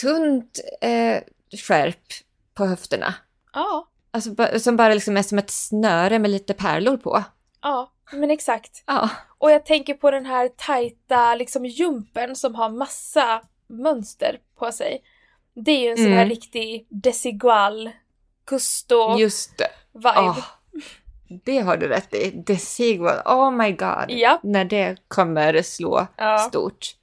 tunt 0.00 0.60
eh, 0.80 1.22
skärp 1.68 2.06
på 2.54 2.66
höfterna. 2.66 3.14
Ja, 3.52 3.88
Alltså 4.14 4.58
som 4.58 4.76
bara 4.76 4.94
liksom 4.94 5.16
är 5.16 5.22
som 5.22 5.38
ett 5.38 5.50
snöre 5.50 6.18
med 6.18 6.30
lite 6.30 6.54
pärlor 6.54 6.96
på. 6.96 7.24
Ja, 7.62 7.92
men 8.12 8.30
exakt. 8.30 8.82
Ja, 8.86 9.10
Och 9.38 9.50
jag 9.50 9.66
tänker 9.66 9.94
på 9.94 10.10
den 10.10 10.26
här 10.26 10.48
tajta 10.56 11.34
liksom 11.34 11.64
jumpen 11.66 12.36
som 12.36 12.54
har 12.54 12.68
massa 12.68 13.42
mönster 13.66 14.38
på 14.58 14.72
sig. 14.72 15.02
Det 15.54 15.70
är 15.70 15.80
ju 15.80 15.88
en 15.90 15.96
sån 15.96 16.06
här 16.06 16.12
Mm. 16.12 16.28
riktig 16.28 16.86
desigual, 16.88 17.90
gusto 18.46 19.18
just 19.18 19.58
det. 19.58 19.68
vibe. 19.94 20.08
Ah, 20.14 20.36
det 21.44 21.58
har 21.58 21.76
du 21.76 21.88
rätt 21.88 22.14
i. 22.14 22.30
Desigual, 22.30 23.18
oh 23.24 23.50
my 23.50 23.72
god. 23.72 24.04
Ja. 24.08 24.40
När 24.42 24.64
det 24.64 24.96
kommer 25.08 25.62
slå 25.62 26.06
Ja. 26.16 26.38
stort. 26.38 26.96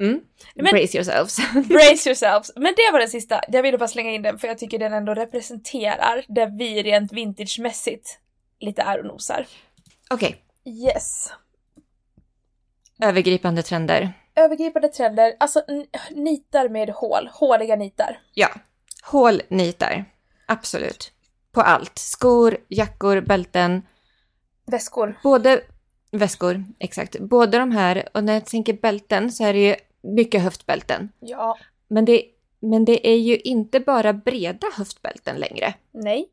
Mm. 0.00 0.20
Men- 0.54 0.64
Brace 0.64 0.96
yourselves. 0.98 1.36
Brace 1.68 2.08
yourselves. 2.08 2.50
Men 2.56 2.74
det 2.76 2.92
var 2.92 2.98
den 2.98 3.08
sista. 3.08 3.40
Jag 3.48 3.62
ville 3.62 3.78
bara 3.78 3.88
slänga 3.88 4.10
in 4.10 4.22
den 4.22 4.38
för 4.38 4.48
jag 4.48 4.58
tycker 4.58 4.78
den 4.78 4.92
ändå 4.92 5.14
representerar 5.14 6.24
där 6.28 6.58
vi 6.58 6.82
rent 6.82 7.12
vintagemässigt 7.12 8.18
lite 8.60 8.82
är 8.82 8.98
och 8.98 9.06
nosar. 9.06 9.46
Okej, 10.10 10.44
Yes. 10.64 11.32
övergripande 13.02 13.62
trender. 13.62 14.12
Övergripande 14.34 14.88
trender, 14.88 15.36
alltså 15.40 15.62
nitar 16.10 16.68
med 16.68 16.90
hål, 16.90 17.28
håliga 17.32 17.76
nitar. 17.76 18.20
Ja, 18.34 18.48
hålnitar. 19.02 20.04
Absolut. 20.46 21.12
På 21.52 21.60
allt. 21.60 21.98
Skor, 21.98 22.56
jackor, 22.68 23.20
bälten. 23.20 23.82
Väskor. 24.66 25.18
Både 25.22 25.60
väskor, 26.10 26.64
exakt. 26.78 27.18
Både 27.20 27.58
de 27.58 27.72
här, 27.72 28.08
och 28.14 28.24
när 28.24 28.34
jag 28.34 28.46
tänker 28.46 28.72
bälten 28.72 29.32
så 29.32 29.44
är 29.44 29.52
det 29.52 29.58
ju 29.68 29.76
mycket 30.02 30.42
höftbälten. 30.42 31.12
Ja. 31.20 31.58
Men 31.88 32.04
det, 32.04 32.22
men 32.60 32.84
det 32.84 33.08
är 33.08 33.16
ju 33.16 33.36
inte 33.36 33.80
bara 33.80 34.12
breda 34.12 34.66
höftbälten 34.76 35.36
längre. 35.36 35.74
Nej. 35.92 36.28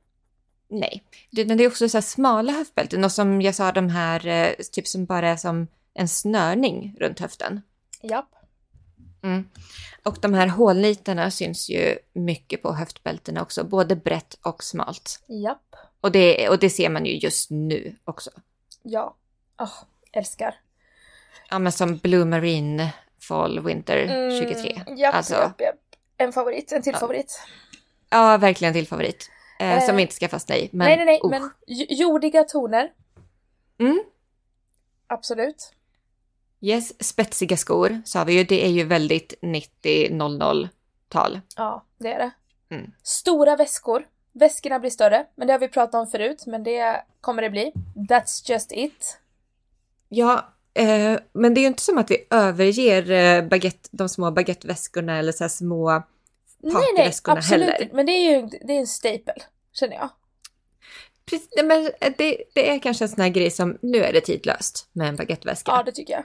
Nej. 0.80 1.04
Det, 1.32 1.44
det 1.44 1.64
är 1.64 1.68
också 1.68 1.90
så 1.90 2.02
smala 2.02 2.52
höftbälten 2.52 3.04
och 3.04 3.12
som 3.12 3.42
jag 3.42 3.56
sa 3.56 3.72
de 3.72 3.90
här, 3.90 4.28
eh, 4.28 4.50
typ 4.72 4.88
som 4.88 5.06
bara 5.06 5.30
är 5.30 5.36
som 5.38 5.68
en 5.94 6.08
snörning 6.08 6.96
runt 7.00 7.20
höften. 7.20 7.62
Japp. 8.02 8.30
Mm. 9.24 9.50
Och 10.04 10.18
de 10.22 10.34
här 10.34 10.48
hålnitarna 10.48 11.32
syns 11.32 11.70
ju 11.70 11.98
mycket 12.14 12.62
på 12.62 12.74
höftbältena 12.74 13.42
också, 13.42 13.64
både 13.64 13.96
brett 13.96 14.38
och 14.42 14.64
smalt. 14.64 15.20
Japp. 15.44 15.76
Och 16.02 16.12
det, 16.12 16.50
och 16.50 16.60
det 16.60 16.70
ser 16.70 16.90
man 16.90 17.06
ju 17.06 17.18
just 17.18 17.50
nu 17.50 17.96
också. 18.04 18.30
Ja. 18.84 19.16
Åh, 19.62 19.74
älskar. 20.12 20.56
Ja, 21.50 21.60
men 21.60 21.72
som 21.72 21.98
Blue 21.98 22.26
Marine 22.26 22.94
Fall 23.22 23.60
Winter 23.60 24.30
23. 24.42 24.82
Mm, 24.88 24.98
japp, 24.98 25.16
alltså, 25.16 25.34
japp, 25.34 25.62
japp. 25.62 25.76
En 26.18 26.34
favorit, 26.34 26.72
en 26.72 26.82
till 26.82 26.94
Ja. 26.94 27.00
favorit. 27.00 27.42
ja, 28.10 28.38
verkligen 28.38 28.74
till 28.74 28.88
favorit. 28.88 29.32
Eh, 29.60 29.78
Eh, 29.78 29.86
som 29.86 29.96
vi 29.96 30.02
inte 30.02 30.16
ska 30.16 30.30
fastna 30.30 30.58
i. 30.58 30.70
Men, 30.72 30.88
nej, 30.88 30.98
nej, 30.98 31.06
nej, 31.06 31.20
oh. 31.24 31.30
men 31.30 31.50
jordiga 31.90 32.44
toner. 32.44 32.92
Mm. 33.80 34.04
Absolut. 35.08 35.72
Yes, 36.62 37.08
spetsiga 37.08 37.58
skor 37.58 38.02
sa 38.06 38.24
vi 38.24 38.34
ju. 38.34 38.44
Det 38.44 38.66
är 38.66 38.70
ju 38.70 38.84
väldigt 38.84 39.34
90-00-tal. 39.42 41.40
Ja, 41.56 41.86
det 41.98 42.14
är 42.14 42.20
det. 42.20 42.32
Mm. 42.76 42.92
Stora 43.04 43.56
väskor. 43.56 44.08
Väskorna 44.34 44.80
blir 44.80 44.90
större, 44.90 45.26
men 45.36 45.48
det 45.48 45.54
har 45.54 45.60
vi 45.60 45.68
pratat 45.68 45.96
om 45.96 46.08
förut, 46.08 46.44
men 46.46 46.64
det 46.64 47.04
kommer 47.22 47.42
det 47.42 47.50
bli. 47.50 47.72
That's 48.10 48.52
just 48.52 48.72
it. 48.72 49.20
Ja, 50.10 50.54
eh, 50.74 51.20
men 51.34 51.54
det 51.54 51.60
är 51.60 51.62
ju 51.62 51.68
inte 51.68 51.82
som 51.82 51.98
att 51.98 52.12
vi 52.12 52.28
överger 52.30 53.12
eh, 53.12 53.48
baguette, 53.48 53.90
de 53.92 54.10
små 54.10 54.32
baguetteväskorna 54.32 55.18
eller 55.18 55.32
så 55.32 55.44
här 55.44 55.50
små 56.70 56.80
Nej, 56.80 56.88
nej, 56.96 56.96
partyväskorna 56.96 57.38
absolut 57.38 57.70
heller. 57.70 57.90
Men 57.94 58.06
det 58.06 58.12
är 58.12 58.32
ju 58.32 58.50
det 58.62 58.74
är 58.74 58.80
en 58.80 58.88
staple, 58.88 59.44
känner 59.74 59.96
jag. 59.96 60.10
Precis, 61.26 61.50
men 61.64 61.86
eh, 62.02 62.14
det, 62.18 62.44
det 62.54 62.70
är 62.70 62.80
kanske 62.80 63.06
en 63.06 63.10
sån 63.10 63.22
här 63.22 63.30
grej 63.30 63.52
som 63.52 63.78
nu 63.82 64.04
är 64.04 64.14
det 64.14 64.22
tidlöst 64.22 64.90
med 64.92 65.10
en 65.10 65.16
baguetteväska. 65.16 65.72
Ja, 65.72 65.84
det 65.84 65.92
tycker 65.92 66.14
jag. 66.14 66.24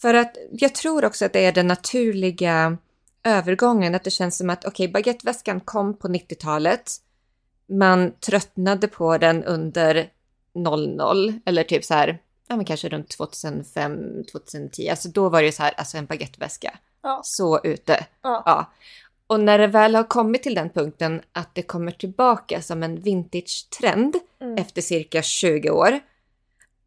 För 0.00 0.14
att 0.14 0.36
jag 0.50 0.74
tror 0.74 1.04
också 1.04 1.24
att 1.24 1.32
det 1.32 1.44
är 1.44 1.52
den 1.52 1.66
naturliga 1.66 2.78
övergången, 3.24 3.94
att 3.94 4.04
det 4.04 4.10
känns 4.10 4.38
som 4.38 4.50
att 4.50 4.64
okej, 4.64 4.88
baguetteväskan 4.88 5.60
kom 5.60 5.96
på 5.96 6.08
90-talet. 6.08 6.92
Man 7.66 8.12
tröttnade 8.20 8.88
på 8.88 9.18
den 9.18 9.44
under 9.44 10.10
00 10.54 11.40
eller 11.44 11.64
typ 11.64 11.84
så 11.84 11.94
här, 11.94 12.18
ja 12.48 12.56
men 12.56 12.64
kanske 12.64 12.88
runt 12.88 13.08
2005, 13.08 14.24
2010. 14.32 14.88
Alltså 14.88 15.08
då 15.08 15.28
var 15.28 15.42
det 15.42 15.52
så 15.52 15.62
här, 15.62 15.72
alltså 15.76 15.98
en 15.98 16.06
baguetteväska. 16.06 16.78
Ja. 17.02 17.20
Så 17.24 17.60
ute. 17.64 18.06
Ja. 18.22 18.42
Ja. 18.46 18.70
Och 19.32 19.40
när 19.40 19.58
det 19.58 19.66
väl 19.66 19.94
har 19.94 20.04
kommit 20.04 20.42
till 20.42 20.54
den 20.54 20.70
punkten 20.70 21.22
att 21.32 21.54
det 21.54 21.62
kommer 21.62 21.92
tillbaka 21.92 22.62
som 22.62 22.82
en 22.82 23.00
vintage-trend 23.00 24.16
Mm. 24.40 24.58
efter 24.58 24.82
cirka 24.82 25.22
20 25.22 25.70
år, 25.70 26.00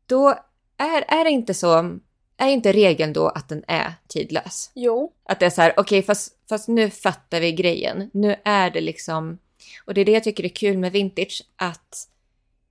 då 0.05 0.29
är, 0.77 1.05
är 1.07 1.23
det 1.23 1.29
inte 1.29 1.53
så, 1.53 1.99
är 2.37 2.47
inte 2.47 2.71
regeln 2.71 3.13
då 3.13 3.27
att 3.27 3.49
den 3.49 3.63
är 3.67 3.93
tidlös? 4.07 4.71
Jo. 4.73 5.11
Att 5.23 5.39
det 5.39 5.45
är 5.45 5.49
så 5.49 5.61
här, 5.61 5.73
okej, 5.77 6.03
fast, 6.03 6.37
fast 6.49 6.67
nu 6.67 6.89
fattar 6.89 7.39
vi 7.39 7.51
grejen. 7.51 8.09
Nu 8.13 8.35
är 8.45 8.69
det 8.69 8.81
liksom, 8.81 9.37
och 9.85 9.93
det 9.93 10.01
är 10.01 10.05
det 10.05 10.11
jag 10.11 10.23
tycker 10.23 10.43
är 10.43 10.49
kul 10.49 10.77
med 10.77 10.91
vintage, 10.91 11.43
att 11.55 12.09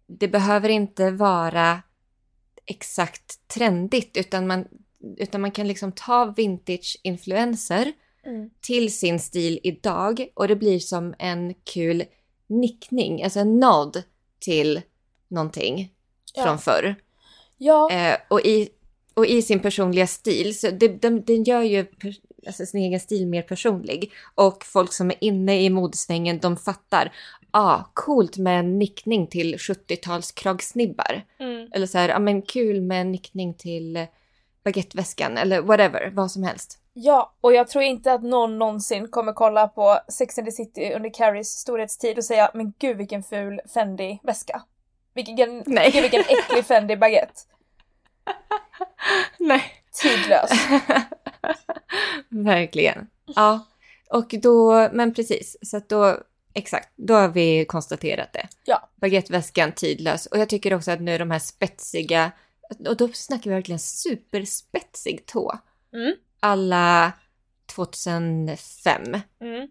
det 0.07 0.29
behöver 0.29 0.69
inte 0.69 1.11
vara 1.11 1.83
exakt 2.67 3.49
trendigt, 3.49 4.17
utan 4.17 4.47
man, 4.47 4.69
utan 5.17 5.41
man 5.41 5.51
kan 5.51 5.69
liksom 5.69 5.93
ta 5.93 6.25
vintage-influenser 6.37 7.93
Mm. 8.27 8.51
till 8.61 8.93
sin 8.99 9.21
stil 9.21 9.61
idag 9.63 10.27
och 10.35 10.49
det 10.49 10.57
blir 10.57 10.79
som 10.79 11.15
en 11.19 11.55
kul 11.55 12.05
nickning, 12.47 13.23
alltså 13.23 13.41
en 13.41 13.61
nod 13.61 14.03
till 14.41 14.81
någonting 15.29 15.91
Ja. 16.35 16.45
från 16.45 16.59
förr. 16.59 16.95
Ja. 17.59 17.91
Eh, 17.91 18.17
och, 18.29 18.41
i, 18.41 18.69
och 19.15 19.27
i 19.27 19.43
sin 19.43 19.61
personliga 19.61 20.07
stil, 20.07 20.59
så 20.59 20.71
det, 20.71 20.89
den, 20.89 21.25
den 21.25 21.45
gör 21.45 21.63
ju 21.63 21.85
per, 21.85 22.15
alltså 22.47 22.67
sin 22.67 22.81
egen 22.81 23.01
stil 23.01 23.27
mer 23.27 23.43
personlig. 23.43 24.13
Och 24.35 24.65
folk 24.65 24.93
som 24.93 25.11
är 25.11 25.17
inne 25.21 25.63
i 25.63 25.71
modesvängen, 25.71 26.39
de 26.39 26.57
fattar, 26.57 27.13
ah, 27.51 27.83
coolt 27.95 28.39
med 28.39 28.59
en 28.59 28.79
nickning 28.79 29.27
till 29.27 29.57
70-tals 29.57 30.33
kragsnibbar. 30.33 31.23
Mm. 31.39 31.69
Eller 31.73 31.87
så 31.87 31.99
här, 31.99 32.09
ah, 32.09 32.19
men 32.19 32.43
kul 32.43 32.81
med 32.81 33.01
en 33.01 33.13
nickning 33.13 33.55
till 33.55 33.97
eh, 33.97 34.05
baguetteväskan 34.65 35.39
eller 35.39 35.61
whatever, 35.61 36.11
vad 36.15 36.31
som 36.31 36.43
helst. 36.43 36.79
Ja, 36.97 37.35
och 37.41 37.55
jag 37.55 37.69
tror 37.69 37.85
inte 37.85 38.13
att 38.13 38.23
någon 38.23 38.59
någonsin 38.59 39.09
kommer 39.09 39.33
kolla 39.33 39.69
på 39.69 39.99
Sex 40.09 40.39
and 40.39 40.47
the 40.47 40.53
City 40.53 40.93
under 40.97 41.15
Carries 41.15 41.49
storhetstid 41.49 42.19
och 42.19 42.25
säga 42.25 42.51
men 42.55 42.73
gud 42.79 42.97
vilken 42.97 43.23
ful 43.23 43.61
Fendi-väska. 43.75 44.63
Vilken, 45.15 45.63
Nej. 45.67 45.91
Gud, 45.91 46.03
vilken 46.03 46.21
äcklig 46.21 46.65
Fendi-baguette. 46.67 47.41
Nej. 49.39 49.63
Tidlös. 50.03 50.51
Verkligen. 52.29 53.07
Ja, 53.27 53.67
och 54.11 54.35
då, 54.43 54.89
men 54.93 55.15
precis, 55.15 55.57
så 55.63 55.77
att 55.77 55.89
då, 55.89 56.17
exakt, 56.55 56.93
då 56.97 57.15
har 57.15 57.29
vi 57.29 57.65
konstaterat 57.65 58.33
det. 58.33 58.49
Ja. 58.65 58.89
Baguetteväskan 58.97 59.73
tidlös. 59.73 60.27
Och 60.27 60.39
jag 60.39 60.49
tycker 60.49 60.75
också 60.75 60.91
att 60.91 61.01
nu 61.01 61.19
de 61.19 61.31
här 61.31 61.39
spetsiga, 61.39 62.33
och 62.89 62.97
då 62.97 63.09
snackar 63.09 63.51
vi 63.51 63.55
verkligen 63.55 63.79
superspetsig 63.79 65.27
tå. 65.27 65.59
Mm. 65.93 66.15
Alla 66.45 67.13
2005, 67.67 69.03
Mm. 69.41 69.69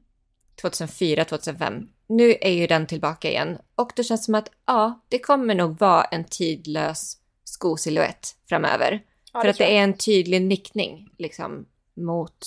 2004, 0.62 1.26
2005. 1.26 1.90
Nu 2.08 2.36
är 2.42 2.52
ju 2.52 2.68
den 2.68 2.88
tillbaka 2.88 3.30
igen 3.30 3.58
och 3.76 3.92
det 3.96 4.04
känns 4.04 4.26
som 4.26 4.36
att 4.36 4.50
ja, 4.66 5.00
det 5.10 5.20
kommer 5.20 5.56
nog 5.56 5.80
vara 5.80 6.04
en 6.04 6.24
tidlös 6.24 7.18
skosilhuett 7.44 8.36
framöver. 8.50 9.04
Ja, 9.34 9.42
För 9.42 9.48
att 9.50 9.58
det 9.58 9.78
är 9.78 9.84
en 9.84 9.98
tydlig 9.98 10.42
nickning 10.42 11.10
liksom 11.18 11.66
mot 11.94 12.46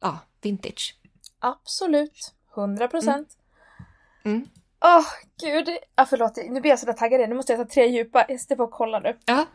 ja, 0.00 0.18
vintage. 0.40 0.96
Absolut. 1.38 2.34
100 2.56 2.88
procent. 2.88 3.28
Mm. 4.24 4.48
Åh, 4.84 5.04
gud. 5.40 5.68
Ja, 5.94 6.06
förlåt. 6.06 6.36
Nu 6.36 6.60
blir 6.60 6.70
jag 6.70 6.78
sådär 6.78 6.92
taggad 6.92 7.20
igen. 7.20 7.30
Nu 7.30 7.36
måste 7.36 7.52
jag 7.52 7.68
ta 7.68 7.74
tre 7.74 7.86
djupa. 7.86 8.26
Jag 8.28 8.40
sitter 8.40 8.56
på 8.56 8.64
och 8.64 8.70
kollar 8.70 9.00
nu. 9.00 9.18
Ja. 9.24 9.46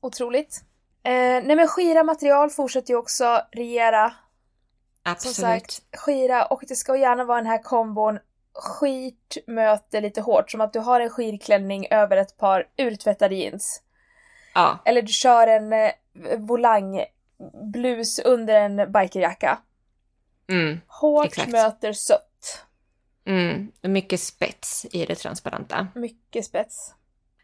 Otroligt. 0.00 0.64
Eh, 1.08 1.42
nej 1.44 1.56
men 1.56 1.68
skira 1.68 2.04
material 2.04 2.50
fortsätter 2.50 2.90
ju 2.90 2.96
också 2.96 3.40
regera. 3.52 4.08
Som 4.10 5.12
Absolut. 5.12 5.36
sagt, 5.36 5.82
skira 5.96 6.44
och 6.44 6.62
det 6.68 6.76
ska 6.76 6.96
gärna 6.96 7.24
vara 7.24 7.38
den 7.38 7.46
här 7.46 7.62
kombon 7.62 8.18
skit 8.54 9.36
möter 9.46 10.00
lite 10.00 10.20
hårt. 10.20 10.50
Som 10.50 10.60
att 10.60 10.72
du 10.72 10.78
har 10.78 11.00
en 11.00 11.10
skirklänning 11.10 11.86
över 11.90 12.16
ett 12.16 12.36
par 12.36 12.68
urtvättade 12.76 13.34
jeans. 13.34 13.82
Ja, 14.54 14.78
Eller 14.84 15.02
du 15.02 15.12
kör 15.12 15.46
en 15.46 15.72
eh, 15.72 15.90
volang 16.38 17.04
blus 17.72 18.18
under 18.18 18.54
en 18.54 18.92
bikerjacka. 18.92 19.58
mm, 20.50 20.80
Hårt 20.86 21.26
Exakt. 21.26 21.48
möter 21.48 21.92
sött. 21.92 22.64
mm. 23.24 23.72
Mycket 23.82 24.20
spets 24.20 24.86
i 24.92 25.06
det 25.06 25.14
transparenta. 25.14 25.86
Mycket 25.94 26.44
spets. 26.44 26.94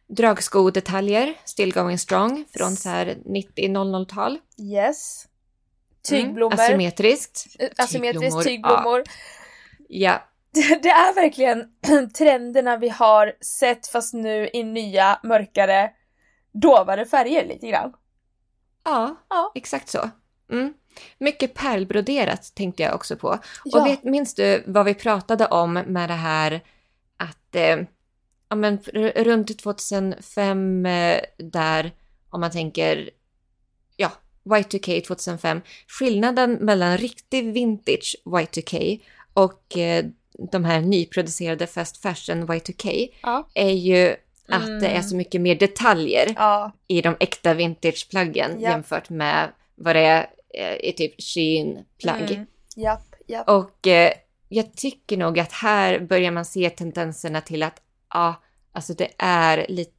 Dragskodetaljer, 0.08 1.34
still 1.44 1.72
going 1.72 1.98
strong, 1.98 2.44
från 2.56 2.76
så 2.76 2.88
här 2.88 3.06
90-00-tal. 3.24 4.38
Yes. 4.58 5.26
Mm, 6.10 6.22
Tygblommor. 6.24 6.54
asymmetriskt. 6.60 7.46
Eh, 7.58 7.68
Asymmetriskt 7.78 8.22
Tygblommor, 8.22 8.42
tygblommor. 8.42 9.02
Ja, 9.88 10.22
Det 10.82 10.88
är 10.88 11.14
verkligen 11.14 11.64
trenderna 12.18 12.76
vi 12.76 12.88
har 12.88 13.32
sett 13.40 13.86
fast 13.86 14.14
nu 14.14 14.50
i 14.52 14.62
nya, 14.62 15.20
mörkare, 15.22 15.90
dovare 16.52 17.04
färger 17.04 17.46
lite 17.48 17.66
grann. 17.66 17.92
ja, 18.84 19.16
Ja. 19.30 19.52
exakt 19.54 19.88
så. 19.88 20.10
Mm. 20.52 20.74
Mycket 21.18 21.54
pärlbroderat 21.54 22.54
tänkte 22.54 22.82
jag 22.82 22.94
också 22.94 23.16
på. 23.16 23.38
Ja. 23.64 23.80
Och 23.80 23.86
vet, 23.86 24.04
minns 24.04 24.34
du 24.34 24.64
vad 24.66 24.84
vi 24.86 24.94
pratade 24.94 25.46
om 25.46 25.72
med 25.72 26.10
det 26.10 26.14
här 26.14 26.60
att 27.16 27.54
eh, 27.54 27.76
ja, 28.48 28.56
men, 28.56 28.78
runt 29.14 29.58
2005 29.58 30.86
eh, 30.86 31.20
där, 31.38 31.92
om 32.30 32.40
man 32.40 32.50
tänker, 32.50 33.10
ja, 33.96 34.12
Y2K 34.44 35.00
2005, 35.06 35.60
skillnaden 35.88 36.52
mellan 36.52 36.98
riktig 36.98 37.52
vintage 37.52 38.16
Y2K 38.24 39.00
och 39.34 39.76
eh, 39.78 40.04
de 40.52 40.64
här 40.64 40.80
nyproducerade 40.80 41.66
fast 41.66 41.96
fashion 42.02 42.46
Y2K 42.48 43.08
Ja. 43.22 43.48
är 43.54 43.70
ju 43.70 44.16
att 44.48 44.64
Mm. 44.68 44.80
det 44.80 44.86
är 44.88 45.02
så 45.02 45.16
mycket 45.16 45.40
mer 45.40 45.54
detaljer 45.54 46.32
Ja. 46.36 46.72
i 46.86 47.00
de 47.02 47.16
äkta 47.20 47.54
vintageplaggen 47.54 48.50
Ja. 48.60 48.70
jämfört 48.70 49.10
med 49.10 49.48
vad 49.74 49.96
det 49.96 50.00
är 50.00 50.26
eh, 50.54 50.74
i 50.88 50.92
typ 50.92 51.14
Shein-plagg. 51.22 52.30
Mm. 52.30 52.46
Japp, 52.76 53.14
japp. 53.26 53.48
Och 53.48 53.86
eh, 53.86 54.12
jag 54.48 54.72
tycker 54.76 55.16
nog 55.16 55.38
att 55.38 55.52
här 55.52 55.98
börjar 56.00 56.30
man 56.30 56.44
se 56.44 56.70
tendenserna 56.70 57.40
till 57.40 57.62
att 57.62 57.80
ja, 58.14 58.42
alltså 58.72 58.94
det 58.94 59.08
är 59.18 59.66
lite... 59.68 59.92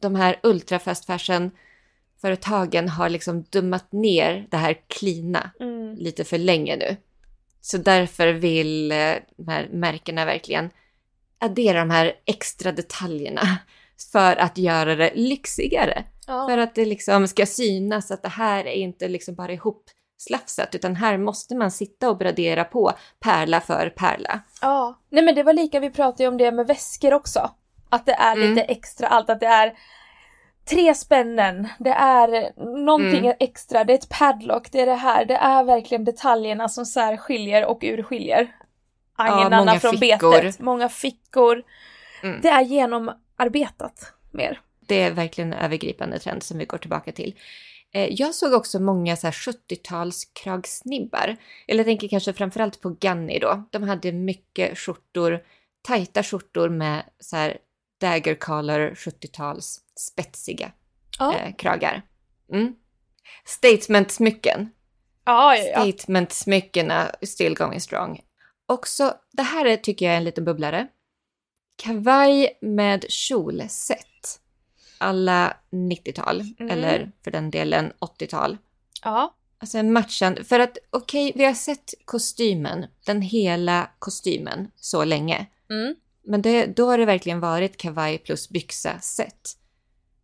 De 0.00 0.14
här 0.14 0.40
ultra 0.42 0.78
fast 0.78 1.04
fashion-företagen 1.04 2.88
har 2.88 3.08
liksom 3.08 3.42
dummat 3.42 3.92
ner 3.92 4.46
det 4.50 4.56
här 4.56 4.76
klina 4.88 5.50
Mm. 5.60 5.94
lite 5.94 6.24
för 6.24 6.38
länge 6.38 6.76
nu. 6.76 6.96
Så 7.60 7.78
därför 7.78 8.32
vill 8.32 8.92
eh, 8.92 9.14
de 9.36 9.48
här 9.48 9.68
märkena 9.72 10.24
verkligen 10.24 10.70
addera 11.38 11.78
de 11.78 11.90
här 11.90 12.12
extra 12.24 12.72
detaljerna 12.72 13.58
för 14.12 14.36
att 14.36 14.58
göra 14.58 14.96
det 14.96 15.12
lyxigare. 15.14 16.04
Ja. 16.26 16.48
För 16.48 16.58
att 16.58 16.74
det 16.74 16.84
liksom 16.84 17.28
ska 17.28 17.46
synas 17.46 18.10
att 18.10 18.22
det 18.22 18.28
här 18.28 18.66
är 18.66 18.72
inte 18.72 19.08
liksom 19.08 19.34
bara 19.34 19.52
ihopslafsat 20.30 20.74
utan 20.74 20.96
här 20.96 21.18
måste 21.18 21.54
man 21.54 21.70
sitta 21.70 22.10
och 22.10 22.16
bradera 22.18 22.64
på 22.64 22.92
pärla 23.20 23.60
för 23.60 23.90
pärla. 23.96 24.40
ja. 24.60 24.98
Nej 25.10 25.24
men 25.24 25.34
det 25.34 25.42
var 25.42 25.52
lika, 25.52 25.80
vi 25.80 25.90
pratade 25.90 26.22
ju 26.22 26.28
om 26.28 26.38
det 26.38 26.52
med 26.52 26.66
väskor 26.66 27.14
också. 27.14 27.50
Att 27.90 28.06
det 28.06 28.12
är 28.12 28.36
Mm. 28.36 28.50
lite 28.50 28.62
extra 28.62 29.06
allt, 29.08 29.30
att 29.30 29.40
det 29.40 29.46
är 29.46 29.72
tre 30.70 30.94
spännen, 30.94 31.68
det 31.78 31.90
är 31.90 32.52
någonting 32.84 33.24
Mm. 33.26 33.36
extra, 33.40 33.84
det 33.84 33.92
är 33.92 33.98
ett 33.98 34.08
padlock, 34.08 34.72
det 34.72 34.80
är 34.80 34.86
det 34.86 34.94
här, 34.94 35.24
det 35.24 35.36
är 35.36 35.64
verkligen 35.64 36.04
detaljerna 36.04 36.68
som 36.68 36.86
särskiljer 36.86 37.66
och 37.66 37.78
urskiljer 37.82 38.56
agnarna 39.16 39.56
många 39.58 39.80
från 39.80 39.96
fickor. 39.98 40.30
betet. 40.42 40.60
Många 40.60 40.88
fickor. 40.88 41.62
Mm. 42.22 42.40
Det 42.42 42.48
är 42.48 42.60
genomarbetat 42.62 44.12
mer. 44.30 44.60
Det 44.86 45.02
är 45.02 45.10
verkligen 45.10 45.52
en 45.52 45.58
övergripande 45.64 46.18
trend 46.18 46.42
som 46.42 46.58
vi 46.58 46.64
går 46.64 46.78
tillbaka 46.78 47.12
till. 47.12 47.34
Eh, 47.94 48.08
Jag 48.12 48.34
såg 48.34 48.52
också 48.52 48.80
många 48.80 49.16
så 49.16 49.26
här 49.26 49.32
70-tals 49.32 50.24
kragsnibbar. 50.32 51.36
Eller 51.66 51.78
jag 51.78 51.86
tänker 51.86 52.08
kanske 52.08 52.32
framförallt 52.32 52.80
på 52.80 52.88
Ganni 53.00 53.38
då. 53.38 53.64
De 53.70 53.82
hade 53.82 54.12
mycket 54.12 54.78
skjortor, 54.78 55.44
tajta 55.82 56.22
skjortor 56.22 56.68
med 56.68 57.02
så 57.20 57.36
här 57.36 57.58
dagger 58.00 58.34
collar 58.34 58.90
70-tals 58.94 59.80
spetsiga 59.96 60.72
Ja. 61.18 61.34
eh, 61.36 61.54
kragar. 61.56 62.02
Mm. 62.52 62.74
Statement-smycken. 63.44 64.68
Ja, 65.24 65.56
ja, 65.56 65.64
ja. 65.64 65.78
Statement-smyckena 65.80 67.10
still 67.22 67.54
going 67.54 67.80
strong. 67.80 68.20
Också, 68.66 69.14
det 69.32 69.42
här 69.42 69.64
är, 69.66 69.76
tycker 69.76 70.06
jag 70.06 70.12
är 70.12 70.16
en 70.18 70.24
liten 70.24 70.44
bubblare. 70.44 70.88
Kavaj 71.76 72.58
med 72.60 73.04
kjolset. 73.08 74.40
Alla 75.02 75.56
90-tal, 75.70 76.40
Mm. 76.58 76.70
eller 76.70 77.12
för 77.24 77.30
den 77.30 77.50
delen 77.50 77.92
80-tal. 78.00 78.58
ja. 79.04 79.34
Alltså 79.58 79.78
en 79.78 79.92
matchande, 79.92 80.44
för 80.44 80.60
att 80.60 80.78
okej, 80.90 81.32
vi 81.34 81.44
har 81.44 81.54
sett 81.54 81.94
kostymen, 82.04 82.86
den 83.06 83.22
hela 83.22 83.90
kostymen, 83.98 84.70
så 84.76 85.04
länge. 85.04 85.46
Mm. 85.70 85.94
Men 86.24 86.42
det, 86.42 86.66
då 86.66 86.86
har 86.86 86.98
det 86.98 87.04
verkligen 87.04 87.40
varit 87.40 87.76
kavaj 87.76 88.18
plus 88.18 88.48
byxa-set. 88.48 89.56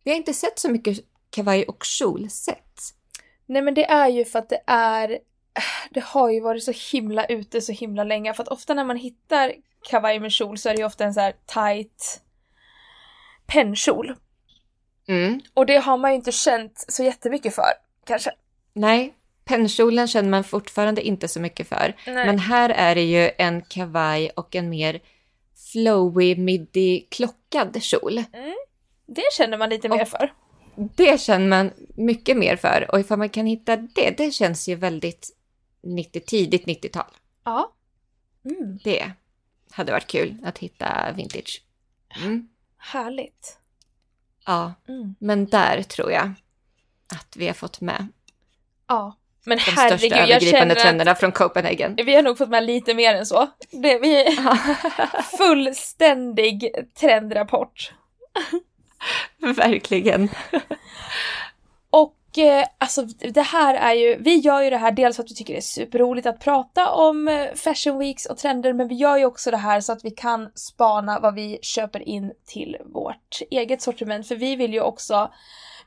Vi 0.03 0.11
har 0.11 0.17
inte 0.17 0.33
sett 0.33 0.59
så 0.59 0.69
mycket 0.71 0.99
kavaj 1.29 1.63
och 1.63 1.83
kjol-set. 1.83 2.79
Nej 3.45 3.61
men 3.61 3.73
det 3.73 3.85
är 3.89 4.07
ju 4.07 4.25
för 4.25 4.39
att 4.39 4.49
det 4.49 4.61
är 4.67 5.19
det 5.91 6.03
har 6.03 6.29
ju 6.29 6.39
varit 6.39 6.63
så 6.63 6.73
himla 6.91 7.25
ute 7.25 7.61
så 7.61 7.71
himla 7.71 8.03
länge 8.03 8.33
för 8.33 8.43
att 8.43 8.49
ofta 8.49 8.73
när 8.73 8.85
man 8.85 8.97
hittar 8.97 9.53
kavaj 9.89 10.19
med 10.19 10.31
kjol 10.31 10.57
så 10.57 10.69
är 10.69 10.73
det 10.73 10.79
ju 10.79 10.85
ofta 10.85 11.03
en 11.05 11.13
så 11.13 11.19
här 11.19 11.33
tight 11.45 12.21
pennkjol. 13.45 14.15
Mm. 15.09 15.41
Och 15.53 15.65
det 15.65 15.77
har 15.77 15.97
man 15.97 16.11
ju 16.11 16.15
inte 16.15 16.31
känt 16.31 16.85
så 16.87 17.03
jättemycket 17.03 17.55
för, 17.55 17.71
kanske. 18.05 18.31
Nej, 18.73 19.13
pennkjolen 19.45 20.07
känner 20.07 20.29
man 20.29 20.43
fortfarande 20.43 21.01
inte 21.01 21.27
så 21.27 21.39
mycket 21.39 21.67
för. 21.67 21.95
Nej. 22.05 22.25
Men 22.25 22.39
här 22.39 22.69
är 22.69 22.95
det 22.95 23.03
ju 23.03 23.31
en 23.37 23.61
kavaj 23.61 24.29
och 24.29 24.55
en 24.55 24.69
mer 24.69 24.99
flowy 25.73 26.35
midi-klockad 26.35 27.83
kjol. 27.83 28.23
Det 29.05 29.23
känner 29.37 29.57
man 29.57 29.69
lite 29.69 29.89
mer 29.89 30.01
Och- 30.01 30.07
för. 30.07 30.33
Det 30.95 31.21
känner 31.21 31.47
man 31.47 31.71
mycket 31.95 32.37
mer 32.37 32.55
för 32.55 32.87
och 32.91 32.99
ifall 32.99 33.17
man 33.17 33.29
kan 33.29 33.45
hitta 33.45 33.75
det, 33.77 34.13
det 34.17 34.31
känns 34.31 34.67
ju 34.69 34.75
väldigt 34.75 35.29
90, 35.83 36.19
tidigt 36.25 36.65
90-tal. 36.67 37.11
Ja. 37.43 37.71
Mm, 38.45 38.79
Det 38.83 39.11
hade 39.71 39.91
varit 39.91 40.07
kul 40.07 40.37
att 40.45 40.57
hitta 40.57 41.11
vintage. 41.17 41.63
Mm. 42.23 42.47
härligt. 42.77 43.58
Ja, 44.45 44.73
Mm. 44.87 45.15
men 45.19 45.45
där 45.45 45.83
tror 45.83 46.11
jag 46.11 46.33
att 47.13 47.35
vi 47.35 47.47
har 47.47 47.53
fått 47.53 47.81
med 47.81 48.07
Ja. 48.87 49.15
Men 49.45 49.57
de 49.57 49.63
herregud, 49.63 49.99
största 49.99 50.17
jag 50.17 50.29
övergripande 50.29 50.75
trenderna 50.75 51.15
från 51.15 51.31
Copenhagen. 51.31 51.95
vi 52.05 52.15
har 52.15 52.23
nog 52.23 52.37
fått 52.37 52.49
med 52.49 52.63
lite 52.63 52.93
mer 52.93 53.15
än 53.15 53.25
så. 53.25 53.47
Det, 53.71 53.99
vi 53.99 54.21
är 54.25 54.31
fullständig 55.37 56.69
trendrapport. 56.99 57.93
Verkligen. 59.55 60.29
Och 61.89 62.15
Eh, 62.37 62.65
alltså 62.77 63.01
det 63.33 63.41
här 63.41 63.75
är 63.75 63.93
ju, 63.93 64.17
vi 64.19 64.35
gör 64.35 64.61
ju 64.61 64.69
det 64.69 64.77
här 64.77 64.91
dels 64.91 65.15
för 65.15 65.23
att 65.23 65.31
vi 65.31 65.35
tycker 65.35 65.53
det 65.53 65.59
är 65.59 65.61
superroligt 65.61 66.27
att 66.27 66.39
prata 66.39 66.91
om 66.91 67.27
eh, 67.27 67.53
Fashion 67.55 67.97
Weeks 67.97 68.25
och 68.25 68.37
trender, 68.37 68.73
men 68.73 68.87
vi 68.87 68.95
gör 68.95 69.17
ju 69.17 69.25
också 69.25 69.51
det 69.51 69.57
här 69.57 69.81
så 69.81 69.91
att 69.91 70.05
vi 70.05 70.11
kan 70.11 70.49
spana 70.55 71.19
vad 71.19 71.35
vi 71.35 71.59
köper 71.61 72.09
in 72.09 72.31
till 72.45 72.77
vårt 72.85 73.41
eget 73.51 73.81
sortiment, 73.81 74.27
för 74.27 74.35
vi 74.35 74.55
vill 74.55 74.73
ju 74.73 74.81
också 74.81 75.29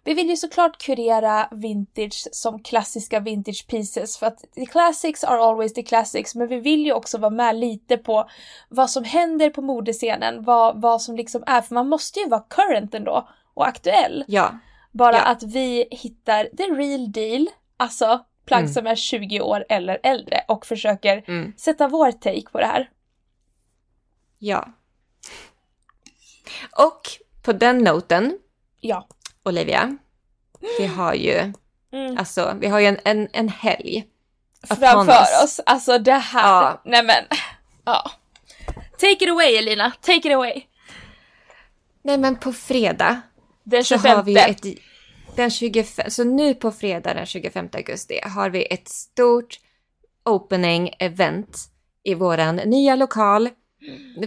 vi 0.04 0.14
vill 0.14 0.30
ju 0.30 0.36
såklart 0.36 0.78
kurera 0.78 1.48
vintage 1.50 2.28
som 2.32 2.62
klassiska 2.62 3.20
vintage 3.20 3.66
pieces 3.68 4.18
för 4.18 4.26
att 4.26 4.44
the 4.54 4.66
classics 4.66 5.24
are 5.24 5.40
always 5.40 5.74
the 5.74 5.82
classics 5.82 6.34
men 6.34 6.48
vi 6.48 6.60
vill 6.60 6.86
ju 6.86 6.92
också 6.92 7.18
vara 7.18 7.30
med 7.30 7.56
lite 7.56 7.96
på 7.96 8.28
vad 8.68 8.90
som 8.90 9.04
händer 9.04 9.50
på 9.50 9.62
modescenen, 9.62 10.44
vad, 10.44 10.80
vad 10.80 11.02
som 11.02 11.16
liksom 11.16 11.44
är, 11.46 11.60
för 11.60 11.74
man 11.74 11.88
måste 11.88 12.20
ju 12.20 12.28
vara 12.28 12.44
current 12.48 12.94
ändå 12.94 13.28
och 13.54 13.66
aktuell. 13.66 14.24
Ja, 14.26 14.52
bara 14.92 15.16
Ja. 15.16 15.22
att 15.22 15.42
vi 15.42 15.88
hittar 15.90 16.44
the 16.56 16.62
real 16.62 17.12
deal, 17.12 17.46
alltså 17.76 18.24
plagg 18.46 18.60
Mm. 18.60 18.72
som 18.72 18.86
är 18.86 18.94
20 18.96 19.40
år 19.40 19.64
eller 19.68 20.00
äldre 20.02 20.44
och 20.48 20.66
försöker 20.66 21.24
Mm. 21.28 21.52
sätta 21.56 21.88
vår 21.88 22.12
take 22.12 22.50
på 22.52 22.58
det 22.58 22.66
här. 22.66 22.90
Ja. 24.38 24.68
Och 26.76 27.00
på 27.42 27.52
den 27.52 27.78
noten, 27.78 28.38
Ja. 28.80 29.06
Olivia, 29.44 29.96
vi 30.78 30.86
har 30.86 31.14
ju, 31.14 31.52
Mm. 31.92 32.18
alltså, 32.18 32.56
vi 32.60 32.66
har 32.68 32.80
ju 32.80 32.86
en, 32.86 32.98
en, 33.04 33.28
en 33.32 33.48
helg. 33.48 34.06
Framför 34.68 35.44
oss. 35.44 35.60
Alltså 35.66 35.98
det 35.98 36.12
här. 36.12 36.62
Ja. 36.62 36.82
Nej 36.84 37.02
men. 37.04 37.24
Ja. 37.84 38.10
Take 38.98 39.12
it 39.24 39.30
away 39.30 39.56
Elina, 39.56 39.92
take 40.00 40.28
it 40.28 40.34
away. 40.34 40.62
Nej 42.02 42.18
men 42.18 42.36
på 42.36 42.52
fredag 42.52 43.20
Den 43.64 43.84
så 43.84 43.94
25. 43.94 44.16
har 44.16 44.22
vi 44.22 44.36
ett, 44.38 44.78
den 45.36 45.50
25, 45.50 46.10
så 46.10 46.24
nu 46.24 46.54
på 46.54 46.70
fredag 46.70 47.14
den 47.14 47.26
25 47.26 47.68
augusti 47.72 48.20
har 48.22 48.50
vi 48.50 48.66
ett 48.70 48.88
stort 48.88 49.60
opening 50.24 50.94
event 50.98 51.58
i 52.04 52.14
våran 52.14 52.56
nya 52.56 52.96
lokal. 52.96 53.48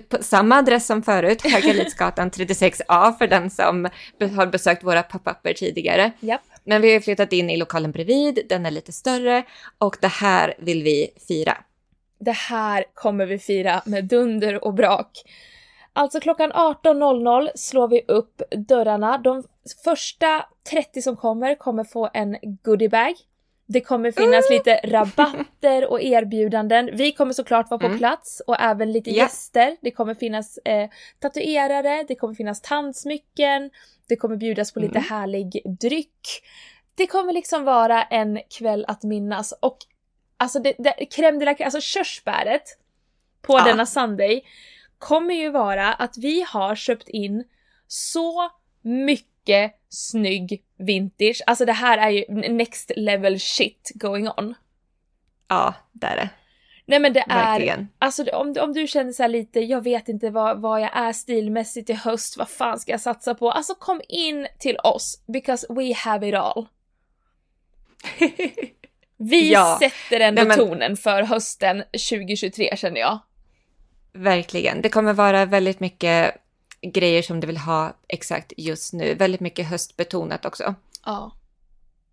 På 0.09 0.23
samma 0.23 0.55
adress 0.55 0.85
som 0.85 1.03
förut, 1.03 1.41
Högalidsgatan 1.41 2.31
36A 2.31 3.17
för 3.17 3.27
den 3.27 3.49
som 3.49 3.89
har 4.35 4.47
besökt 4.47 4.83
våra 4.83 5.03
pop-upper 5.03 5.53
tidigare. 5.53 6.11
Japp. 6.19 6.41
Men 6.63 6.81
vi 6.81 6.93
har 6.93 6.99
flyttat 6.99 7.33
in 7.33 7.49
i 7.49 7.57
lokalen 7.57 7.91
bredvid, 7.91 8.39
den 8.49 8.65
är 8.65 8.71
lite 8.71 8.91
större 8.91 9.43
och 9.77 9.97
det 10.01 10.07
här 10.07 10.53
vill 10.57 10.83
vi 10.83 11.09
fira. 11.27 11.57
Det 12.19 12.35
här 12.35 12.85
kommer 12.93 13.25
vi 13.25 13.39
fira 13.39 13.81
med 13.85 14.05
dunder 14.05 14.63
och 14.63 14.73
brak. 14.73 15.11
Alltså 15.97 16.19
klockan 16.19 16.51
18.00 16.51 17.49
slår 17.55 17.87
vi 17.87 18.01
upp 18.07 18.41
dörrarna. 18.51 19.17
De 19.17 19.43
första 19.83 20.45
30 20.71 21.01
som 21.01 21.15
kommer 21.17 21.55
kommer 21.55 21.83
få 21.83 22.09
en 22.13 22.37
goodiebag. 22.63 23.13
Det 23.67 23.81
kommer 23.81 24.11
finnas 24.11 24.49
lite 24.49 24.75
rabatter 24.83 25.87
och 25.91 26.01
erbjudanden. 26.01 26.89
Vi 26.93 27.11
kommer 27.11 27.33
såklart 27.33 27.69
vara 27.69 27.79
på 27.79 27.85
Mm. 27.85 27.97
plats 27.97 28.41
och 28.47 28.59
även 28.59 28.91
lite 28.91 29.09
Ja. 29.11 29.23
gäster. 29.23 29.77
Det 29.81 29.91
kommer 29.91 30.13
finnas 30.13 30.57
eh, 30.57 30.89
tatuerare, 31.19 32.03
det 32.07 32.15
kommer 32.15 32.33
finnas 32.33 32.61
tandsmycken, 32.61 33.69
det 34.07 34.15
kommer 34.15 34.35
bjudas 34.35 34.73
på 34.73 34.79
lite 34.79 34.97
Mm. 34.97 35.09
härlig 35.09 35.61
dryck. 35.81 36.27
Det 36.95 37.07
kommer 37.07 37.33
liksom 37.33 37.63
vara 37.63 38.03
en 38.03 38.39
kväll 38.57 38.85
att 38.87 39.03
minnas 39.03 39.53
och 39.61 39.77
alltså 40.37 40.59
det, 40.59 40.73
det, 40.77 40.93
crème 41.15 41.39
de 41.39 41.45
la 41.45 41.55
alltså 41.65 41.79
körsbäret 41.81 42.63
på 43.41 43.53
Ja. 43.57 43.63
denna 43.65 43.85
Sunday 43.85 44.41
kommer 45.05 45.33
ju 45.33 45.49
vara 45.49 45.93
att 45.93 46.17
vi 46.17 46.45
har 46.49 46.75
köpt 46.75 47.09
in 47.09 47.43
så 47.87 48.49
mycket 48.81 49.71
snygg 49.89 50.63
vintage. 50.77 51.41
Alltså 51.47 51.65
det 51.65 51.71
här 51.73 51.97
är 51.97 52.09
ju 52.09 52.25
next 52.49 52.91
level 52.95 53.39
shit 53.39 53.91
going 53.95 54.29
on. 54.37 54.53
Ja, 55.47 55.73
det 55.91 56.07
är 56.07 56.15
det. 56.15 56.29
Nej 56.85 56.99
men 56.99 57.13
det 57.13 57.19
är, 57.29 57.51
Verkligen. 57.51 57.87
alltså 57.99 58.23
det- 58.23 58.33
om, 58.33 58.55
om 58.61 58.73
du 58.73 58.87
känner 58.87 59.11
så 59.11 59.27
lite, 59.27 59.59
jag 59.59 59.81
vet 59.83 60.09
inte 60.09 60.29
vad, 60.29 60.61
vad 60.61 60.81
jag 60.81 60.97
är 60.97 61.13
stilmässigt 61.13 61.89
i 61.89 61.93
höst, 61.93 62.37
vad 62.37 62.49
fan 62.49 62.79
ska 62.79 62.91
jag 62.91 63.01
satsa 63.01 63.35
på? 63.35 63.51
Alltså 63.51 63.75
kom 63.75 64.01
in 64.09 64.47
till 64.59 64.77
oss, 64.83 65.23
because 65.27 65.67
we 65.69 65.93
have 65.93 66.29
it 66.29 66.35
all. 66.35 66.67
Vi 69.17 69.51
Ja. 69.53 69.79
sätter 69.81 70.19
ändå 70.19 70.41
Nej, 70.41 70.47
men- 70.47 70.57
tonen 70.57 70.97
för 70.97 71.23
hösten 71.23 71.83
2023 72.09 72.77
känner 72.77 72.99
jag. 72.99 73.19
Verkligen. 74.15 74.81
Det 74.81 74.89
kommer 74.89 75.13
vara 75.13 75.45
väldigt 75.45 75.79
mycket 75.79 76.35
grejer 76.81 77.21
som 77.21 77.39
du 77.39 77.47
vill 77.47 77.57
ha 77.57 77.93
exakt 78.07 78.53
just 78.57 78.93
nu. 78.93 79.15
Väldigt 79.15 79.41
mycket 79.41 79.67
höstbetonat 79.67 80.45
också. 80.45 80.75
Ja. 81.05 81.31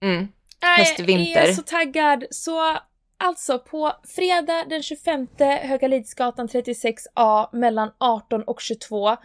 Mm. 0.00 0.28
Jag 0.61 0.78
Höst-vinter. 0.78 1.40
är 1.40 1.53
så 1.53 1.62
taggad. 1.62 2.24
Så 2.30 2.78
alltså 3.16 3.59
på 3.59 3.92
fredag 4.05 4.64
den 4.68 4.82
25 4.82 5.26
Högalidsgatan 5.38 6.48
36A 6.48 7.48
mellan 7.53 7.90
18 7.98 8.42
och 8.42 8.61
22 8.61 9.16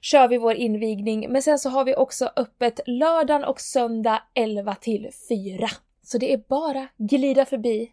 kör 0.00 0.28
vi 0.28 0.38
vår 0.38 0.54
invigning. 0.54 1.32
Men 1.32 1.42
sen 1.42 1.58
så 1.58 1.70
har 1.70 1.84
vi 1.84 1.96
också 1.96 2.30
öppet 2.36 2.80
lördagen 2.86 3.44
och 3.44 3.60
söndag 3.60 4.22
11 4.34 4.74
till 4.74 5.10
4. 5.28 5.68
Så 6.02 6.18
det 6.18 6.32
är 6.32 6.38
bara 6.48 6.88
glida 6.96 7.44
förbi. 7.44 7.92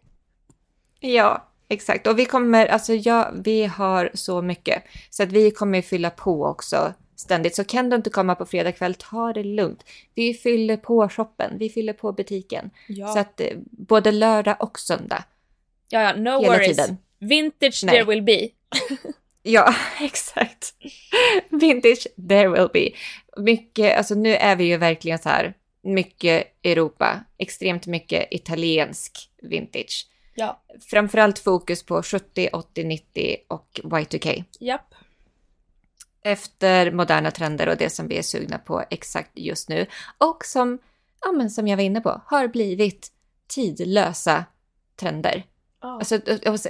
Ja, 1.00 1.48
exakt. 1.68 2.06
Och 2.06 2.18
vi 2.18 2.24
kommer, 2.24 2.66
alltså 2.66 2.94
ja, 2.94 3.30
vi 3.44 3.64
har 3.64 4.10
så 4.14 4.42
mycket. 4.42 4.82
Så 5.10 5.22
att 5.22 5.32
vi 5.32 5.50
kommer 5.50 5.82
fylla 5.82 6.10
på 6.10 6.44
också 6.44 6.94
ständigt. 7.16 7.54
Så 7.54 7.64
kan 7.64 7.90
du 7.90 7.96
inte 7.96 8.10
komma 8.10 8.34
på 8.34 8.46
fredag 8.46 8.72
kväll, 8.72 8.94
ta 8.94 9.32
det 9.32 9.42
lugnt. 9.44 9.84
Vi 10.14 10.34
fyller 10.34 10.76
på 10.76 11.08
shoppen, 11.08 11.58
vi 11.58 11.70
fyller 11.70 11.92
på 11.92 12.12
butiken. 12.12 12.70
Ja, 12.88 13.08
Så 13.08 13.18
att 13.18 13.40
eh, 13.40 13.46
både 13.70 14.12
lördag 14.12 14.56
och 14.60 14.78
söndag. 14.78 15.24
ja, 15.88 16.00
ja 16.02 16.16
no 16.16 16.40
hela 16.40 16.52
worries. 16.52 16.76
tiden. 16.76 16.96
Vintage 17.18 17.84
Nej. 17.84 17.94
there 17.94 18.04
will 18.04 18.22
be. 18.22 18.48
Ja, 19.46 19.74
exakt. 20.00 20.74
Vintage, 21.50 22.06
there 22.28 22.48
will 22.48 22.68
be. 22.72 22.90
Mycket, 23.42 23.96
alltså 23.96 24.14
nu 24.14 24.34
är 24.34 24.56
vi 24.56 24.64
ju 24.64 24.76
verkligen 24.76 25.18
så 25.18 25.28
här, 25.28 25.54
mycket 25.82 26.46
Europa, 26.62 27.20
extremt 27.38 27.86
mycket 27.86 28.28
italiensk 28.30 29.30
vintage. 29.42 30.06
Ja, 30.34 30.62
Framförallt 30.80 31.38
fokus 31.38 31.82
på 31.82 32.02
70, 32.02 32.48
80, 32.52 32.84
90 32.84 33.36
och 33.48 33.80
Y2K. 33.82 34.44
japp. 34.60 34.94
Efter 36.22 36.90
moderna 36.92 37.30
trender 37.30 37.68
och 37.68 37.76
det 37.76 37.90
som 37.90 38.08
vi 38.08 38.18
är 38.18 38.22
sugna 38.22 38.58
på 38.58 38.84
exakt 38.90 39.30
just 39.34 39.68
nu. 39.68 39.86
Och 40.18 40.44
som, 40.44 40.78
ja 41.20 41.32
men 41.32 41.50
som 41.50 41.68
jag 41.68 41.76
var 41.76 41.84
inne 41.84 42.00
på, 42.00 42.20
har 42.26 42.48
blivit 42.48 43.12
tidlösa 43.48 44.44
trender. 44.96 45.44
Alltså, 45.80 46.18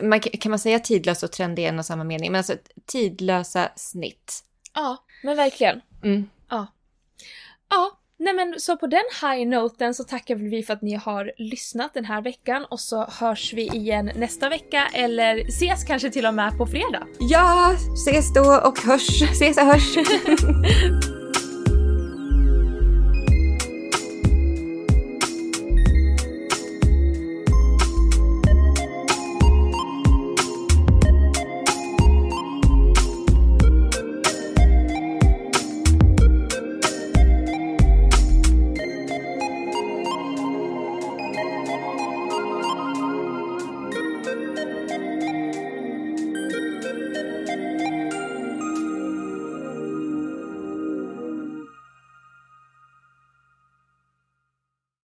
man, 0.02 0.20
kan 0.20 0.50
man 0.50 0.58
säga 0.58 0.78
tidlös 0.78 1.22
och 1.22 1.32
trend 1.32 1.58
i 1.58 1.64
en 1.64 1.78
och 1.78 1.86
samma 1.86 2.04
mening? 2.04 2.32
Men 2.32 2.38
alltså 2.38 2.56
tidlösa 2.86 3.68
snitt. 3.76 4.44
ja, 4.74 5.04
men 5.22 5.36
verkligen. 5.36 5.80
Mm. 6.02 6.30
Ja. 6.50 6.66
Ja, 7.70 7.98
nej 8.18 8.34
men 8.34 8.60
så 8.60 8.76
på 8.76 8.86
den 8.86 9.04
high 9.22 9.48
noten 9.48 9.94
så 9.94 10.04
tackar 10.04 10.34
vi 10.34 10.62
för 10.62 10.72
att 10.72 10.82
ni 10.82 10.94
har 10.94 11.32
lyssnat 11.36 11.94
den 11.94 12.04
här 12.04 12.22
veckan 12.22 12.66
och 12.70 12.80
så 12.80 13.04
hörs 13.04 13.52
vi 13.52 13.62
igen 13.62 14.10
nästa 14.16 14.48
vecka 14.48 14.88
eller 14.94 15.48
ses 15.48 15.84
kanske 15.84 16.10
till 16.10 16.26
och 16.26 16.34
med 16.34 16.58
på 16.58 16.66
fredag. 16.66 17.06
Ja, 17.20 17.76
ses 17.94 18.34
då 18.34 18.60
och 18.64 18.78
hörs. 18.78 19.22
Ses 19.22 19.56
och 19.56 19.64
hörs. 19.64 19.96